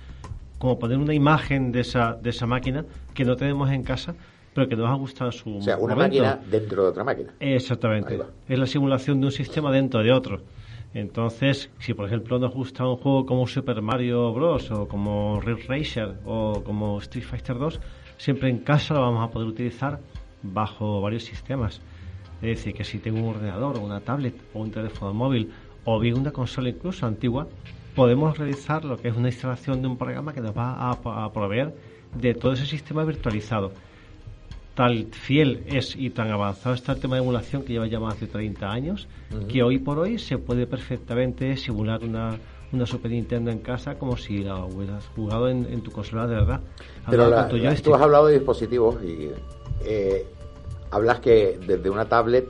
como 0.61 0.79
poner 0.79 0.99
una 0.99 1.15
imagen 1.15 1.73
de 1.73 1.81
esa, 1.81 2.13
de 2.23 2.29
esa 2.31 2.45
máquina 2.47 2.85
que 3.15 3.25
no 3.25 3.35
tenemos 3.35 3.71
en 3.71 3.83
casa, 3.83 4.15
pero 4.55 4.69
que 4.69 4.77
nos 4.77 4.91
ha 4.91 4.95
gustado 4.95 5.31
en 5.31 5.37
su 5.37 5.57
O 5.57 5.63
sea, 5.63 5.79
una 5.79 5.95
momento. 5.95 6.23
máquina 6.23 6.39
dentro 6.51 6.83
de 6.83 6.89
otra 6.91 7.03
máquina. 7.03 7.33
Exactamente. 7.41 8.19
Es 8.47 8.59
la 8.59 8.67
simulación 8.67 9.21
de 9.21 9.27
un 9.27 9.33
sistema 9.33 9.73
dentro 9.73 10.03
de 10.03 10.13
otro. 10.13 10.43
Entonces, 10.93 11.71
si 11.79 11.95
por 11.95 12.07
ejemplo 12.07 12.39
nos 12.39 12.53
gusta 12.53 12.87
un 12.87 12.97
juego 12.97 13.25
como 13.25 13.47
Super 13.47 13.81
Mario 13.81 14.33
Bros. 14.35 14.71
o 14.71 14.87
como 14.87 15.41
Ridge 15.41 15.67
Racer 15.67 16.15
o 16.27 16.63
como 16.63 16.99
Street 16.99 17.25
Fighter 17.25 17.57
2, 17.59 17.81
siempre 18.19 18.51
en 18.51 18.59
casa 18.59 18.93
lo 18.93 19.01
vamos 19.01 19.27
a 19.27 19.31
poder 19.31 19.49
utilizar 19.49 19.99
bajo 20.43 21.01
varios 21.01 21.25
sistemas. 21.25 21.81
Es 22.43 22.59
decir, 22.59 22.75
que 22.75 22.85
si 22.85 22.99
tengo 22.99 23.19
un 23.21 23.35
ordenador 23.35 23.79
o 23.79 23.81
una 23.81 24.01
tablet 24.01 24.35
o 24.53 24.61
un 24.61 24.71
teléfono 24.71 25.15
móvil 25.15 25.51
o 25.87 25.99
bien 25.99 26.19
una 26.19 26.33
consola 26.33 26.69
incluso 26.69 27.07
antigua, 27.07 27.47
podemos 27.95 28.39
realizar 28.39 28.85
lo 28.85 28.97
que 28.97 29.09
es 29.09 29.17
una 29.17 29.29
instalación 29.29 29.83
de 29.83 29.89
un 29.89 29.97
programa 29.99 30.33
que 30.33 30.41
nos 30.41 30.57
va 30.57 30.75
a, 30.75 30.93
a 31.25 31.33
proveer 31.33 31.75
de 32.15 32.35
todo 32.35 32.53
ese 32.53 32.67
sistema 32.67 33.05
virtualizado. 33.05 33.73
Tal 34.75 35.09
fiel 35.13 35.65
es 35.67 35.95
y 35.97 36.11
tan 36.11 36.31
avanzado 36.31 36.75
está 36.75 36.93
el 36.93 37.01
tema 37.01 37.17
de 37.17 37.23
emulación 37.23 37.63
que 37.65 37.73
lleva 37.73 37.87
ya 37.87 38.01
más 38.01 38.19
de 38.21 38.27
30 38.29 38.71
años 38.71 39.09
que 39.49 39.63
hoy 39.63 39.79
por 39.79 39.99
hoy 39.99 40.19
se 40.19 40.39
puede 40.39 40.67
perfectamente 40.67 41.57
simular 41.57 42.03
una, 42.03 42.37
una 42.73 42.87
Super 42.87 43.11
Nintendo 43.11 43.51
en 43.51 43.59
casa 43.59 43.97
como 43.99 44.17
si 44.17 44.39
la 44.43 44.65
hubieras 44.65 45.07
jugado 45.15 45.49
en, 45.49 45.67
en 45.71 45.83
tu 45.83 45.91
consola 45.91 46.27
de 46.27 46.37
verdad. 46.37 46.61
Pero 47.11 47.25
la- 47.31 47.43
la- 47.65 47.71
tú 47.83 47.95
has 47.95 48.03
hablado 48.03 48.27
de 48.29 48.35
dispositivos 48.35 48.97
y 49.05 49.31
eh, 49.85 50.25
hablas 50.93 51.21
que 51.21 51.59
desde 51.67 51.91
una 51.91 52.07
tablet 52.07 52.49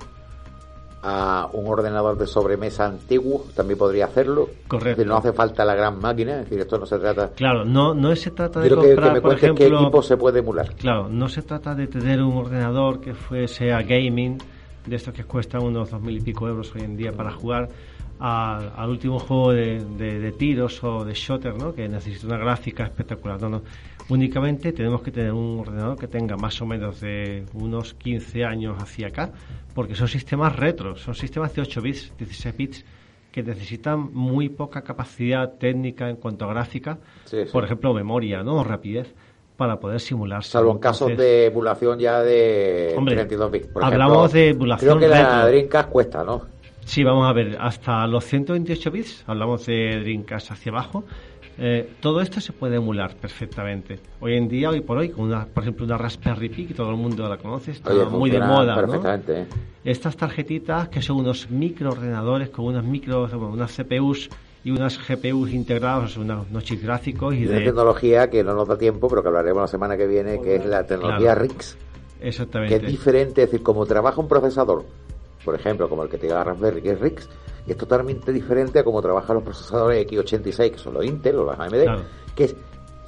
a 1.02 1.48
un 1.52 1.66
ordenador 1.66 2.18
de 2.18 2.26
sobremesa 2.26 2.86
antiguo 2.86 3.46
también 3.54 3.78
podría 3.78 4.06
hacerlo. 4.06 4.48
Correcto. 4.68 4.90
Es 4.90 4.96
decir, 4.98 5.06
no 5.06 5.16
hace 5.16 5.32
falta 5.32 5.64
la 5.64 5.74
gran 5.74 5.98
máquina, 5.98 6.40
es 6.40 6.44
decir, 6.44 6.60
esto 6.60 6.78
no 6.78 6.86
se 6.86 6.98
trata... 6.98 7.30
Claro, 7.30 7.64
no, 7.64 7.94
no 7.94 8.14
se 8.14 8.30
trata 8.30 8.60
de 8.60 8.68
que, 8.68 8.76
me 8.76 8.94
por 8.94 9.20
cuentes 9.22 9.40
qué 9.40 9.46
ejemplo, 9.46 9.80
equipo 9.80 10.02
se 10.02 10.16
puede 10.16 10.40
emular. 10.40 10.74
Claro, 10.74 11.08
no 11.08 11.28
se 11.28 11.42
trata 11.42 11.74
de 11.74 11.86
tener 11.86 12.22
un 12.22 12.36
ordenador 12.36 13.00
que 13.00 13.14
fuese 13.14 13.72
a 13.72 13.82
gaming, 13.82 14.38
de 14.86 14.96
estos 14.96 15.14
que 15.14 15.24
cuestan 15.24 15.62
unos 15.62 15.90
dos 15.90 16.00
mil 16.00 16.16
y 16.16 16.20
pico 16.20 16.48
euros 16.48 16.74
hoy 16.74 16.82
en 16.82 16.96
día 16.96 17.12
para 17.12 17.30
jugar 17.32 17.68
al, 18.20 18.72
al 18.76 18.90
último 18.90 19.18
juego 19.18 19.52
de, 19.52 19.82
de- 19.96 20.20
de 20.20 20.32
tiros 20.32 20.82
o 20.84 21.04
de 21.04 21.14
shooter, 21.14 21.54
¿no? 21.56 21.74
que 21.74 21.88
necesita 21.88 22.26
una 22.26 22.36
gráfica 22.38 22.84
espectacular. 22.84 23.40
No, 23.40 23.48
no. 23.48 23.62
Únicamente 24.10 24.72
tenemos 24.72 25.02
que 25.02 25.10
tener 25.10 25.32
un 25.32 25.60
ordenador 25.60 25.96
que 25.96 26.06
tenga 26.08 26.36
más 26.36 26.60
o 26.60 26.66
menos 26.66 27.00
de 27.00 27.44
unos 27.54 27.94
15 27.94 28.44
años 28.44 28.76
hacia 28.82 29.06
acá, 29.08 29.30
porque 29.74 29.94
son 29.94 30.08
sistemas 30.08 30.54
retro, 30.56 30.96
son 30.96 31.14
sistemas 31.14 31.54
de 31.54 31.62
8 31.62 31.80
bits, 31.80 32.12
16 32.18 32.56
bits, 32.56 32.84
que 33.30 33.42
necesitan 33.44 34.12
muy 34.12 34.48
poca 34.48 34.82
capacidad 34.82 35.52
técnica 35.58 36.10
en 36.10 36.16
cuanto 36.16 36.44
a 36.44 36.48
gráfica, 36.48 36.98
Sí, 37.24 37.44
sí. 37.44 37.50
por 37.52 37.64
ejemplo, 37.64 37.94
memoria 37.94 38.42
¿no? 38.42 38.56
o 38.56 38.64
rapidez, 38.64 39.14
para 39.56 39.78
poder 39.78 40.00
simularse. 40.00 40.50
Salvo 40.50 40.72
en 40.72 40.78
casos 40.78 41.16
de 41.16 41.46
emulación 41.46 41.98
ya 42.00 42.20
de 42.22 42.94
Hombre, 42.96 43.14
32 43.14 43.50
bits. 43.52 43.66
Por 43.68 43.84
hablamos 43.84 44.16
ejemplo, 44.34 44.40
de 44.40 44.48
emulación 44.48 44.98
Creo 44.98 45.10
que 45.10 45.14
la. 45.22 45.46
Dreamcast 45.46 45.88
cuesta, 45.90 46.24
¿no? 46.24 46.42
Sí, 46.84 47.04
vamos 47.04 47.26
a 47.28 47.32
ver, 47.32 47.56
hasta 47.60 48.06
los 48.06 48.24
128 48.24 48.90
bits, 48.90 49.24
hablamos 49.26 49.64
de 49.66 50.00
Dreamcast 50.00 50.50
hacia 50.50 50.72
abajo, 50.72 51.04
eh, 51.58 51.88
todo 52.00 52.20
esto 52.20 52.40
se 52.40 52.52
puede 52.52 52.76
emular 52.76 53.14
perfectamente. 53.16 54.00
Hoy 54.20 54.34
en 54.36 54.48
día, 54.48 54.70
hoy 54.70 54.80
por 54.80 54.98
hoy, 54.98 55.10
con 55.10 55.26
una, 55.26 55.44
por 55.46 55.62
ejemplo, 55.62 55.84
una 55.84 55.96
Raspberry 55.98 56.48
Pi, 56.48 56.66
que 56.66 56.74
todo 56.74 56.90
el 56.90 56.96
mundo 56.96 57.28
la 57.28 57.36
conoce, 57.36 57.72
está 57.72 57.92
Oye, 57.92 58.06
muy 58.06 58.30
de 58.30 58.40
moda, 58.40 58.74
perfectamente, 58.74 59.42
¿eh? 59.42 59.46
Estas 59.84 60.16
tarjetitas 60.16 60.88
que 60.88 61.00
son 61.00 61.18
unos 61.18 61.48
microordenadores 61.50 62.48
con 62.50 62.64
unas 62.64 62.84
micro, 62.84 63.28
bueno, 63.28 63.50
unas 63.50 63.72
CPUs 63.76 64.28
y 64.64 64.70
unas 64.72 64.98
GPUs 65.06 65.52
integrados, 65.52 66.16
unos, 66.16 66.46
unos 66.50 66.64
chips 66.64 66.82
gráficos 66.82 67.34
y 67.34 67.42
Y 67.42 67.46
una 67.46 67.58
de... 67.58 67.64
tecnología 67.66 68.28
que 68.30 68.42
no 68.42 68.54
nos 68.54 68.66
da 68.66 68.76
tiempo, 68.76 69.08
pero 69.08 69.22
que 69.22 69.28
hablaremos 69.28 69.62
la 69.62 69.68
semana 69.68 69.96
que 69.96 70.06
viene, 70.06 70.40
que 70.40 70.56
es 70.56 70.66
la 70.66 70.84
tecnología 70.84 71.34
Claro. 71.34 71.42
RIX. 71.42 71.78
Exactamente. 72.22 72.78
que 72.78 72.84
es 72.84 72.90
diferente, 72.92 73.42
es 73.44 73.50
decir, 73.50 73.62
como 73.64 73.86
trabaja 73.86 74.20
un 74.20 74.28
procesador, 74.28 74.84
por 75.44 75.54
ejemplo, 75.54 75.88
como 75.88 76.02
el 76.02 76.08
que 76.08 76.18
tiene 76.18 76.34
la 76.34 76.44
Raspberry, 76.44 76.82
que 76.82 76.90
es 76.90 77.00
RIX, 77.00 77.28
es 77.66 77.76
totalmente 77.76 78.32
diferente 78.32 78.78
a 78.78 78.84
como 78.84 79.00
trabajan 79.00 79.34
los 79.36 79.44
procesadores 79.44 80.06
X86, 80.06 80.70
que 80.72 80.78
son 80.78 80.94
los 80.94 81.04
Intel 81.04 81.36
o 81.36 81.44
los 81.44 81.58
AMD, 81.58 81.82
Claro. 81.84 82.02
que 82.34 82.44
es 82.44 82.56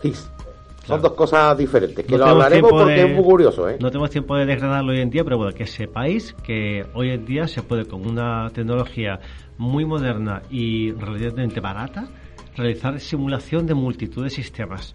CIS. 0.01 0.19
Son 0.19 0.87
Claro. 0.99 1.03
dos 1.03 1.13
cosas 1.13 1.57
diferentes, 1.57 2.05
que 2.05 2.13
No 2.13 2.19
lo 2.19 2.27
hablaremos 2.27 2.71
porque 2.71 2.93
de- 2.93 3.05
es 3.05 3.15
muy 3.15 3.25
curioso, 3.25 3.69
¿eh? 3.69 3.77
No 3.81 3.89
tenemos 3.89 4.11
tiempo 4.11 4.37
de 4.37 4.47
desgranarlo 4.47 4.93
hoy 4.93 5.01
en 5.01 5.11
día, 5.11 5.23
pero 5.25 5.37
bueno, 5.39 5.53
que 5.53 5.67
sepáis 5.67 6.33
que 6.43 6.85
hoy 6.95 7.11
en 7.11 7.25
día 7.25 7.47
se 7.47 7.63
puede 7.63 7.85
con 7.87 8.05
una 8.07 8.51
tecnología 8.51 9.21
muy 9.59 9.85
moderna 9.85 10.43
y 10.51 10.91
relativamente 10.93 11.61
barata 11.61 12.09
realizar 12.57 12.99
simulación 12.99 13.65
de 13.67 13.75
multitud 13.75 14.25
de 14.25 14.31
sistemas, 14.31 14.95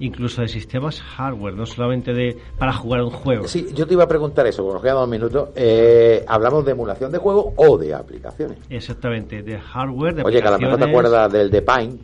incluso 0.00 0.42
de 0.42 0.48
sistemas 0.48 1.00
hardware, 1.00 1.54
no 1.54 1.66
solamente 1.66 2.12
de 2.12 2.36
para 2.58 2.72
jugar 2.72 3.02
un 3.02 3.10
juego. 3.10 3.46
Sí, 3.48 3.68
yo 3.74 3.86
te 3.86 3.94
iba 3.94 4.04
a 4.04 4.08
preguntar 4.08 4.46
eso, 4.46 4.62
porque 4.62 4.74
nos 4.74 4.82
quedan 4.82 4.96
dos 4.96 5.08
minutos. 5.08 5.48
Eh, 5.56 6.24
hablamos 6.26 6.64
de 6.64 6.72
emulación 6.72 7.12
de 7.12 7.18
juego 7.18 7.52
o 7.56 7.78
de 7.78 7.94
aplicaciones. 7.94 8.58
Exactamente, 8.70 9.42
de 9.42 9.58
hardware, 9.58 10.14
de 10.16 10.22
Oye, 10.24 10.42
que 10.42 10.48
a 10.48 10.50
lo 10.52 10.58
mejor 10.58 10.78
te 10.78 10.84
acuerdas 10.84 11.32
del 11.32 11.50
de 11.50 11.62
Paint. 11.62 12.00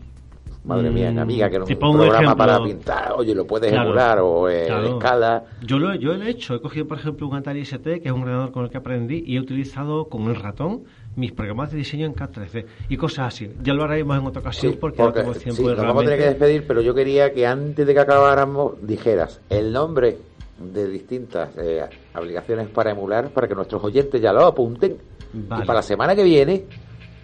Madre 0.62 0.90
mía, 0.90 1.10
Mm, 1.10 1.18
amiga, 1.18 1.48
que 1.48 1.56
era 1.56 1.64
un 1.64 1.74
pongo 1.76 1.92
un 1.94 1.98
programa 2.00 2.22
ejemplo. 2.26 2.36
para 2.46 2.62
pintar. 2.62 3.12
Oye, 3.16 3.34
lo 3.34 3.46
puedes 3.46 3.70
Claro, 3.72 3.88
emular 3.88 4.18
o 4.20 4.48
eh, 4.50 4.64
claro. 4.66 4.86
en 4.86 4.92
escala. 4.92 5.44
Yo 5.62 5.78
lo, 5.78 5.94
yo 5.94 6.12
lo 6.12 6.22
he 6.24 6.28
hecho. 6.30 6.54
He 6.54 6.60
cogido, 6.60 6.86
por 6.86 6.98
ejemplo, 6.98 7.26
un 7.28 7.34
Atari 7.34 7.62
ST, 7.62 8.02
que 8.02 8.08
es 8.08 8.14
un 8.14 8.20
ordenador 8.22 8.52
con 8.52 8.64
el 8.64 8.70
que 8.70 8.76
aprendí, 8.76 9.24
y 9.26 9.36
he 9.36 9.40
utilizado 9.40 10.04
con 10.10 10.24
el 10.28 10.36
ratón 10.36 10.82
mis 11.20 11.32
programas 11.32 11.70
de 11.70 11.78
diseño 11.78 12.06
en 12.06 12.14
K3D 12.14 12.64
y 12.88 12.96
cosas 12.96 13.28
así. 13.34 13.50
Ya 13.62 13.74
lo 13.74 13.84
haremos 13.84 14.18
en 14.18 14.26
otra 14.26 14.40
ocasión 14.40 14.72
Sí, 14.72 14.78
porque, 14.80 14.98
no 14.98 15.04
porque 15.12 15.20
tengo 15.20 15.34
tiempo 15.34 15.62
sí, 15.62 15.68
de 15.68 15.74
nos 15.76 15.86
vamos 15.86 16.02
a 16.02 16.04
tener 16.06 16.18
que 16.18 16.24
despedir, 16.26 16.64
pero 16.66 16.80
yo 16.80 16.94
quería 16.94 17.32
que 17.32 17.46
antes 17.46 17.86
de 17.86 17.94
que 17.94 18.00
acabáramos 18.00 18.74
dijeras 18.82 19.40
el 19.50 19.72
nombre 19.72 20.16
de 20.58 20.88
distintas 20.88 21.50
eh, 21.58 21.82
aplicaciones 22.12 22.68
para 22.68 22.90
emular 22.90 23.28
para 23.30 23.46
que 23.48 23.54
nuestros 23.54 23.82
oyentes 23.84 24.20
ya 24.20 24.32
lo 24.32 24.44
apunten 24.44 24.96
Vale. 25.32 25.62
y 25.62 25.66
para 25.66 25.78
la 25.78 25.82
semana 25.82 26.14
que 26.14 26.22
viene 26.24 26.64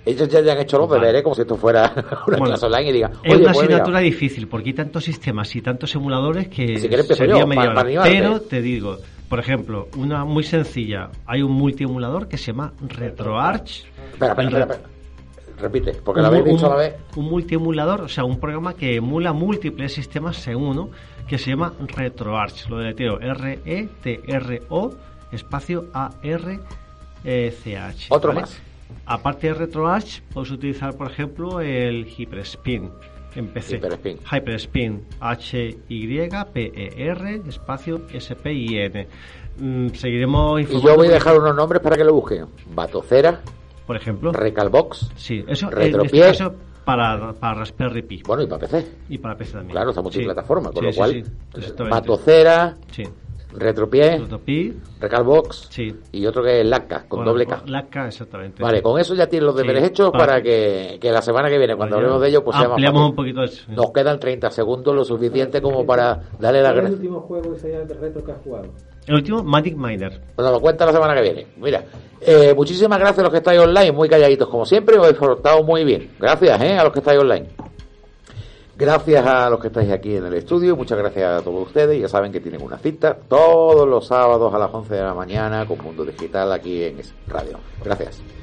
ellos 0.06 0.28
ya 0.28 0.38
hayan 0.38 0.58
hecho 0.58 0.78
los 0.78 0.88
Vale. 0.88 1.00
deberes 1.02 1.22
como 1.22 1.34
si 1.34 1.40
esto 1.42 1.56
fuera 1.56 1.92
una 2.28 2.38
Bueno, 2.38 2.44
clase 2.54 2.66
online 2.66 2.88
y 2.88 2.92
digan, 2.92 3.12
Es 3.24 3.34
una 3.34 3.44
pues 3.52 3.58
asignatura 3.58 3.98
difícil 4.00 4.46
porque 4.48 4.70
hay 4.70 4.74
tantos 4.74 5.04
sistemas 5.04 5.54
y 5.56 5.60
tantos 5.62 5.94
emuladores 5.94 6.48
que 6.48 6.78
Si 6.78 6.88
quieres 6.88 7.06
sería 7.08 7.40
yo, 7.40 7.46
media 7.46 7.62
para- 7.62 7.70
hora. 7.70 7.74
para 7.74 7.88
animarte. 7.88 8.10
Pero 8.12 8.40
te 8.40 8.62
digo, 8.62 8.98
por 9.28 9.38
ejemplo, 9.40 9.88
una 9.96 10.24
muy 10.24 10.42
sencilla, 10.44 11.10
hay 11.26 11.42
un 11.42 11.52
multiemulador 11.52 12.28
que 12.28 12.38
se 12.38 12.52
llama 12.52 12.72
RetroArch. 12.86 13.84
Espera, 14.12 14.32
espera, 14.32 14.48
espera, 14.48 14.66
re- 14.66 14.72
espera. 14.74 14.88
repite, 15.60 15.92
porque 16.04 16.20
lo 16.20 16.26
habéis 16.28 16.44
dicho 16.44 16.66
a 16.66 16.70
la 16.70 16.76
vez. 16.76 16.94
Un 17.16 17.24
multiemulador, 17.26 18.02
o 18.02 18.08
sea, 18.08 18.24
un 18.24 18.38
programa 18.38 18.74
que 18.74 18.96
emula 18.96 19.32
múltiples 19.32 19.92
sistemas 19.94 20.36
según 20.36 20.68
uno, 20.68 20.90
que 21.26 21.38
se 21.38 21.50
llama 21.50 21.72
RetroArch, 21.88 22.68
lo 22.68 22.78
deleteo 22.78 23.18
R-E-T-R-O 23.20 24.94
espacio 25.32 25.86
A-R-C-H. 27.24 28.06
Otro 28.10 28.32
más. 28.32 28.60
Aparte 29.06 29.48
de 29.48 29.54
RetroArch, 29.54 30.22
puedes 30.32 30.50
utilizar, 30.50 30.94
por 30.96 31.10
ejemplo, 31.10 31.60
el 31.60 32.06
Hyperspin 32.06 32.90
en 33.36 33.48
PC. 33.48 33.76
Hyperspin. 33.76 34.18
Hyperspin, 34.32 35.02
H-Y-P-E-R, 36.16 37.42
espacio 37.48 38.02
S-P-I-N. 38.12 39.06
Mm, 39.58 39.88
seguiremos 39.94 40.58
Y 40.58 40.62
informando. 40.62 40.90
yo 40.90 40.96
voy 40.96 41.08
a 41.08 41.12
dejar 41.12 41.38
unos 41.38 41.54
nombres 41.56 41.80
para 41.82 41.96
que 41.96 42.04
lo 42.04 42.12
busquen. 42.14 42.46
Batocera, 42.74 43.40
Por 43.86 43.96
ejemplo. 43.96 44.32
Recalbox, 44.32 45.10
Sí, 45.16 45.44
eso 45.46 45.70
Retropié. 45.70 46.30
este 46.30 46.44
para, 46.84 47.32
para 47.32 47.54
Raspberry 47.60 48.02
Pi. 48.02 48.22
bueno, 48.26 48.42
y 48.44 48.46
para 48.46 48.60
PC. 48.60 48.86
Y 49.08 49.18
para 49.18 49.36
PC 49.36 49.52
también. 49.52 49.72
Claro, 49.72 49.90
está 49.90 50.02
multiplataforma, 50.02 50.70
con 50.70 50.78
Sí, 50.80 50.84
lo 50.84 50.92
sí, 50.92 50.98
cual, 50.98 51.24
sí. 51.60 51.72
Batocera, 51.90 52.76
Sí. 52.92 53.02
Retropié, 53.58 54.18
Retropi, 54.18 54.76
Recalbox 55.00 55.68
sí. 55.70 55.94
y 56.12 56.26
otro 56.26 56.42
que 56.42 56.60
es 56.60 56.66
LACA, 56.66 57.04
con 57.08 57.20
Bueno, 57.20 57.32
doble 57.32 57.46
K. 57.46 57.62
La 57.66 57.86
K, 57.86 58.06
exactamente. 58.08 58.62
Vale, 58.62 58.82
con 58.82 59.00
eso 59.00 59.14
ya 59.14 59.26
tienes 59.26 59.46
los 59.46 59.56
Sí, 59.56 59.62
deberes 59.62 59.84
hechos 59.88 60.10
para- 60.10 60.26
para 60.26 60.42
que, 60.42 60.98
que 61.00 61.10
la 61.10 61.22
semana 61.22 61.48
que 61.48 61.56
viene, 61.58 61.74
cuando 61.74 61.96
Vale, 61.96 62.04
hablemos 62.06 62.22
de 62.22 62.28
ello, 62.28 62.44
pues 62.44 62.56
sea 62.56 62.64
más 62.68 62.72
ampliamos 62.72 63.08
un 63.10 63.14
poquito 63.16 63.42
eso. 63.42 63.64
Nos 63.72 63.90
quedan 63.92 64.20
30 64.20 64.50
segundos, 64.50 64.94
lo 64.94 65.04
suficiente 65.04 65.62
como 65.62 65.86
para 65.86 66.20
darle 66.38 66.62
la 66.62 66.72
¿Cuál 66.72 66.84
es 66.86 66.90
el 66.90 66.90
gracia. 66.90 66.96
último 66.96 67.20
juego 67.22 67.54
ese 67.54 67.68
de 67.68 67.94
retro 67.94 68.24
que 68.24 68.32
has 68.32 68.42
jugado? 68.42 68.66
El 69.06 69.14
último, 69.14 69.42
Magic 69.42 69.76
Miner. 69.76 70.20
Nos 70.36 70.50
lo 70.52 70.60
cuenta 70.60 70.84
la 70.84 70.92
semana 70.92 71.14
que 71.14 71.22
viene. 71.22 71.46
Mira, 71.56 71.84
eh, 72.20 72.52
muchísimas 72.56 72.98
gracias 72.98 73.20
a 73.20 73.22
los 73.22 73.30
que 73.30 73.38
estáis 73.38 73.60
online, 73.60 73.92
muy 73.92 74.08
calladitos 74.08 74.48
como 74.48 74.66
siempre, 74.66 74.96
os 74.98 75.04
habéis 75.04 75.18
portado 75.18 75.62
muy 75.62 75.84
bien. 75.84 76.10
Gracias 76.18 76.60
eh, 76.60 76.76
a 76.76 76.84
los 76.84 76.92
que 76.92 76.98
estáis 76.98 77.20
online. 77.20 77.46
Gracias 78.78 79.26
a 79.26 79.48
los 79.48 79.58
que 79.58 79.68
estáis 79.68 79.90
aquí 79.90 80.16
en 80.16 80.26
el 80.26 80.34
estudio, 80.34 80.76
muchas 80.76 80.98
gracias 80.98 81.40
a 81.40 81.42
todos 81.42 81.66
ustedes. 81.66 81.98
Ya 81.98 82.08
saben 82.08 82.30
que 82.30 82.40
tienen 82.40 82.60
una 82.60 82.76
cita 82.76 83.14
todos 83.14 83.88
los 83.88 84.06
sábados 84.06 84.52
a 84.52 84.58
las 84.58 84.72
11 84.72 84.94
de 84.94 85.02
la 85.02 85.14
mañana 85.14 85.66
con 85.66 85.82
Mundo 85.82 86.04
Digital 86.04 86.52
aquí 86.52 86.84
en 86.84 87.00
Radio. 87.26 87.58
Gracias. 87.82 88.35